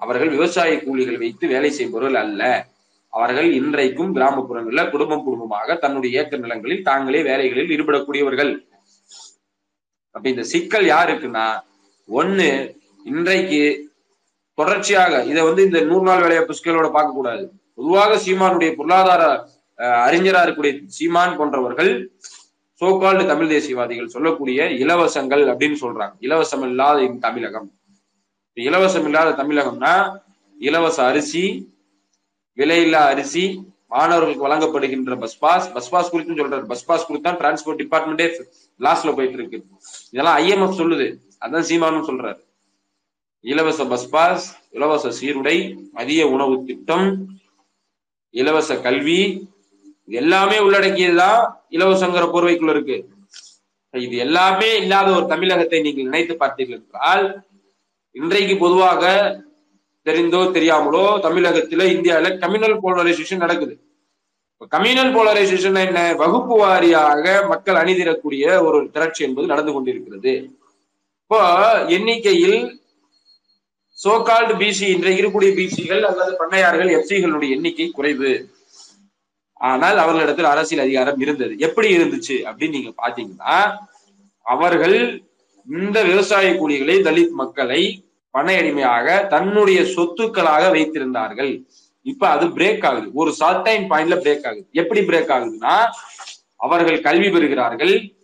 அவர்கள் 0.00 0.30
விவசாய 0.36 0.72
கூலிகள் 0.86 1.20
வைத்து 1.24 1.44
வேலை 1.54 1.70
செய்பவர்கள் 1.78 2.18
அல்ல. 2.24 2.42
அவர்கள் 3.12 3.48
இன்றைக்கும் 3.60 4.14
கிராமப்புறங்களில் 4.16 4.90
குடும்பம் 4.94 5.24
குடும்பமாக 5.26 5.76
தன்னுடைய 5.84 6.20
ஏக்கர் 6.22 6.44
நிலங்களில் 6.44 6.86
தாங்களே 6.88 7.22
வேலைகளில் 7.30 7.72
ஈடுபடக்கூடியவர்கள். 7.74 8.52
அப்ப 10.14 10.24
இந்த 10.34 10.44
சிக்கல் 10.52 10.86
யாருக்குன்னா 10.94 11.46
ஒண்ணு 12.08 12.48
இன்றைக்கு 13.10 13.60
தொடர்ச்சியாக 14.58 15.22
இதை 15.30 15.42
வந்து 15.48 15.62
இந்த 15.68 15.80
நூறு 15.90 16.04
நாள் 16.08 16.24
வேலையை 16.24 16.42
புஷ்களோட 16.48 16.86
பார்க்க 16.96 17.18
கூடாது 17.18 17.44
பொதுவாக 17.78 18.16
சீமானுடைய 18.24 18.70
பொருளாதார 18.78 19.22
அறிஞராக 20.06 20.44
இருக்கக்கூடிய 20.44 20.74
சீமான் 20.96 21.36
போன்றவர்கள் 21.38 21.92
சோகால்டு 22.80 23.24
தமிழ் 23.30 23.52
தேசியவாதிகள் 23.52 24.12
சொல்லக்கூடிய 24.14 24.66
இலவசங்கள் 24.82 25.42
அப்படின்னு 25.52 25.78
சொல்றாங்க. 25.84 26.14
இலவசம் 26.26 26.64
இல்லாத 26.68 27.06
தமிழகம். 27.26 27.68
இலவசம் 28.66 29.06
இல்லாத 29.08 29.30
தமிழகம்னா 29.40 29.94
இலவச 30.68 30.98
அரிசி 31.10 31.44
விலையில்லா 32.60 33.00
அரிசி 33.12 33.44
மாணவர்களுக்கு 33.94 34.46
வழங்கப்படுகின்ற 34.46 35.16
பஸ் 35.24 35.38
பாஸ் 35.44 35.66
பஸ் 35.76 35.90
பாஸ் 35.92 36.12
குறித்தும் 36.12 36.40
சொல்றாரு. 36.40 36.64
பஸ் 36.72 36.86
பாஸ் 36.88 37.06
குறித்து 37.08 37.28
தான் 37.28 37.40
டிரான்ஸ்போர்ட் 37.42 37.80
டிபார்ட்மெண்டே 37.82 38.26
லாஸ்ட்ல 38.86 39.14
போயிட்டு 39.18 39.38
இருக்கு. 39.40 39.58
இதெல்லாம் 40.12 40.38
ஐஎம்எஃப் 40.42 40.78
சொல்லுது. 40.82 41.08
அதான் 41.44 41.68
சீமானும் 41.70 42.08
சொல்றாரு. 42.10 42.40
இலவச 43.44 43.80
பஸ் 43.90 44.08
பாஸ் 44.14 44.46
இலவச 44.76 45.10
சீருடை 45.18 45.56
மதிய 45.96 46.22
உணவு 46.34 46.54
திட்டம் 46.68 47.06
இலவச 48.34 48.70
கல்வி 48.86 49.20
இது 50.06 50.16
எல்லாமே 50.22 50.56
உள்ளடக்கியதுதான் 50.64 51.40
இலவசங்கிற 51.76 52.24
போர்வைக்குள்ள 52.32 52.72
இருக்கு. 52.74 52.96
இது 53.94 54.16
எல்லாமே 54.24 54.68
இல்லாத 54.82 55.08
ஒரு 55.16 55.26
தமிழகத்தை 55.32 55.78
நீங்கள் 55.86 56.08
நினைத்து 56.08 56.34
பார்த்தீர்கள் 56.42 56.78
என்றால் 56.78 57.24
இன்றைக்கு 58.14 58.54
பொதுவாக 58.64 59.12
தெரிந்தோ 60.06 60.40
தெரியாமலோ 60.56 61.04
தமிழகத்துல 61.26 61.86
இந்தியாவில 61.94 62.28
கம்யூனல் 62.42 62.82
போலரைசேஷன் 62.84 63.44
நடக்குது. 63.44 63.74
கம்யூனல் 64.74 65.12
போலரைசேஷன் 65.16 65.78
என்ன? 65.86 66.00
வகுப்பு 66.22 66.54
வாரியாக 66.62 67.24
மக்கள் 67.52 67.80
அணிதிரக்கூடிய 67.82 68.44
ஒரு 68.66 68.78
திரட்சி 68.94 69.22
என்பது 69.28 69.52
நடந்து 69.52 69.72
கொண்டிருக்கிறது. 69.72 70.34
இப்போ 71.22 71.40
எண்ணிக்கையில் 71.96 72.58
சோகால்டு 74.04 74.54
பிசி 74.60 74.82
இன்றைக்கு 74.82 75.22
இருக்கக்கூடிய 75.22 75.52
பிசிகள் 75.54 76.02
அல்லது 76.02 76.36
பண்ணையார்கள் 76.40 76.90
எஃப்சிகளுடைய 76.98 77.50
எண்ணிக்கை 77.50 77.90
குறைவு. 77.90 78.50
ஆனால் 79.54 79.96
அவர்களிடத்தில் 79.96 80.44
அரசியல் 80.44 80.84
அதிகாரம் 80.84 81.20
இருந்தது. 81.20 81.58
எப்படி 81.58 81.96
இருந்துச்சு 81.96 82.36
அப்படின்னு 82.48 82.68
நீங்க 82.68 82.92
பாத்தீங்கன்னா 83.02 83.76
அவர்கள் 84.42 85.26
இந்த 85.66 86.02
விவசாய 86.02 86.50
கூலிகளை 86.50 86.96
தலித் 87.06 87.30
மக்களை 87.30 88.04
பண்ணையடிமையாக 88.34 89.26
தன்னுடைய 89.26 89.80
சொத்துக்களாக 89.80 90.64
வைத்திருந்தார்கள். 90.76 91.64
இப்ப 92.02 92.28
அது 92.28 92.46
பிரேக் 92.46 92.86
ஆகுது. 92.86 93.08
ஒரு 93.14 93.34
சர்டைன் 93.40 93.88
பாயிண்ட்ல 93.90 94.18
பிரேக் 94.24 94.46
ஆகுது. 94.46 94.66
எப்படி 94.72 95.00
பிரேக் 95.00 95.32
ஆகுதுன்னா 95.36 95.74
அவர்கள் 96.56 97.00
கல்வி 97.00 97.30
பெறுகிறார்கள். 97.30 98.17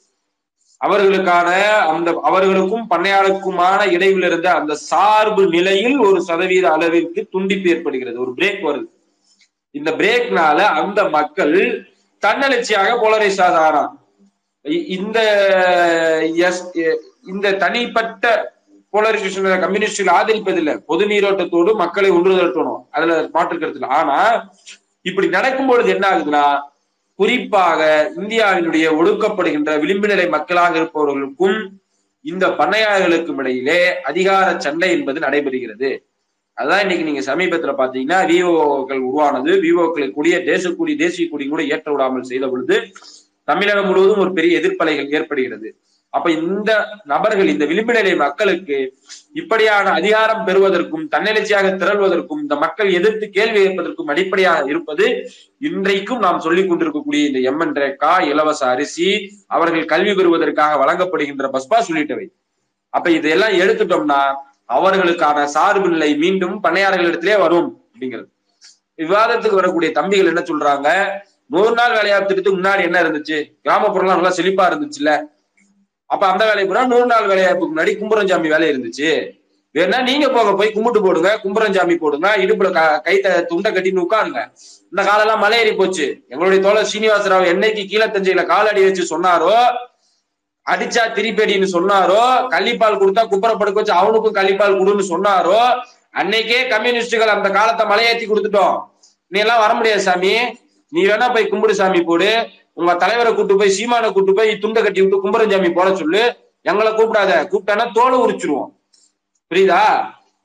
அவர்களுக்கான 0.84 1.50
அந்த 1.92 2.08
அவர்களுக்கும் 2.28 2.86
பண்ணையாளருக்குமான 2.90 3.80
இடைவில் 3.96 4.26
இருந்த 4.30 4.48
அந்த 4.60 4.72
சார்பு 4.90 5.42
நிலையில் 5.54 5.96
ஒரு 6.06 6.20
சதவீத 6.28 6.66
அளவிற்கு 6.76 7.20
துண்டிப்பு 7.34 7.68
ஏற்படுகிறது. 7.74 8.18
ஒரு 8.24 8.32
பிரேக் 8.38 8.62
வருது. 8.68 8.88
இந்த 9.78 9.90
பிரேக்னால 10.00 10.58
அந்த 10.80 11.00
மக்கள் 11.18 11.56
தன்னெழுச்சியாக 12.22 12.90
போலரைஸ் 13.04 13.40
ஆகிறான் 13.46 13.92
இந்த 14.96 15.18
எஸ் 16.48 16.64
இந்த 17.32 17.56
தனிப்பட்ட 17.62 18.24
போலரைசேஷன் 18.94 19.64
கம்யூனிஸ்டில் 19.64 20.14
ஆதரிப்பதில்லை. 20.18 20.74
பொது 20.90 21.04
நீரோட்டத்தோடு 21.12 21.70
மக்களை 21.82 22.10
ஒன்று 22.16 22.36
திரட்டணும் 22.38 22.82
அதுல 22.96 23.14
மாற்று 23.32 23.56
கருத்துல 23.58 23.88
ஆனா 23.98 24.18
இப்படி 25.10 25.28
நடக்கும் 25.36 25.68
பொழுது 25.70 25.88
என்ன 25.94 26.04
ஆகுதுன்னா 26.10 26.44
குறிப்பாக 27.18 27.80
இந்தியாவினுடைய 28.16 28.86
ஒடுக்கப்படுகின்ற 28.98 29.72
விளிம்பு 29.80 30.08
நிலை 30.08 30.26
மக்களாக 30.28 30.74
இருப்பவர்களுக்கும் 30.78 31.58
இந்த 32.24 32.44
பண்ணையாளர்களுக்கும் 32.58 33.38
இடையிலே 33.38 33.80
அதிகார 34.02 34.46
சண்டை 34.58 34.90
என்பது 34.90 35.18
நடைபெறுகிறது. 35.20 35.90
அதான் 36.56 36.82
இன்னைக்கு 36.84 37.06
நீங்க 37.08 37.22
சமீபத்துல 37.30 37.72
பாத்தீங்கன்னா 37.80 38.18
விவோக்கள் 38.30 39.02
உருவானது. 39.08 39.50
விவோக்களை 39.66 40.08
கூடிய 40.12 40.36
தேசக்கூடி 40.38 40.92
தேசிய 40.96 41.28
கூடி 41.28 41.46
கூட 41.48 41.62
ஏற்ற 41.74 41.88
விடாமல் 41.92 42.30
செய்த 42.30 42.46
பொழுது 42.48 42.76
தமிழகம் 43.48 43.86
முழுவதும் 43.86 44.22
ஒரு 44.24 44.32
பெரிய 44.32 44.60
எதிர்ப்பலைகள் 44.60 45.12
ஏற்படுகிறது. 45.18 45.70
அப்ப 46.16 46.30
இந்த 46.30 46.70
நபர்கள் 47.12 47.48
இந்த 47.52 47.64
விளிம்பு 47.70 47.92
நிலை 47.96 48.12
மக்களுக்கு 48.16 48.76
இப்படியான 49.40 49.92
அதிகாரம் 49.98 50.44
பெறுவதற்கும் 50.44 51.06
தன்னெழுச்சியாக 51.14 51.72
திரள்வதற்கும் 51.80 52.42
இந்த 52.44 52.56
மக்கள் 52.64 52.90
எதிர்த்து 52.98 53.26
கேள்வி 53.30 53.58
கேட்பதற்கும் 53.62 54.10
அடிப்படையாக 54.12 54.70
இருப்பது 54.72 55.06
இன்றைக்கும் 55.68 56.22
நாம் 56.26 56.44
சொல்லிக் 56.46 56.68
கொண்டிருக்கக்கூடிய 56.68 57.22
இந்த 57.30 57.40
எம்என் 57.50 57.76
ரேகா 57.82 58.12
இலவச 58.30 58.62
அரிசி 58.74 59.08
அவர்கள் 59.56 59.90
கல்வி 59.94 60.14
பெறுவதற்காக 60.14 60.78
வழங்கப்படுகின்ற 60.84 61.50
பஸ்பா 61.56 61.80
சொல்லிட்டவை. 61.88 62.26
அப்ப 62.90 63.10
இதெல்லாம் 63.18 63.58
எடுத்துட்டோம்னா 63.62 64.20
அவர்களுக்கான 64.76 65.44
சார்பு 65.56 65.88
நிலை 65.88 66.10
மீண்டும் 66.24 66.56
பண்ணையாளர்களிடத்திலே 66.64 67.36
வரும் 67.44 67.70
அப்படிங்கிறது. 67.92 68.28
விவாதத்துக்கு 69.02 69.60
வரக்கூடிய 69.60 69.90
தம்பிகள் 69.92 70.32
என்ன 70.32 70.42
சொல்றாங்க? 70.50 70.88
நூறு 71.54 71.72
நாள் 71.78 71.96
வேலைவாய்ப்பு 71.98 72.28
திட்டத்துக்கு 72.28 72.60
முன்னாடி 72.60 72.82
என்ன 72.88 72.98
இருந்துச்சு? 73.02 73.38
கிராமப்புறம்லாம் 73.64 74.18
நல்லா 74.20 74.36
செழிப்பா 74.38 74.64
இருந்துச்சுல்ல? 74.70 75.12
அப்ப 76.14 76.24
அந்த 76.32 76.42
வேலைக்கு 76.48 76.70
போனா 76.72 76.84
நூறு 76.92 77.08
நாள் 77.12 77.30
வேலைவாய்ப்புக்கு 77.32 77.72
முன்னாடி 77.74 77.94
கும்பரஞ்சாமி 78.02 78.52
வேலை 78.54 78.68
இருந்துச்சு. 78.72 79.10
வேணா 79.74 79.98
நீங்க 80.08 80.26
போங்க 80.34 80.50
போய் 80.58 80.74
கும்பிட்டு 80.74 81.00
போடுங்க 81.04 81.30
கும்பரஞ்சாமி 81.44 81.94
போடுங்க 82.02 82.28
இடுப்புல 82.42 82.68
கைத்தை 83.06 83.30
துண்டை 83.50 83.70
கட்டின்னு 83.76 84.04
உட்காருங்க. 84.04 84.40
இந்த 84.90 85.02
காலெல்லாம் 85.08 85.42
மலையேறி 85.44 85.72
போச்சு. 85.80 86.06
எங்களுடைய 86.32 86.60
தோழர் 86.66 86.92
சீனிவாசராவ் 86.92 87.50
என்னைக்கு 87.54 87.84
கால் 87.90 88.44
காலடி 88.52 88.82
வச்சு 88.86 89.04
சொன்னாரோ 89.14 89.56
அடிச்சா 90.72 91.02
திருப்படின்னு 91.16 91.66
சொன்னாரோ 91.76 92.20
கள்ளிப்பால் 92.52 93.00
கொடுத்தா 93.00 93.22
குப்பரை 93.32 93.54
படுக்க 93.62 93.80
வச்சு 93.80 93.98
அவனுக்கும் 94.00 94.36
கள்ளிப்பால் 94.38 94.78
கொடுன்னு 94.80 95.04
சொன்னாரோ 95.12 95.58
அன்னைக்கே 96.20 96.60
கம்யூனிஸ்டுகள் 96.72 97.32
அந்த 97.34 97.48
காலத்தை 97.56 97.84
மலையேற்றி 97.90 98.26
கொடுத்துட்டோம். 98.28 98.76
நீ 99.32 99.38
எல்லாம் 99.44 99.62
வர 99.64 99.72
முடியாது 99.78 100.02
சாமி. 100.06 100.32
நீ 100.92 101.00
வேணா 101.10 101.26
போய் 101.34 101.50
கும்பிடு 101.52 101.74
சாமி 101.80 102.00
போடு. 102.10 102.30
உங்க 102.74 102.94
தலைவரை 102.94 103.34
கூட்டு 103.34 103.56
போய் 103.56 103.76
சீமானை 103.78 104.12
கூட்டு 104.12 104.32
போய் 104.32 104.58
துண்டை 104.58 104.82
கட்டி 104.82 105.02
விட்டு 105.02 105.22
கும்பரஞ்சாமி 105.24 105.74
போட 105.74 105.94
சொல்லு. 105.96 106.22
எங்களை 106.62 106.92
கூப்பிடாத. 106.92 107.32
கூப்பிட்டானா 107.52 107.92
தோலை 107.92 108.18
உரிச்சிருவோம். 108.18 108.70
புரியுதா? 109.50 109.82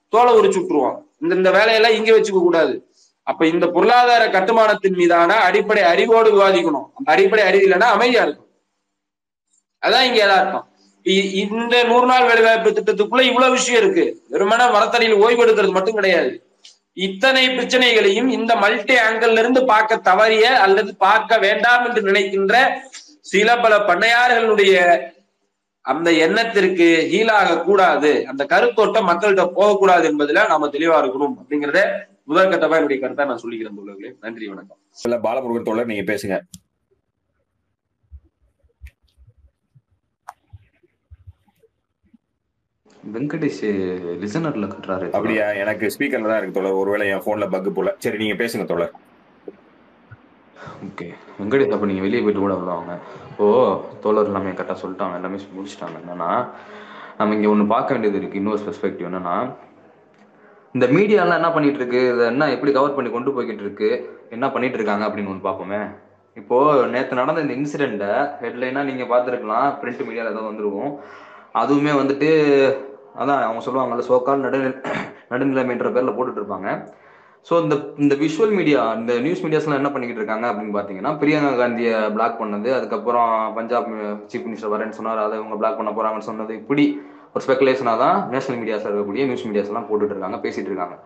தோலை 0.09 0.33
உரிச்சு 0.33 0.59
விட்டுருவோம். 0.59 0.97
இந்த 1.21 1.35
இந்த 1.35 1.51
வேலையெல்லாம் 1.51 1.91
இங்க 1.91 2.11
வச்சுக்க 2.11 2.39
கூடாது. 2.47 2.83
அப்ப 3.23 3.47
இந்த 3.47 3.67
பொருளாதார 3.67 4.29
கட்டுமானத்தின் 4.29 4.95
மீதான 4.95 5.35
அடிப்படை 5.35 5.83
அறிவோடு 5.83 6.29
விவாதிக்கணும். 6.31 6.87
அந்த 6.93 7.11
அடிப்படை 7.15 7.45
அறிவு 7.45 7.67
இல்லைன்னா 7.67 7.89
அமைதியா 7.95 8.23
இருக்கும் 8.23 8.47
அதான் 9.85 10.01
இங்க 10.01 10.19
எதார்த்தம் 10.25 10.67
இந்த 11.41 11.83
நூறு 11.83 12.05
நாள் 12.05 12.25
வேலைவாய்ப்பு 12.25 12.69
திட்டத்துக்குள்ள 12.69 13.21
இவ்வளவு 13.21 13.51
விஷயம் 13.51 13.81
இருக்கு. 13.83 14.05
வெறுமனா 14.31 14.71
மரத்தடியில் 14.71 15.13
ஓய்வு 15.13 15.45
எடுக்கிறது 15.45 15.71
மட்டும் 15.71 15.93
கிடையாது. 15.93 16.48
இத்தனை 16.93 17.43
பிரச்சனைகளையும் 17.47 18.27
இந்த 18.27 18.55
மல்டி 18.55 18.95
ஆங்கிள் 18.95 19.37
இருந்து 19.37 19.65
பார்க்க 19.65 20.01
தவறிய 20.09 20.45
அல்லது 20.65 20.95
பார்க்க 20.95 21.37
வேண்டாம் 21.37 21.85
என்று 21.85 22.01
நினைக்கின்ற 22.01 22.81
சில 23.31 23.57
பல 23.57 23.77
பண்ணையார்களுடைய 23.89 24.75
அந்த 25.85 26.11
எண்ணத்திற்கு 26.11 26.87
ஹீலாக 27.11 27.59
கூடாது. 27.63 28.11
அந்த 28.27 28.43
கருத்தோட்டம் 28.49 29.09
மக்கள்கிட்ட 29.09 29.45
போகக்கூடாது 29.57 30.05
என்பதுல 30.11 30.47
நாம 30.47 30.67
தெளிவா 30.67 30.97
இருக்கணும் 31.01 31.35
அப்படிங்கறத 31.41 31.81
முதற்கட்டமா 32.29 32.77
என்னுடைய 32.79 32.99
கருத்தை 33.03 33.25
நான் 33.25 33.41
சொல்லிக்கிறேன் 33.43 34.17
நன்றி 34.19 34.47
வணக்கம். 34.47 34.79
பாலமுருகன் 35.27 35.67
தோழர் 35.69 35.91
நீங்க 35.91 36.05
பேசுங்க. 36.13 36.37
வெங்கடேஷ் 43.13 43.61
லிசனர்ல 44.23 44.67
கட்டுறாரு. 44.71 45.05
அப்படியா? 45.11 45.49
எனக்கு 45.51 45.91
ஸ்பீக்கர்ல 45.99 46.31
தான் 46.31 46.41
இருக்கு 46.41 46.51
தோழர். 46.51 46.71
ஒருவேளை 46.71 47.07
என் 47.07 47.25
போன்ல 47.25 47.49
பக் 47.49 47.75
போல. 47.75 47.95
சரி 47.97 48.17
நீங்க 48.17 48.43
பேசுங்க 48.43 48.65
தோழர். 48.65 48.91
ஓகே. 50.87 51.07
வெங்கடேஷ் 51.39 51.71
அப்ப 51.71 51.85
நீங்க 51.85 52.01
வெளியே 52.01 52.19
போயிட்டு 52.19 52.39
கூட 52.39 52.53
வருவாங்க. 52.53 52.97
ஓ 53.37 53.81
தோழர் 54.01 54.25
எல்லாமே 54.25 54.49
கரெக்டா 54.49 54.75
சொல்லிட்டாங்க. 54.81 55.13
எல்லாமே 55.13 55.37
முடிச்சிட்டாங்க. 55.37 55.97
என்னன்னா 56.05 56.47
நம்ம 57.17 57.35
இங்க 57.35 57.47
ஒண்ணு 57.47 57.67
பார்க்க 57.67 57.93
வேண்டியது 57.93 58.19
இருக்கு. 58.19 58.37
இன்னொரு 58.37 58.61
பெர்ஸ்பெக்டிவ் 58.67 59.09
என்னன்னா 59.11 59.55
இந்த 60.73 60.87
மீடியாலாம் 60.87 61.33
என்ன 61.33 61.51
பண்ணிட்டு 61.51 61.77
இருக்கு? 61.77 62.13
இதை 62.13 62.25
என்ன 62.25 62.51
எப்படி 62.51 62.71
கவர் 62.71 62.95
பண்ணி 62.95 63.11
கொண்டு 63.11 63.41
போய்கிட்டு 63.41 63.65
இருக்கு? 63.67 64.17
என்ன 64.29 64.51
பண்ணிட்டு 64.51 64.75
இருக்காங்க 64.75 65.05
அப்படின்னு 65.05 65.27
ஒன்று 65.27 65.49
பார்ப்போமே. 65.49 65.95
இப்போ 66.35 66.85
நேற்று 66.85 67.15
நடந்த 67.15 67.41
இந்த 67.41 67.53
இன்சிடெண்ட்டை 67.53 68.45
ஹெட்லைனா 68.45 68.83
நீங்க 68.83 69.03
பார்த்துருக்கலாம். 69.03 69.69
பிரிண்ட் 69.81 70.05
மீடியால 70.07 70.31
ஏதாவது 70.31 70.51
வந்திருக்கும். 70.51 70.99
அதுவுமே 71.53 71.91
வந்துட்டு 72.01 72.29
அதான் 73.21 73.43
அவங்க 73.47 73.61
சொல்லுவாங்கல்ல 73.65 74.05
சோக்கால் 74.09 74.43
நடு 74.45 74.59
நடுநிலைமைன்ற 75.31 75.89
பேரில் 75.95 76.15
போட்டுட்டு 76.17 76.41
இருப்பாங்க. 76.41 76.69
ஸோ 77.47 77.53
இந்த 77.63 77.75
இந்த 78.03 78.15
விஷுவல் 78.21 78.55
மீடியா 78.59 78.81
இந்த 78.99 79.13
நியூஸ் 79.25 79.43
மீடியாஸ்லாம் 79.45 79.79
என்ன 79.81 79.91
பண்ணிக்கிட்டு 79.91 80.21
இருக்காங்க 80.21 80.45
அப்படின்னு 80.49 80.75
பார்த்தீங்கன்னா 80.77 81.11
பிரியங்கா 81.21 81.51
காந்தியை 81.61 81.93
பிளாக் 82.15 82.39
பண்ணது 82.41 82.69
அதுக்கப்புறம் 82.77 83.31
பஞ்சாப் 83.57 83.87
சீஃப் 84.31 84.47
மினிஸ்டர் 84.47 84.73
வரேன்னு 84.73 84.97
சொன்னார் 84.97 85.23
அதை 85.25 85.37
இவங்க 85.39 85.57
பிளாக் 85.61 85.79
பண்ண 85.79 85.91
போறாங்கன்னு 85.97 86.29
சொன்னது 86.29 86.53
இப்படி 86.61 86.85
ஒரு 87.33 87.43
ஸ்பெகுலேஷனாக 87.45 87.97
தான் 88.03 88.17
நேஷனல் 88.33 88.59
மீடியாஸில் 88.61 88.89
இருக்கக்கூடிய 88.89 89.25
நியூஸ் 89.29 89.47
மீடியாஸ் 89.47 89.71
எல்லாம் 89.71 89.87
போட்டுட்டு 89.89 90.15
இருக்காங்க 90.15 90.39
பேசிட்டு 90.45 90.71
இருக்காங்க. 90.71 90.97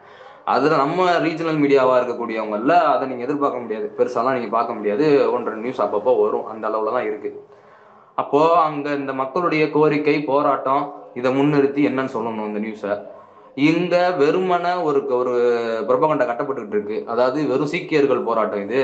நம்ம 0.84 1.06
ரீஜனல் 1.26 1.60
மீடியாவாக 1.64 2.00
இருக்கக்கூடியவங்கல்ல 2.00 2.74
அதை 2.94 3.04
நீங்கள் 3.10 3.28
எதிர்பார்க்க 3.28 3.64
முடியாது. 3.66 3.88
பெருசாலாம் 3.98 4.36
நீங்கள் 4.38 4.56
பார்க்க 4.58 4.78
முடியாது. 4.78 5.06
ஒன்றரை 5.36 5.58
நியூஸ் 5.66 5.84
அப்பப்போ 5.86 6.14
வரும். 6.24 6.48
அந்த 6.54 6.68
அளவில் 6.70 6.96
தான் 6.98 7.08
இருக்குது 7.10 7.40
அப்போது 8.22 8.60
அங்கே 8.66 8.92
இந்த 9.02 9.14
மக்களுடைய 9.22 9.70
கோரிக்கை 9.76 10.18
போராட்டம் 10.32 10.84
இதை 11.20 11.30
முன்னிறுத்தி 11.38 11.82
என்னன்னு 11.90 12.16
சொல்லணும் 12.18 12.50
இந்த 12.52 12.62
நியூஸை 12.66 12.94
இங்க 13.70 13.96
வெறுமன 14.20 14.66
ஒரு 14.88 15.00
ஒரு 15.18 15.34
பிரபகண்டா 15.90 16.26
கட்டப்பட்டுக்கிட்டு 16.30 16.78
இருக்கு. 16.78 16.98
அதாவது 17.14 17.40
வெறும் 17.52 17.72
சீக்கியர்கள் 17.74 18.28
போராட்டம் 18.30 18.64
இது. 18.68 18.84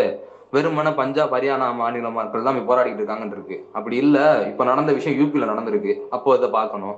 வெறுமன 0.55 0.91
பஞ்சாப் 0.99 1.33
ஹரியானா 1.35 1.67
மாநில 1.79 2.09
மக்கள் 2.17 2.45
தான் 2.47 2.59
போராடிக்கிட்டு 2.69 3.01
இருக்காங்கன்னு 3.03 3.35
இருக்கு. 3.37 3.57
அப்படி 3.77 3.95
இல்லை. 4.03 4.25
இப்போ 4.51 4.63
நடந்த 4.71 4.91
விஷயம் 4.97 5.17
யூபியில் 5.19 5.51
நடந்திருக்கு. 5.51 5.93
அப்போ 6.15 6.35
இதை 6.39 6.49
பார்க்கணும். 6.57 6.95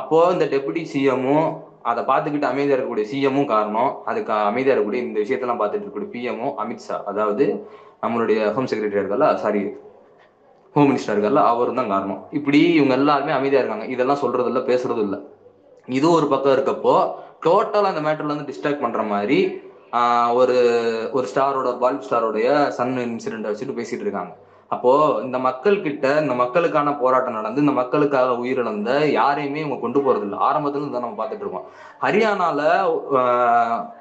அப்போ 0.00 0.18
இந்த 0.34 0.44
டெபுட்டி 0.52 0.82
சிஎம்மும் 0.92 1.46
அதை 1.90 2.02
பார்த்துக்கிட்டு 2.10 2.50
அமைதியாக 2.50 2.76
இருக்கக்கூடிய 2.76 3.06
சிஎம்மும் 3.12 3.48
காரணம். 3.54 3.90
அதுக்கு 4.10 4.32
அமைதியாக 4.50 4.74
இருக்கக்கூடிய 4.74 5.06
இந்த 5.06 5.18
விஷயத்தெல்லாம் 5.24 5.60
பார்த்துட்டு 5.62 5.86
இருக்கக்கூடிய 5.86 6.10
பிஎம்மும் 6.16 6.54
அமித்ஷா 6.64 6.98
அதாவது 7.12 7.46
நம்மளுடைய 8.04 8.38
ஹோம் 8.54 8.70
செக்ரட்டரி 8.70 9.02
இருக்கல 9.02 9.26
சாரி 9.44 9.62
ஹோம் 10.74 10.86
மினிஸ்டர் 10.90 11.14
இருக்கார்ல 11.14 11.40
அவரும் 11.52 11.78
தான் 11.78 11.90
காரணம். 11.94 12.20
இப்படி 12.38 12.60
இவங்க 12.76 12.94
எல்லாருமே 13.00 13.32
அமைதியா 13.38 13.60
இருக்காங்க. 13.62 13.86
இதெல்லாம் 13.94 14.20
சொல்றது 14.20 14.48
இல்ல 14.50 14.60
பேசுறது 14.68 15.02
இல்ல. 15.06 15.16
இது 15.96 16.06
ஒரு 16.18 16.26
பக்கம் 16.30 16.54
இருக்கப்போ 16.56 16.94
டோட்டலாக 17.46 17.90
அந்த 17.92 18.02
மேட்டர்ல 18.06 18.30
இருந்து 18.30 18.48
டிஸ்ட்ராக்ட் 18.50 18.84
பண்ற 18.84 19.02
மாதிரி 19.10 19.38
ஒரு 20.40 20.56
ஒரு 21.16 21.26
ஸ்டாரோட 21.30 21.70
பாலிவுட் 21.82 22.06
ஸ்டாரோடைய 22.06 22.48
சன் 22.76 22.94
இன்சிடென்ட் 23.08 23.48
வச்சுட்டு 23.48 23.76
பேசிட்டு 23.80 24.06
இருக்காங்க. 24.06 24.32
அப்போ 24.74 24.92
இந்த 25.24 25.38
மக்கள் 25.48 25.76
கிட்ட 25.86 26.06
இந்த 26.22 26.34
மக்களுக்கான 26.42 26.94
போராட்டம் 27.02 27.36
நடந்து 27.38 27.62
இந்த 27.64 27.74
மக்களுக்காக 27.80 28.36
உயிரிழந்த 28.42 28.90
யாரையுமே 29.18 29.60
இவங்க 29.64 29.78
கொண்டு 29.82 30.00
போறது 30.06 30.24
இல்லை 30.26 30.38
ஆரம்பத்துல 30.48 30.82
இருந்து 30.82 31.04
நம்ம 31.04 31.18
பார்த்துட்டு 31.18 31.44
இருக்கோம். 31.44 31.66
ஹரியானால 32.04 32.60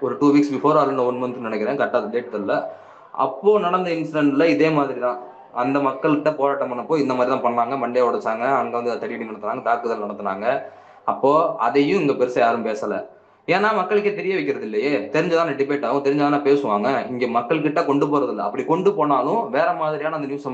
ஒரு 0.06 0.14
two 0.22 0.30
weeks 0.36 0.54
before 0.56 0.80
or 0.84 0.94
one 1.10 1.22
month 1.24 1.46
நினைக்கிறேன் 1.50 1.82
கரெக்டாக 1.82 2.12
டேட் 2.16 2.34
தெரியல. 2.38 2.58
அப்போ 3.26 3.60
நடந்த 3.68 3.90
இன்சிடென்ட்ல 3.98 4.46
இதே 4.56 4.72
மாதிரி 4.80 5.00
தான். 5.08 5.20
அந்த 5.64 5.80
மக்கள்கிட்ட 5.80 6.36
போராட்டம் 6.36 6.72
பண்ணப்போ 6.72 6.98
இந்த 7.04 7.14
மாதிரி 7.14 7.32
தான் 7.34 7.46
பண்ணாங்க. 7.48 7.76
மண்டே 7.84 8.04
உடைச்சாங்க. 8.10 8.46
அங்க 8.62 8.74
வந்து 8.80 8.94
தடியடி 9.04 9.30
நடத்தினாங்க. 9.30 9.64
தாக்குதல் 9.70 10.06
நடத்தினாங்க. 10.06 10.46
அப்போ 11.12 11.56
அதையும் 11.68 12.02
இங்க 12.02 12.14
பெருசா 12.14 12.40
யாரும் 12.46 12.66
பேசல. 12.66 12.96
ஏன்னா 13.48 13.70
மக்களுக்கே 13.76 14.14
தெரிய 14.14 14.34
வைக்கிறது 14.36 14.66
இல்லையே. 14.68 14.92
தெரிஞ்சதான 15.14 15.56
டிபேட் 15.60 15.86
ஆகும். 15.86 16.04
தெரிஞ்சதானே 16.08 16.40
பேசுவாங்க. 16.48 16.90
இங்க 17.12 17.26
மக்கள்கிட்ட 17.40 17.86
கொண்டு 17.86 18.06
போறது 18.12 18.32
இல்லை 18.34 18.46
அப்படி 18.46 18.64
கொண்டு 18.66 18.94
போனாலும் 18.94 19.50
வேற 19.50 19.74
மாதிரியான 19.74 20.16
அந்த 20.16 20.28
நியூஸ் 20.32 20.48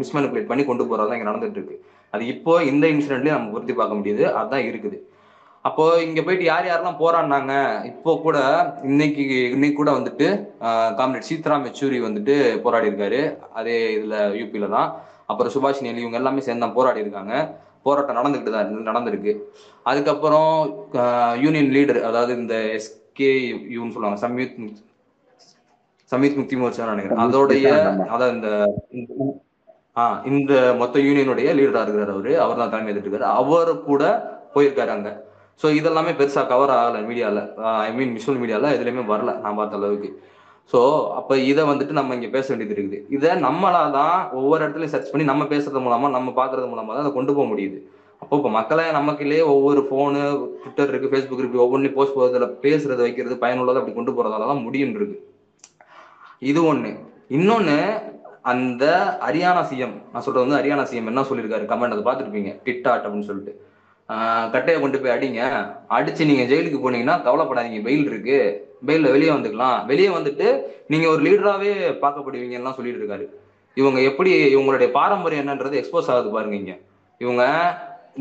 மிஸ்மேனிபுலேட் 0.00 0.50
பண்ணி 0.50 0.64
கொண்டு 0.64 0.84
போறதா 0.84 1.16
இங்க 1.18 1.30
நடந்துட்டு 1.30 1.58
இருக்கு. 1.60 1.84
அது 2.10 2.26
இப்போ 2.26 2.62
இந்த 2.62 2.86
இன்சிடென்ட்லயும் 2.86 3.38
நம்ம 3.38 3.50
உறுதி 3.50 3.72
பார்க்க 3.72 4.00
முடியுது. 4.00 4.24
அதுதான் 4.40 4.66
இருக்குது. 4.70 4.98
அப்போ 5.64 5.84
இங்க 6.02 6.22
போயிட்டு 6.22 6.44
யார் 6.44 6.66
யாரெல்லாம் 6.66 7.00
போராடினாங்க? 7.00 7.52
இப்போ 7.84 8.20
கூட 8.22 8.38
இன்னைக்கு 8.82 9.22
இன்னைக்கு 9.50 9.76
கூட 9.76 9.90
வந்துட்டு 9.90 10.26
காம்ரேட் 10.98 11.28
சீத்ராம் 11.28 11.64
யெச்சூரி 11.66 11.98
வந்துட்டு 12.04 12.34
போராடி 12.58 12.88
இருக்காரு 12.90 13.20
அதே 13.52 13.76
இதுல 13.96 14.16
யூபியில 14.40 14.68
தான். 14.68 14.88
அப்புறம் 15.26 15.52
சுபாஷ் 15.54 15.82
நெல்லி 15.82 16.00
இவங்க 16.00 16.16
எல்லாமே 16.16 16.40
சேர்ந்து 16.40 16.66
தான் 16.66 16.74
போராடி 16.74 17.00
இருக்காங்க 17.00 17.34
போராட்டம் 17.82 18.18
நடந்துகிட்டு 18.18 18.50
தான் 18.50 18.68
நடந்திருக்கு. 18.88 19.32
அதுக்கப்புறம் 19.86 20.52
யூனியன் 21.42 21.72
லீடர் 21.72 22.02
அதாவது 22.02 22.32
இந்த 22.36 22.54
எஸ்கே 22.76 23.30
யூன்னு 23.74 23.94
சொல்லுவாங்க 23.94 24.20
சம்யுத் 24.24 24.58
சமீத் 26.12 26.36
முக்தி 26.36 26.56
மோர்ச்சா 26.56 26.90
நினைக்கிறேன். 26.90 27.22
அதோடைய. 27.24 27.66
அதாவது 28.08 28.34
இந்த 28.36 28.48
இந்த- 28.92 29.34
ஆ 29.96 30.04
இந்த 30.26 30.52
மொத்த 30.78 30.98
யூனியனுடைய 31.00 31.48
லீடரா 31.58 31.82
இருக்கிறார் 31.82 32.10
அவரு. 32.10 32.32
அவர் 32.40 32.56
தான் 32.56 32.70
தலைமை 32.70 32.92
ஏற்றுக்காரு 32.92 33.26
அவர் 33.34 33.70
கூட 33.82 34.02
போயிருக்காரு 34.54 34.88
அங்க. 34.88 35.10
ஸோ 35.60 35.66
இதெல்லாமே 35.78 36.12
பெருசாக 36.20 36.46
கவர் 36.52 36.72
ஆகலை 36.76 37.00
மீடியாவில் 37.08 37.42
ஐ 37.88 37.90
மீன் 37.98 38.14
விஷுவல் 38.18 38.40
மீடியாவில் 38.42 38.74
எதுலேயுமே 38.76 39.04
வரல 39.12 39.32
நான் 39.44 39.58
பார்த்த 39.58 39.80
அளவுக்கு. 39.80 40.10
ஸோ 40.72 40.78
அப்போ 41.18 41.34
இதை 41.50 41.62
வந்துட்டு 41.70 41.94
நம்ம 41.98 42.14
இங்கே 42.16 42.30
பேச 42.36 42.46
வேண்டியது 42.50 42.74
இருக்குது. 42.76 42.98
இதை 43.16 43.30
நம்மளா 43.46 43.82
தான் 43.98 44.16
ஒவ்வொரு 44.38 44.60
இடத்துலையும் 44.64 44.94
சர்ச் 44.94 45.10
பண்ணி 45.12 45.26
நம்ம 45.32 45.42
பேசுறது 45.52 45.82
மூலமாக 45.86 46.12
நம்ம 46.16 46.32
பார்க்கறது 46.40 46.68
மூலமாக 46.72 46.94
தான் 46.94 47.04
அதை 47.04 47.12
கொண்டு 47.16 47.34
போக 47.36 47.46
முடியுது. 47.52 47.78
அப்போ 48.22 48.34
இப்போ 48.38 48.50
மக்களை 48.56 48.84
நமக்குள்ளே 48.98 49.40
ஒவ்வொரு 49.54 49.80
ஃபோனு 49.88 50.20
ட்விட்டர் 50.60 50.90
இருக்குது 50.90 51.12
ஃபேஸ்புக் 51.12 51.42
இருக்குது 51.42 51.64
ஒவ்வொன்றையும் 51.64 51.96
போஸ்ட் 51.96 52.16
போகிறதுல 52.18 52.46
பேசுறது 52.64 53.02
வைக்கிறது 53.06 53.36
பயனுள்ளதை 53.44 53.80
அப்படி 53.80 53.96
கொண்டு 53.96 54.14
போகிறதால 54.16 54.48
தான் 54.52 54.64
முடியும் 54.66 54.94
இருக்கு. 54.98 55.16
இது 56.50 56.60
ஒன்று 56.70 56.92
இன்னொன்று 57.36 57.76
அந்த 58.52 58.84
ஹரியானா 59.26 59.62
சிஎம் 59.68 59.94
நான் 60.12 60.24
சொல்றது 60.24 60.44
வந்து 60.44 60.58
ஹரியானா 60.60 60.86
சிஎம் 60.90 61.10
என்ன 61.12 61.24
சொல்லியிருக்காரு? 61.28 61.64
கமெண்ட் 61.70 61.96
அதை 61.96 62.04
பார்த்துருப்பீங்க. 62.08 62.50
டிட்டாட் 62.66 63.04
அப்படின்னு 63.06 63.28
சொல்லிட்டு. 63.30 63.54
கட்டையை 64.52 64.82
கொண்டு 64.82 65.00
போய் 65.00 65.16
அடிங்க. 65.16 65.40
அடிச்சு 65.90 66.24
நீங்க 66.24 66.54
ஜெயிலுக்கு 66.54 66.80
போனீங்கன்னா 66.80 67.16
கவலைப்படாதீங்க. 67.22 67.80
பெயில் 67.86 68.04
இருக்கு. 68.04 68.38
பெயில்ல 68.86 69.10
வெளியே 69.10 69.30
வந்துக்கலாம். 69.30 69.86
வெளியே 69.86 70.08
வந்துட்டு 70.08 70.60
நீங்க 70.88 71.08
ஒரு 71.08 71.22
லீடராகவே 71.22 71.72
பார்க்கப்படுவீங்க 72.04 72.50
எல்லாம் 72.50 72.72
சொல்லிட்டு 72.72 73.00
இருக்காரு. 73.00 73.26
இவங்க 73.74 74.00
எப்படி 74.00 74.56
இவங்களுடைய 74.56 74.88
பாரம்பரியம் 74.90 75.46
என்னன்றது 75.46 75.82
எக்ஸ்போஸ் 75.82 76.10
ஆகுது 76.14 76.30
பாருங்க 76.30 76.56
இங்க. 76.56 76.78
இவங்க 77.18 77.44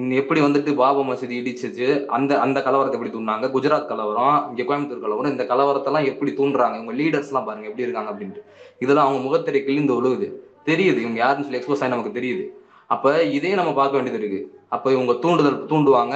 எப்படி 0.09 0.41
வந்துட்டு 0.41 0.75
பாபா 0.75 0.99
மசூதி 0.99 1.35
இடிச்சிச்சு 1.39 2.05
அந்த 2.05 2.39
அந்த 2.39 2.59
கலவரத்தை 2.59 2.91
எப்படி 2.91 3.09
தூண்டாங்க 3.09 3.49
குஜராத் 3.55 3.85
கலவரம் 3.85 4.57
இங்க 4.57 4.75
கோயம்புத்தூர் 4.75 4.99
கலவரம் 4.99 5.31
இந்த 5.31 5.43
கலவரத்தெல்லாம் 5.43 6.05
எப்படி 6.05 6.31
தூண்டுறாங்க? 6.31 6.83
இவங்க 6.83 6.93
லீடர்ஸ் 6.93 7.29
எல்லாம் 7.31 7.45
பாருங்க 7.45 7.69
எப்படி 7.69 7.89
இருக்காங்க 7.89 8.11
அப்படின்ட்டு. 8.11 8.41
இதெல்லாம் 8.79 9.05
அவங்க 9.05 9.23
முகத்திரை 9.23 9.63
கிழிந்து 9.63 10.03
ஒழுகுது. 10.03 10.31
தெரியுது. 10.65 10.97
இவங்க 10.97 11.19
யாருன்னு 11.19 11.43
சொல்லி 11.43 11.59
எக்ஸ்போஸ் 11.59 11.83
ஆகி 11.83 11.87
நமக்கு 11.87 12.19
தெரியுது. 12.19 12.62
அப்ப 12.87 13.23
இதே 13.23 13.53
நம்ம 13.55 13.73
பார்க்க 13.73 13.97
வேண்டியது 13.97 14.19
இருக்கு. 14.19 14.41
அப்ப 14.69 14.91
இவங்க 14.91 15.13
தூண்டுதல் 15.13 15.65
தூண்டுவாங்க. 15.71 16.15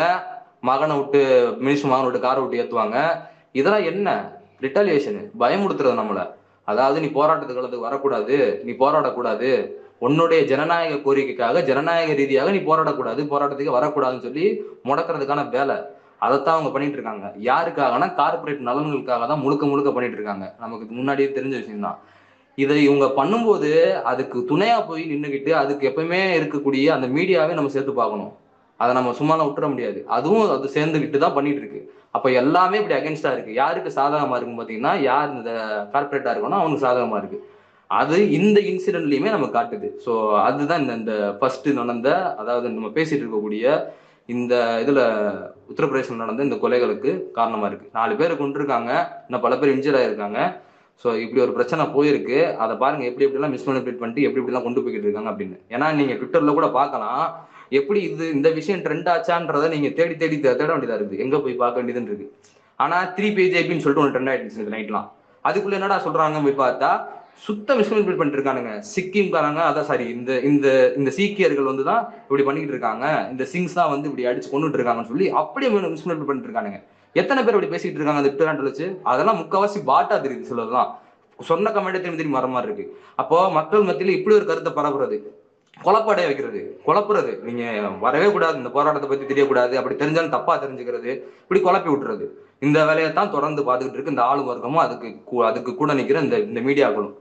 மகனை 0.62 0.98
விட்டு 0.98 1.20
மினிஸ்டர் 1.66 1.92
மகனை 1.92 2.06
விட்டு 2.06 2.20
காரை 2.20 2.42
விட்டு 2.42 2.62
ஏத்துவாங்க. 2.64 2.98
இதெல்லாம் 3.52 3.84
என்ன? 3.84 4.36
ரிட்டாலியேஷனு 4.62 5.30
பயமுடுத்துறது 5.40 6.02
நம்மள. 6.02 6.22
அதாவது 6.64 7.00
நீ 7.02 7.08
போராட்டத்துக்கு 7.08 7.80
வரக்கூடாது. 7.88 8.62
நீ 8.64 8.72
போராடக்கூடாது. 8.72 9.50
உன்னுடைய 10.00 10.46
ஜனநாயக 10.46 10.96
கோரிக்கைக்காக 10.96 11.62
ஜனநாயக 11.64 12.14
ரீதியாக 12.14 12.52
நீ 12.52 12.58
போராடக்கூடாது. 12.58 13.22
போராட்டத்துக்கு 13.34 13.78
வரக்கூடாதுன்னு 13.78 14.26
சொல்லி 14.28 14.46
முடக்கிறதுக்கான 14.90 15.50
வேலை. 15.50 15.78
அதைத்தான் 16.20 16.56
அவங்க 16.56 16.72
பண்ணிட்டு 16.72 16.98
இருக்காங்க. 16.98 17.34
யாருக்காகனா 17.50 18.16
கார்ப்பரேட் 18.16 18.68
நலன்களுக்காக 18.68 19.28
தான் 19.28 19.40
முழுக்க 19.40 19.66
முழுக்க 19.66 19.92
பண்ணிட்டு 19.92 20.18
இருக்காங்க. 20.18 20.56
நமக்கு 20.60 20.86
முன்னாடியே 21.00 21.28
தெரிஞ்ச 21.28 21.56
விஷயம் 21.62 21.86
தான் 21.88 22.00
இதை 22.64 22.76
இவங்க 22.88 23.06
பண்ணும்போது 23.18 23.72
அதுக்கு 24.12 24.38
துணையா 24.52 24.78
போய் 24.90 25.04
நின்றுகிட்டு 25.12 25.52
அதுக்கு 25.62 25.84
எப்பவுமே 25.90 26.22
இருக்கக்கூடிய 26.38 26.86
அந்த 26.96 27.08
மீடியாவே 27.18 27.58
நம்ம 27.58 27.72
சேர்த்து 27.76 27.94
பார்க்கணும். 28.02 28.32
அதை 28.80 28.92
நம்ம 28.98 29.12
சும்மாலாம் 29.20 29.48
விட்டுற 29.50 29.68
முடியாது. 29.74 30.00
அதுவும் 30.16 30.50
அது 30.56 30.70
சேர்ந்துகிட்டு 30.78 31.20
தான் 31.26 31.36
பண்ணிட்டு 31.38 31.62
இருக்கு 31.64 31.82
அப்ப 32.16 32.28
எல்லாமே 32.42 32.80
இப்படி 32.80 32.98
அகேன்ஸ்டா 32.98 33.32
இருக்கு. 33.36 33.52
யாருக்கு 33.62 33.90
சாதகமா 34.00 34.36
இருக்கும் 34.38 34.60
பாத்தீங்கன்னா 34.60 34.94
யார் 35.10 35.30
இந்த 35.38 35.52
கார்பரேட்டா 35.94 36.34
இருக்கணும் 36.34 36.62
அவனுக்கு 36.62 36.86
சாதகமா 36.88 37.18
இருக்கு. 37.22 37.40
அது 37.90 38.16
இந்த 38.38 38.58
இன்சிடென்ட்லயுமே 38.72 39.30
நம்ம 39.36 39.48
காட்டுது. 39.58 39.88
ஸோ 40.06 40.14
அதுதான் 40.48 40.82
இந்த 40.84 40.94
இந்த 41.02 41.14
ஃபர்ஸ்ட் 41.40 41.68
நடந்த 41.82 42.10
அதாவது 42.42 42.68
நம்ம 42.78 42.90
பேசிட்டு 42.98 43.24
இருக்கக்கூடிய 43.26 43.66
இந்த 44.30 44.54
இதுல 44.84 45.02
உத்தரப்பிரதேசம் 45.72 46.24
நடந்த 46.24 46.48
இந்த 46.48 46.58
கொலைகளுக்கு 46.64 47.12
காரணமா 47.38 47.68
இருக்கு. 47.70 47.88
நாலு 47.98 48.14
பேர் 48.22 48.42
கொண்டிருக்காங்க 48.42 48.92
இன்னும் 49.28 49.46
பல 49.46 49.56
பேர் 49.60 49.76
இன்ஜூர் 49.76 50.00
ஆயிருக்காங்க. 50.00 50.40
ஸோ 51.04 51.08
இப்படி 51.24 51.42
ஒரு 51.46 51.54
பிரச்சனை 51.58 51.84
போயிருக்கு. 51.96 52.38
அதை 52.64 52.74
பாருங்க 52.84 53.04
எப்படி 53.10 53.26
எப்படிலாம் 53.28 53.54
மிஸ்மேனிபுலேட் 53.56 54.00
பண்ணிட்டு 54.02 54.26
எப்படி 54.28 54.42
எப்படிலாம் 54.42 54.66
கொண்டு 54.68 54.84
போய்கிட்டு 54.84 55.08
இருக்காங்க 55.08 55.32
அப்படின்னு. 55.34 55.58
ஏன்னா 55.76 55.90
நீங்க 56.00 56.14
ட்விட்டர்ல 56.20 56.54
கூட 56.60 56.70
பார்க்கலாம் 56.80 57.26
எப்படி 57.80 58.00
இது 58.08 58.26
இந்த 58.38 58.50
விஷயம் 58.60 58.82
ட்ரெண்ட் 58.86 59.10
ஆச்சான்றதை 59.14 59.68
நீங்க 59.76 59.90
தேடி 60.00 60.16
தேடி 60.24 60.38
தேட 60.46 60.70
வேண்டியதா 60.74 60.98
இருக்கு 61.00 61.22
எங்க 61.26 61.38
போய் 61.46 61.62
பார்க்க 61.62 61.82
வேண்டியதுன்னு 61.82 62.12
இருக்கு. 62.12 62.28
ஆனா 62.80 62.98
த்ரீ 63.18 63.30
பேஜேபின்னு 63.38 63.84
சொல்லிட்டு 63.84 64.04
ஒன்று 64.04 64.16
ட்ரெண்ட் 64.16 64.32
ஆயிடுச்சு 64.34 64.64
இந்த 64.64 64.74
நைட்லாம் 64.78 65.08
அதுக்குள்ள 65.46 65.80
என்னடா 65.80 66.00
சொல்றாங்க 66.08 66.42
போய் 66.48 66.62
பார்த்தா 66.66 66.92
சுத்த 67.46 67.76
மிஸ்மேனிபுலேட் 67.80 68.20
பண்ணிட்டு 68.20 68.40
இருக்கானுங்க. 68.40 68.72
சிக்கிம்காரங்க 68.94 69.62
அதான் 69.70 69.90
சாரி 69.90 70.06
இந்த 70.18 70.32
இந்த 70.50 70.68
இந்த 71.00 71.10
சீக்கியர்கள் 71.18 71.72
வந்து 71.72 71.84
தான் 71.90 72.02
இப்படி 72.28 72.44
பண்ணிக்கிட்டு 72.48 72.76
இருக்காங்க. 72.76 73.06
இந்த 73.34 73.44
சிங்ஸ் 73.52 73.78
தான் 73.80 73.92
வந்து 73.94 74.08
இப்படி 74.10 74.26
அடிச்சு 74.30 74.50
கொண்டுட்டு 74.54 74.80
இருக்காங்கன்னு 74.80 75.12
சொல்லி 75.12 75.28
அப்படியே 75.42 75.70
மிஸ்மேனிபுலேட் 75.74 76.30
பண்ணிட்டு 76.30 76.50
இருக்கானுங்க. 76.50 76.80
எத்தனை 77.18 77.44
பேர் 77.44 77.64
இப்படி 77.64 77.76
பேசிட்டு 77.76 77.94
இருக்காங்க? 77.94 78.12
அந்த 78.12 78.30
ட்விட்டர் 78.30 78.62
வச்சு. 78.62 79.00
அதெல்லாம் 79.04 79.38
முக்காவாசி 79.38 79.84
பாட்டா 79.86 80.16
தெரியுது 80.16 80.46
சிலதெல்லாம். 80.52 80.92
சொன்ன 81.40 81.70
கமெண்ட் 81.70 81.84
திரும்பி 81.84 82.02
திரும்பி 82.02 82.38
வர 82.38 82.48
மாதிரி 82.48 82.74
இருக்கு. 82.74 83.00
அப்போ 83.16 83.52
மக்கள் 83.52 83.82
மத்தியில 83.82 84.08
இப்படி 84.08 84.36
ஒரு 84.36 84.46
கருத்தை 84.46 84.74
பரப்புறது. 84.74 85.22
குழப்படைய 85.84 86.26
வைக்கிறது. 86.26 86.82
குழப்புறது 86.88 87.40
நீங்க 87.40 87.90
வரவே 88.00 88.32
கூடாது. 88.32 88.58
இந்த 88.58 88.70
போராட்டத்தை 88.70 89.10
பத்தி 89.10 89.34
தெரியக்கூடாது. 89.34 89.74
அப்படி 89.74 89.96
தெரிஞ்சாலும் 89.96 90.30
தப்பா 90.30 90.64
தெரிஞ்சுக்கிறது. 90.64 91.24
இப்படி 91.50 91.62
குழப்பி 91.62 91.90
விட்டுறது. 91.90 92.26
இந்த 92.60 92.86
வேலையை 92.86 93.14
தான் 93.14 93.32
தொடர்ந்து 93.32 93.64
பார்த்துக்கிட்டு 93.64 93.94
இருக்கு. 93.94 94.10
இந்த 94.10 94.24
ஆளு 94.24 94.42
வர்க்கமும் 94.42 94.74
அதுக்கு 94.74 95.16
கூ- 95.32 95.46
அதுக்கு 95.46 95.76
கூட 95.76 95.94
நிக்கிற 95.94 96.22
இந்த 96.22 96.40
இந்த 96.40 96.60
மீடியாக்களும் 96.60 97.14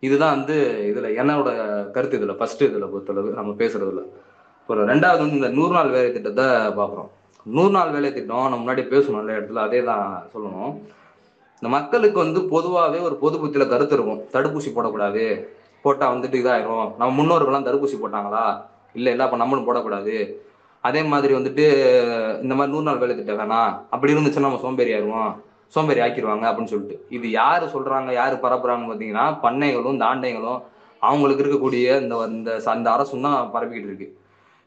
இதுதான் 0.00 0.36
வந்து 0.36 0.82
இதுல 0.94 1.06
என்னோட 1.06 1.90
கருத்து 1.90 2.18
இதுல. 2.18 2.34
ஃபர்ஸ்ட் 2.34 2.64
இதுல 2.64 2.88
பொறுத்தளவு 2.96 3.32
நம்ம 3.32 3.52
பேசுறதுல. 3.52 4.02
அப்புறம் 4.60 4.88
ரெண்டாவது 4.88 5.18
வந்து 5.18 5.30
இந்த 5.30 5.48
நூறு 5.48 5.72
நாள் 5.74 5.90
வேலை 5.90 6.12
திட்டத்தை 6.12 6.44
பார்க்குறோம். 6.44 7.08
நூறு 7.46 7.70
நாள் 7.76 7.94
வேலை 7.94 8.08
திட்டம் 8.12 8.50
நம்ம 8.50 8.60
முன்னாடி 8.62 8.82
பேசணும் 8.90 9.18
நல்ல 9.20 9.32
இடத்துல 9.38 9.62
அதே 9.66 9.80
தான் 9.88 10.04
சொல்லணும். 10.32 10.72
இந்த 11.58 11.68
மக்களுக்கு 11.74 12.18
வந்து 12.24 12.40
பொதுவாகவே 12.52 12.98
ஒரு 12.98 13.16
பொது 13.22 13.36
புத்தியில 13.40 13.64
கருத்து 13.72 13.96
இருக்கும். 13.96 14.20
தடுப்பூசி 14.34 14.70
போடக்கூடாது. 14.76 15.24
போட்டால் 15.84 16.12
வந்துட்டு 16.14 16.40
இதாயிரும். 16.42 16.86
நம்ம 16.98 17.10
முன்னோர்கள்லாம் 17.18 17.66
தடுப்பூசி 17.68 17.96
போட்டாங்களா? 18.02 18.44
இல்லை 18.98 19.12
இல்லை 19.12 19.24
அப்போ 19.26 19.38
நம்மளும் 19.42 19.68
போடக்கூடாது. 19.68 20.16
அதே 20.84 21.02
மாதிரி 21.12 21.32
வந்துட்டு 21.38 21.64
இந்த 22.44 22.54
மாதிரி 22.54 22.72
நூறு 22.74 22.86
நாள் 22.88 23.02
வேலை 23.02 23.16
திட்டம் 23.16 23.40
வேணாம். 23.42 23.72
அப்படி 23.94 24.14
இருந்துச்சுன்னா 24.14 24.48
நம்ம 24.48 24.62
சோம்பேறி 24.66 24.92
ஆயிடுவோம் 24.94 25.32
சோம்பேறி 25.74 26.00
ஆக்கிடுவாங்க 26.04 26.44
அப்படின்னு 26.48 26.72
சொல்லிட்டு. 26.72 26.96
இது 27.16 27.26
யார் 27.40 27.72
சொல்றாங்க 27.74 28.10
யார் 28.20 28.42
பரப்புறாங்கன்னு 28.46 28.90
பார்த்தீங்கன்னா 28.90 29.26
பண்ணைகளும் 29.44 30.02
தாண்டைகளும் 30.04 30.60
அவங்களுக்கு 31.02 31.42
இருக்கக்கூடிய 31.44 31.86
இந்த 32.02 32.16
இந்த 32.38 32.50
அந்த 32.74 32.88
அரசும் 32.96 33.26
தான் 33.28 33.38
பரப்பிக்கிட்டு 33.54 33.90
இருக்கு. 33.90 34.08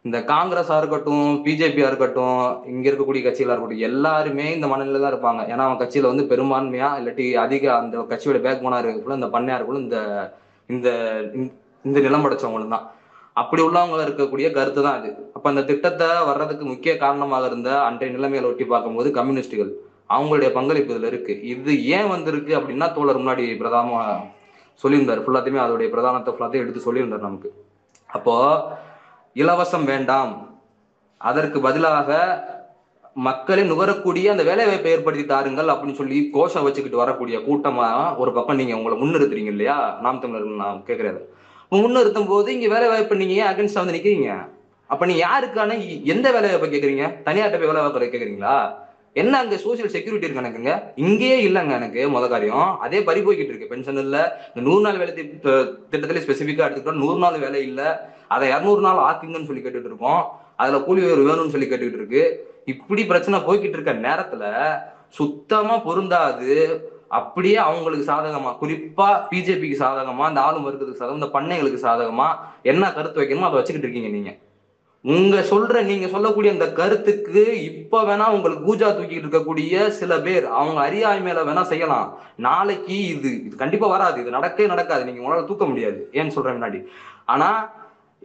இந்த 0.06 0.18
காங்கிரஸா 0.32 0.76
இருக்கட்டும் 0.82 1.28
பிஜேபியா 1.46 1.86
இருக்கட்டும் 1.92 2.42
இங்க 2.72 2.86
இருக்கக்கூடிய 2.90 3.22
கட்சிகளா 3.26 3.54
இருக்கட்டும் 3.54 3.86
எல்லாருமே 3.90 4.46
இந்த 4.56 4.68
மனநிலை 4.72 5.00
தான் 5.00 5.14
இருப்பாங்க. 5.14 5.42
ஏன்னா 5.52 5.64
அவன் 5.68 5.80
கட்சியில 5.82 6.12
வந்து 6.12 6.26
பெரும்பான்மையா 6.32 6.90
இல்லாட்டி 7.00 7.26
அதிக 7.46 7.64
அந்த 7.78 8.04
கட்சியோட 8.12 8.40
பேக் 8.44 8.64
போனா 8.66 8.80
இருக்கக்குள்ள 8.82 9.18
இந்த 9.20 9.30
பண்ணையா 9.36 9.56
இருக்கக்குள்ள 9.58 9.86
இந்த 9.88 10.00
இந்த 10.70 10.88
இந்த 11.88 11.98
நிலம் 12.06 12.26
படைச்சவங்களும் 12.26 12.76
தான். 12.76 12.86
அப்படி 13.42 13.62
உள்ளவங்க 13.68 14.04
இருக்கக்கூடிய 14.08 14.48
கருத்து 14.58 14.82
தான் 14.88 15.00
இது 15.00 15.10
அப்ப 15.36 15.46
அந்த 15.54 15.64
திட்டத்தை 15.72 16.08
வர்றதுக்கு 16.30 16.66
முக்கிய 16.74 16.94
காரணமாக 17.04 17.50
இருந்த 17.52 17.70
அன்றைய 17.88 18.12
நிலைமைகளை 18.18 18.48
ஒட்டி 18.52 18.66
பார்க்கும்போது 18.74 19.10
கம்யூனிஸ்டுகள் 19.18 19.72
அவங்களுடைய 20.16 20.50
பங்களிப்பு 20.58 20.94
இதுல 20.94 21.10
இருக்கு. 21.12 21.34
இது 21.54 21.72
ஏன் 21.98 22.10
வந்திருக்கு 22.16 22.52
அப்படின்னா 22.60 22.88
தோழர் 22.98 23.22
முன்னாடி 23.22 23.46
பிரதான 23.62 24.02
சொல்லியிருந்தார். 24.84 25.24
ஃபுல்லாத்தையுமே 25.26 25.62
அதோடைய 25.66 25.90
பிரதானத்தை 25.96 26.32
ஃபுல்லாத்தையும் 26.34 26.66
எடுத்து 26.66 26.88
சொல்லியிருந்தார் 26.88 27.28
நமக்கு. 27.30 27.50
அப்போ 28.10 28.36
இலவசம் 29.42 29.86
வேண்டாம். 29.92 30.34
அதற்கு 31.18 31.58
பதிலாக 31.66 32.10
மக்களை 33.28 33.64
நுகரக்கூடிய 33.72 34.26
அந்த 34.34 34.44
வேலை 34.50 34.64
வாய்ப்பை 34.66 34.92
ஏற்படுத்தி 34.92 35.26
தாருங்கள் 35.26 35.72
அப்படின்னு 35.74 35.98
சொல்லி 36.00 36.18
கோஷம் 36.36 36.66
வச்சுக்கிட்டு 36.68 37.02
வரக்கூடிய 37.02 37.38
கூட்டமா 37.48 37.88
ஒரு 38.22 38.32
பக்கம் 38.38 38.60
நீங்க 38.62 38.76
உங்களை 38.80 38.96
முன்னிறுத்துறீங்க 39.02 39.52
இல்லையா? 39.56 39.78
நாம் 40.06 40.22
தமிழர் 40.24 40.62
நான் 40.64 40.80
கேட்கறது 40.88 41.22
முன்னிறுத்தும் 41.72 42.30
போது 42.32 42.50
இங்க 42.56 42.68
வேலை 42.76 42.88
வாய்ப்பு 42.94 43.20
நீங்க 43.22 43.36
ஏன் 43.42 43.52
அகேன்ஸ்டா 43.52 43.84
வந்து 43.84 43.98
நிக்கிறீங்க? 43.98 44.32
அப்ப 44.94 45.06
நீங்க 45.10 45.22
யாருக்கான 45.28 45.78
எந்த 46.14 46.26
வேலை 46.36 46.50
வாய்ப்பை 46.50 46.70
கேக்குறீங்க? 46.74 47.06
தனியார்ட்ட 47.28 47.60
போய் 47.62 47.72
வேலை 47.72 47.84
வாய்ப்பு 47.84 48.04
கேக்குறீங்களா? 48.16 48.58
என்ன 49.22 49.34
அங்க 49.42 49.56
சோசியல் 49.56 49.94
செக்யூரிட்டி 49.96 50.28
இருக்கு 50.28 50.44
எனக்குங்க 50.44 50.74
இங்கேயே 50.96 51.38
இல்லைங்க 51.48 51.74
எனக்கு 51.80 52.02
முத 52.16 52.26
காரியம். 52.34 52.72
அதே 52.86 53.00
பறி 53.10 53.22
போய்கிட்டு 53.22 53.54
இருக்கு. 53.54 53.72
பென்ஷன் 53.74 54.02
இல்ல. 54.06 54.18
இந்த 54.54 54.64
நூறு 54.70 54.82
நாள் 54.86 55.00
வேலை 55.02 55.14
திட்டத்திலே 55.94 56.24
ஸ்பெசிபிக்கா 56.26 56.66
எடுத்துக்கிட்டோம். 56.66 57.04
நூறு 57.04 57.20
நாள் 57.24 57.44
வேலை 57.46 57.62
இல்லை. 57.70 57.88
அதை 58.28 58.50
இரநூறு 58.50 58.80
நாள் 58.80 59.04
ஆக்குங்கன்னு 59.08 59.46
சொல்லி 59.46 59.62
கேட்டுட்டு 59.62 59.92
இருக்கோம். 59.92 60.40
அதுல 60.56 60.80
கூலி 60.80 61.04
உயர்வு 61.04 61.30
வேணும்னு 61.30 61.50
சொல்லி 61.50 61.70
கேட்டுக்கிட்டு 61.70 62.00
இருக்கு. 62.02 62.54
இப்படி 62.66 63.06
பிரச்சனை 63.06 63.40
போய்கிட்டு 63.40 63.78
இருக்க 63.78 63.94
நேரத்துல 63.94 64.46
சுத்தமா 65.10 65.78
பொருந்தாது. 65.78 66.54
அப்படியே 67.08 67.56
அவங்களுக்கு 67.56 68.12
சாதகமா 68.14 68.52
குறிப்பா 68.62 69.08
பிஜேபிக்கு 69.32 69.76
சாதகமா 69.84 70.28
இந்த 70.28 70.42
ஆளும் 70.42 70.66
வர்க்கத்துக்கு 70.66 71.02
சாதகம் 71.02 71.14
இந்த 71.14 71.26
பண்ணைகளுக்கு 71.26 71.86
சாதகமா 71.86 72.28
என்ன 72.62 72.94
கருத்து 72.94 73.22
வைக்கணுமோ 73.22 73.48
அதை 73.50 73.54
வச்சுக்கிட்டு 73.54 73.88
இருக்கீங்க 73.88 74.08
நீங்க. 74.08 74.38
உங்க 75.02 75.40
சொல்ற 75.40 75.84
நீங்க 75.84 76.08
சொல்லக்கூடிய 76.08 76.54
அந்த 76.54 76.72
கருத்துக்கு 76.72 77.64
இப்ப 77.64 78.02
வேணா 78.04 78.28
உங்களுக்கு 78.28 78.64
பூஜா 78.66 78.88
தூக்கிட்டு 78.88 79.26
இருக்கக்கூடிய 79.26 79.88
சில 79.88 80.20
பேர் 80.20 80.46
அவங்க 80.46 80.80
அறியாமையில 80.88 81.44
வேணா 81.50 81.62
செய்யலாம். 81.62 82.20
நாளைக்கு 82.36 83.06
இது 83.06 83.46
இது 83.46 83.56
கண்டிப்பா 83.56 83.88
வராது. 83.88 84.22
இது 84.22 84.38
நடக்கவே 84.38 84.66
நடக்காது. 84.66 85.06
நீங்க 85.06 85.22
உங்களால 85.22 85.46
தூக்க 85.46 85.66
முடியாது. 85.66 86.10
ஏன்னு 86.12 86.28
சொல்றேன் 86.28 86.62
முன்னாடி. 86.62 86.86
ஆனா 87.26 87.72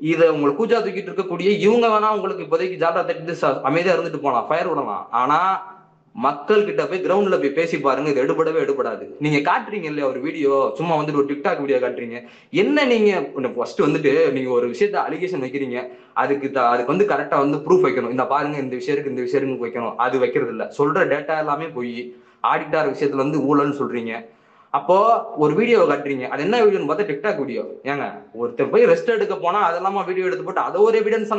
இதை 0.00 0.28
உங்களுக்கு 0.28 0.66
கூச்சா 0.66 0.78
தூக்கிட்டு 0.78 1.08
இருக்கக்கூடிய 1.08 1.58
இவங்க 1.58 1.86
வேணா 1.86 2.10
உங்களுக்கு 2.10 2.42
இப்போதைக்கு 2.42 2.76
ஜாட்டா 2.76 3.04
தட்டி 3.04 3.62
அமைதியா 3.62 3.94
இருந்துட்டு 3.94 4.20
போலாம் 4.20 4.46
ஃபயர் 4.46 4.68
விடலாம். 4.68 5.08
ஆனா 5.10 5.68
மக்கள் 6.14 6.64
கிட்ட 6.64 6.86
போய் 6.86 7.04
கிரவுண்ட்ல 7.04 7.40
போய் 7.40 7.50
பேசி 7.50 7.80
பாருங்க 7.80 8.10
இது 8.10 8.24
எடுபடவே 8.24 8.48
எடுபடாது. 8.48 9.08
நீங்க 9.18 9.52
காட்டுறீங்க 9.52 9.82
இல்லையா 9.82 10.08
ஒரு 10.08 10.20
வீடியோ 10.20 10.72
சும்மா 10.76 10.96
வந்துட்டு 10.96 11.14
ஒரு 11.14 11.24
டிக்டாக் 11.24 11.60
வீடியோ 11.60 11.78
காட்டுறீங்க. 11.78 12.24
என்ன 12.50 12.84
நீங்க 12.84 13.20
ஃபர்ஸ்ட் 13.54 13.80
வந்துட்டு 13.80 14.32
நீங்க 14.32 14.50
ஒரு 14.50 14.68
விஷயத்த 14.68 14.98
அலிகேஷன் 15.08 15.44
வைக்கிறீங்க. 15.44 15.86
அதுக்கு 16.12 16.50
த- 16.50 16.68
அதுக்கு 16.68 16.96
வந்து 16.96 17.14
கரெக்டா 17.14 17.38
வந்து 17.38 17.58
ப்ரூஃப் 17.58 17.90
வைக்கணும். 17.90 18.10
இந்த 18.10 18.26
பாருங்க 18.26 18.58
இந்த 18.58 18.74
விஷயம் 18.74 19.04
இருக்கு 19.04 19.10
இந்த 19.10 19.22
விஷயம் 19.22 19.58
இருக்கு 19.58 19.66
வைக்கணும். 19.66 19.94
அது 19.96 20.18
வைக்கிறது 20.18 20.50
இல்ல 20.50 20.74
சொல்ற 20.78 20.96
டேட்டா 20.96 21.38
எல்லாமே 21.38 21.64
போய் 21.64 22.14
ஆடிட்டார் 22.42 22.94
விஷயத்துல 22.94 23.16
வந்து 23.16 23.38
ஊழல்னு 23.38 23.70
சொல்றீங்க. 23.70 24.24
அப்போ 24.78 24.96
ஒரு 25.42 25.52
வீடியோ 25.58 25.78
காட்டுறீங்க. 25.90 26.26
அது 26.32 26.40
என்ன 26.46 26.56
வீடியோன்னு 26.64 26.88
பார்த்தா 26.90 27.06
டிக்டாக் 27.08 27.40
வீடியோ 27.42 27.62
ஏங்க 27.90 28.04
ஒருத்தர் 28.40 28.72
போய் 28.72 28.90
ரெஸ்ட் 28.90 29.14
எடுக்க 29.14 29.36
போனா 29.44 29.60
அதெல்லாமா 29.68 30.02
வீடியோ 30.08 30.26
எடுத்து 30.28 30.44
போட்டு 30.48 30.66
அதை 30.68 30.78
ஒரு 30.88 30.96
எவிடன்ஸ் 31.00 31.32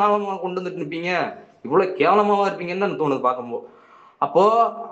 கொண்டு 0.44 0.60
வந்துட்டு 0.60 0.82
இருப்பீங்க. 0.82 1.12
இவ்வளவு 1.68 1.96
கேவலமாவா 2.00 2.48
இருப்பீங்கன்னு 2.50 2.86
தான் 2.86 3.00
தோணுது 3.04 3.22
பார்க்கும்போது. 3.28 3.66
அப்போ 4.26 4.44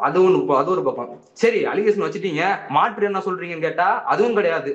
அது 0.05 0.17
ஒண்ணு 0.25 0.39
இப்போ 0.43 0.55
அது 0.59 0.69
ஒரு 0.75 0.83
பக்கம். 0.87 1.19
சரி 1.41 1.59
அலிகேஷன் 1.71 2.05
வச்சுட்டீங்க. 2.05 2.43
மாற்று 2.75 3.09
என்ன 3.09 3.21
சொல்றீங்கன்னு 3.27 3.67
கேட்டா 3.67 3.87
அதுவும் 4.13 4.37
கிடையாது. 4.39 4.71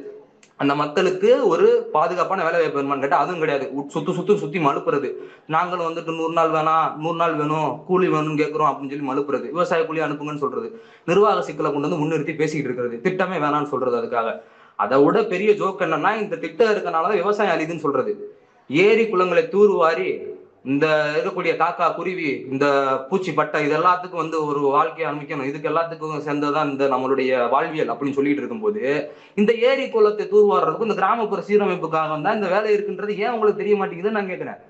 அந்த 0.57 0.75
மக்களுக்கு 0.75 1.47
ஒரு 1.47 1.89
பாதுகாப்பான 1.93 2.45
வேலை 2.45 2.61
வாய்ப்பு 2.61 2.83
வேணுமான்னு 2.83 3.01
கேட்டால் 3.01 3.21
அதுவும் 3.21 3.39
கிடையாது. 3.39 3.71
சுத்து 3.95 4.13
சுத்து 4.13 4.37
சுத்தி 4.37 4.59
மழுப்புறது. 4.59 5.13
நாங்களும் 5.47 5.89
வந்துட்டு 5.89 6.17
நூறு 6.17 6.33
நாள் 6.33 6.51
வேணாம் 6.51 6.97
நூறு 6.97 7.17
நாள் 7.17 7.35
வேணும் 7.35 7.85
கூலி 7.87 8.09
வேணும்னு 8.09 8.41
கேட்குறோம் 8.43 8.71
அப்படின்னு 8.71 8.95
சொல்லி 8.95 9.09
மழுப்புறது. 9.11 9.41
விவசாய 9.41 9.87
கூலி 9.87 10.01
அனுப்புங்கன்னு 10.01 10.37
சொல்றது. 10.37 10.83
நிர்வாக 11.05 11.43
சிக்கலை 11.43 11.73
கொண்டு 11.73 11.89
வந்து 11.89 12.05
முன்னிறுத்தி 12.05 12.35
பேசிக்கிட்டு 12.35 12.83
இருக்கிறது. 12.83 13.01
திட்டமே 13.03 13.45
வேணாம்னு 13.45 13.69
சொல்றது 13.69 13.97
அதுக்காக. 13.97 14.41
அதை 14.77 15.05
விட 15.05 15.23
பெரிய 15.23 15.53
ஜோக் 15.53 15.81
என்னன்னா 15.81 16.21
இந்த 16.21 16.37
திட்டம் 16.37 16.69
இருக்கனாலதான் 16.69 17.15
விவசாயம் 17.15 17.59
அழிதுன்னு 17.59 17.79
சொல்றது. 17.79 18.37
ஏரி 18.69 19.09
குளங்களை 19.09 19.49
தூர்வாரி 19.49 20.34
இந்த 20.65 20.87
இருக்கக்கூடிய 21.15 21.53
காக்கா 21.61 21.87
குருவி 21.97 22.29
இந்த 22.53 22.67
பூச்சி 23.09 23.31
பட்டை 23.39 23.59
இது 23.65 23.75
எல்லாத்துக்கும் 23.79 24.23
வந்து 24.23 24.37
ஒரு 24.51 24.61
வாழ்க்கையை 24.77 25.07
அனுமதிக்கணும் 25.09 25.49
இதுக்கு 25.51 25.71
எல்லாத்துக்கும் 25.71 26.23
சேர்ந்ததுதான் 26.27 26.71
இந்த 26.73 26.85
நம்மளுடைய 26.93 27.31
வாழ்வியல் 27.55 27.93
அப்படின்னு 27.93 28.17
சொல்லிட்டு 28.19 28.43
இருக்கும்போது 28.43 28.83
இந்த 29.41 29.53
ஏரி 29.71 29.85
குளத்தை 29.95 30.27
தூர்வாடுறதுக்கும் 30.31 30.89
இந்த 30.89 30.99
கிராமப்புற 31.01 31.43
சீரமைப்புக்காக 31.49 32.17
தான் 32.27 32.39
இந்த 32.39 32.49
வேலை 32.55 32.71
இருக்குன்றது 32.77 33.17
ஏன் 33.25 33.35
உங்களுக்கு 33.35 33.61
தெரிய 33.63 33.77
மாட்டேங்குதுன்னு 33.81 34.19
நான் 34.19 34.31
கேட்கிறேன் 34.33 34.61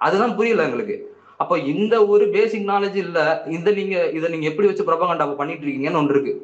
அதுதான் 0.00 0.36
புரியல 0.38 0.66
எங்களுக்கு. 0.68 0.96
அப்போ 1.42 1.54
இந்த 1.72 1.94
ஒரு 2.12 2.24
பேசிக் 2.36 2.70
நாலேஜ் 2.70 2.96
இல்ல 3.04 3.18
இந்த 3.56 3.68
நீங்க 3.78 3.96
இதை 4.16 4.26
நீங்க 4.34 4.46
எப்படி 4.50 4.68
வச்சு 4.68 4.88
பிரபகண்டா 4.88 5.26
பண்ணிட்டு 5.40 5.64
இருக்கீங்கன்னு 5.66 6.00
ஒன்று 6.00 6.14
இருக்கு. 6.16 6.34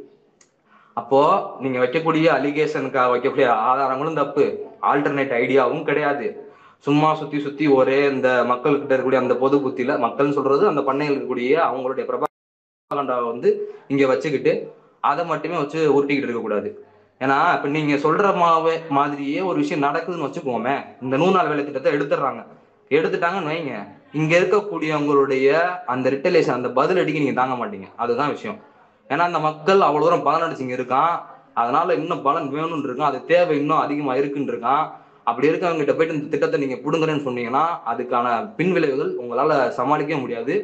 அப்போ 1.01 1.21
நீங்க 1.65 1.79
வைக்கக்கூடிய 1.85 2.27
அலிகேஷனுக்காக 2.37 3.11
வைக்கக்கூடிய 3.15 3.49
ஆதாரங்களும் 3.71 4.21
தப்பு. 4.21 4.47
ஆல்டர்னேட் 4.91 5.35
ஐடியாவும் 5.43 5.89
கிடையாது. 5.89 6.27
சும்மா 6.79 7.15
சுத்தி 7.15 7.41
சுத்தி 7.41 7.67
ஒரே 7.67 8.11
இந்த 8.11 8.29
மக்கள்கிட்ட 8.49 8.93
இருக்கக்கூடிய 8.93 9.17
அந்த 9.17 9.37
பொது 9.37 9.57
புத்தியில 9.59 9.95
மக்கள்னு 10.05 10.33
சொல்றது 10.33 10.69
அந்த 10.69 10.81
பண்ணையில் 10.81 11.17
இருக்கக்கூடிய 11.17 11.53
அவங்களுடைய 11.69 12.05
பிரபாகண்டாவை 12.09 13.27
வந்து 13.27 13.51
இங்க 13.89 14.07
வச்சுக்கிட்டு 14.07 14.75
அதை 15.01 15.27
மட்டுமே 15.27 15.57
வச்சு 15.57 15.81
உருட்டிக்கிட்டு 15.93 16.29
இருக்க 16.29 16.41
கூடாது. 16.41 16.87
ஏன்னா 17.21 17.55
இப்ப 17.55 17.69
நீங்க 17.69 17.95
சொல்ற 17.95 18.27
மாவே 18.43 18.89
மாதிரியே 18.89 19.41
ஒரு 19.41 19.59
விஷயம் 19.59 19.95
நடக்குதுன்னு 19.95 20.27
வச்சுக்கோமே 20.27 20.75
இந்த 21.03 21.17
நூறு 21.17 21.31
நாள் 21.31 21.49
வேலை 21.49 21.65
திட்டத்தை 21.65 21.93
எடுத்துடுறாங்க. 21.93 22.47
எடுத்துட்டாங்கன்னு 22.89 23.53
வைங்க. 23.53 23.89
இங்க 24.13 24.39
இருக்கக்கூடியவங்களுடைய 24.39 25.49
அந்த 25.87 26.11
ரிட்டலேஷன் 26.11 26.59
அந்த 26.59 26.69
பதிலடிக்கு 26.69 27.19
நீங்க 27.19 27.33
தாங்க 27.33 27.67
மாட்டீங்க. 27.67 27.89
அதுதான் 27.97 28.31
விஷயம். 28.31 28.61
ஏன்னா 29.09 29.19
அந்த 29.19 29.39
மக்கள் 29.39 29.81
அவ்வளவு 29.81 30.05
தூரம் 30.05 30.23
பலன் 30.23 30.51
அடிச்சுங்க 30.51 30.77
இருக்கான். 30.81 31.21
அதனால 31.55 31.95
இன்னும் 31.95 32.23
பலன் 32.23 32.49
வேணும்னு 32.53 32.89
இருக்கான். 32.89 33.11
அது 33.11 33.25
தேவை 33.25 33.59
இன்னும் 33.59 33.79
அதிகமா 33.79 34.15
இருக்குன்னு 34.15 34.53
இருக்கான். 34.53 34.91
அப்படி 35.29 35.49
இருக்கவங்ககிட்ட 35.51 35.95
போயிட்டு 35.97 36.17
இந்த 36.17 36.31
திட்டத்தை 36.35 36.59
நீங்க 36.65 36.77
புடுங்குறேன்னு 36.85 37.27
சொன்னீங்கன்னா 37.29 37.65
அதுக்கான 37.93 38.27
பின் 38.59 38.75
விளைவுகள் 38.77 39.11
உங்களால 39.23 39.53
சமாளிக்கவே 39.79 40.21
முடியாது. 40.25 40.55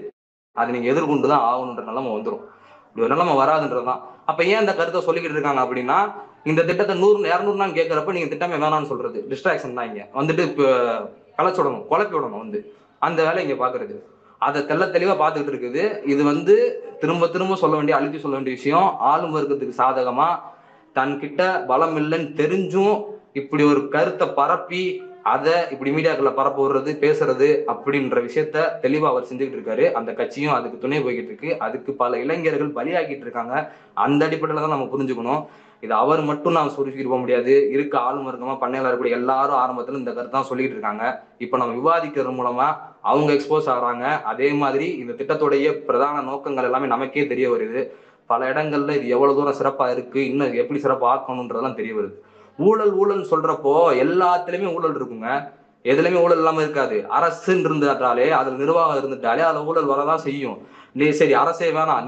அதை 0.60 0.68
நீங்க 0.74 0.88
எதிர்கொண்டு 0.92 1.30
தான் 1.32 1.46
ஆகணுன்ற 1.50 1.82
நிலைமை 1.90 2.10
வந்துடும் 2.16 2.44
இப்படி 2.88 3.04
ஒரு 3.06 3.12
நிலைமை 3.14 3.34
வராதுன்றதுதான். 3.42 4.02
அப்ப 4.30 4.40
ஏன் 4.52 4.62
இந்த 4.64 4.74
கருத்தை 4.80 5.00
சொல்லிக்கிட்டு 5.06 5.36
இருக்காங்க 5.38 5.62
அப்படின்னா 5.64 5.98
இந்த 6.50 6.60
திட்டத்தை 6.68 6.94
நூறு 7.02 7.18
இரநூறுனா 7.32 7.66
கேட்கறப்ப 7.78 8.14
நீங்க 8.16 8.28
திட்டமே 8.32 8.56
வேணாம்னு 8.64 8.90
சொல்றது. 8.92 9.18
டிஸ்ட்ராக்ஷன் 9.30 9.76
தான் 9.78 9.88
இங்க. 9.90 10.02
வந்துட்டு 10.18 10.42
இப்போ 10.50 10.66
களைச்சு 11.38 11.60
விடணும் 11.60 11.86
குழப்பி 11.90 12.14
விடணும் 12.16 12.42
வந்து. 12.44 12.58
அந்த 13.06 13.20
வேலை 13.28 13.40
இங்க 13.44 13.56
பாக்குறது. 13.62 13.96
அதை 14.46 14.60
தெள்ள 14.70 14.84
தெளிவா 14.94 15.14
பார்த்துக்கிட்டு 15.20 15.54
இருக்குது. 15.54 15.84
இது 16.12 16.22
வந்து 16.32 16.54
திரும்ப 17.02 17.28
திரும்ப 17.34 17.56
சொல்ல 17.62 17.74
வேண்டிய 17.78 17.96
அழுத்தி 17.98 18.18
சொல்ல 18.24 18.36
வேண்டிய 18.38 18.56
விஷயம். 18.58 18.88
ஆளும் 19.10 19.34
வர்க்கத்துக்கு 19.36 19.80
சாதகமா 19.82 20.28
தன்கிட்ட 20.98 21.42
பலம் 21.70 21.96
இல்லைன்னு 22.02 22.30
தெரிஞ்சும் 22.40 22.96
இப்படி 23.40 23.62
ஒரு 23.72 23.80
கருத்தை 23.94 24.26
பரப்பி 24.38 24.82
அதை 25.32 25.52
இப்படி 25.70 25.90
மீடியாக்களை 25.90 26.30
பரப்ப 26.38 26.58
விடுறது 26.62 26.90
பேசுறது 27.04 27.46
அப்படின்ற 27.72 28.18
விஷயத்த 28.26 28.64
தெளிவா 28.82 29.06
அவர் 29.10 29.28
செஞ்சுக்கிட்டு 29.28 29.58
இருக்காரு. 29.58 29.84
அந்த 29.98 30.10
கட்சியும் 30.18 30.54
அதுக்கு 30.56 30.78
துணை 30.78 30.98
போய்கிட்டு 31.04 31.30
இருக்கு. 31.32 31.50
அதுக்கு 31.66 31.90
பல 32.02 32.18
இளைஞர்கள் 32.24 32.74
பலியாகிட்டு 32.78 33.24
இருக்காங்க. 33.26 33.54
அந்த 34.04 34.20
அடிப்படையில 34.26 34.64
தான் 34.64 34.74
நம்ம 34.76 34.88
புரிஞ்சுக்கணும். 34.94 35.40
இது 35.84 35.94
அவர் 36.02 36.22
மட்டும் 36.30 36.56
நாம் 36.56 36.74
சுருக்கிட்டு 36.76 37.10
போக 37.12 37.20
முடியாது. 37.22 37.54
இருக்க 37.70 37.94
ஆளும் 38.08 38.28
வர்க்கமா 38.28 38.54
பண்ணையில 38.62 38.86
இருக்கக்கூடிய 38.88 39.18
எல்லாரும் 39.20 39.60
ஆரம்பத்துல 39.62 40.00
இந்த 40.02 40.12
கருத்து 40.12 40.36
தான் 40.36 40.48
சொல்லிட்டு 40.50 40.76
இருக்காங்க. 40.76 41.04
இப்ப 41.44 41.56
நம்ம 41.62 41.74
விவாதிக்கிறது 41.80 42.34
மூலமா 42.40 42.68
அவங்க 43.12 43.30
எக்ஸ்போஸ் 43.32 43.72
ஆகிறாங்க. 43.74 44.04
அதே 44.32 44.50
மாதிரி 44.62 44.86
இந்த 45.02 45.12
திட்டத்துடைய 45.20 45.72
பிரதான 45.88 46.22
நோக்கங்கள் 46.30 46.68
எல்லாமே 46.70 46.86
நமக்கே 46.94 47.26
தெரிய 47.32 47.48
வருது. 47.54 47.82
பல 48.30 48.52
இடங்கள்ல 48.52 48.92
இது 48.98 49.08
எவ்வளவு 49.16 49.38
தூரம் 49.38 49.58
சிறப்பா 49.62 49.88
இருக்கு 49.90 50.20
இன்னும் 50.30 50.48
இது 50.48 50.62
எப்படி 50.62 50.80
சிறப்பா 50.86 51.08
ஆக்கணும்ன்றதெல்லாம் 51.14 51.78
தெரிய 51.80 51.94
வருது. 51.94 52.16
ஊழல் 52.56 52.92
ஊழல் 52.92 53.26
சொல்றப்போ 53.30 53.74
எல்லாத்துலயுமே 54.04 54.74
ஊழல் 54.74 54.96
இருக்குங்க. 54.96 55.52
எதுலயுமே 55.84 56.22
ஊழல் 56.22 56.36
இல்லாம 56.36 56.60
இருக்காது. 56.60 57.06
அரசுன்னு 57.20 57.64
இருந்தாலே 57.64 58.30
அதுல 58.30 58.56
நிர்வாகம் 58.56 59.02
இருந்துட்டாலே 59.02 59.38
அதுல 59.38 59.64
ஊழல் 59.64 59.88
வரதான் 59.88 60.24
செய்யும். 60.26 60.58
நீ 60.92 61.10
சரி 61.10 61.34
அரசே 61.34 61.70
வேணாம். 61.70 62.02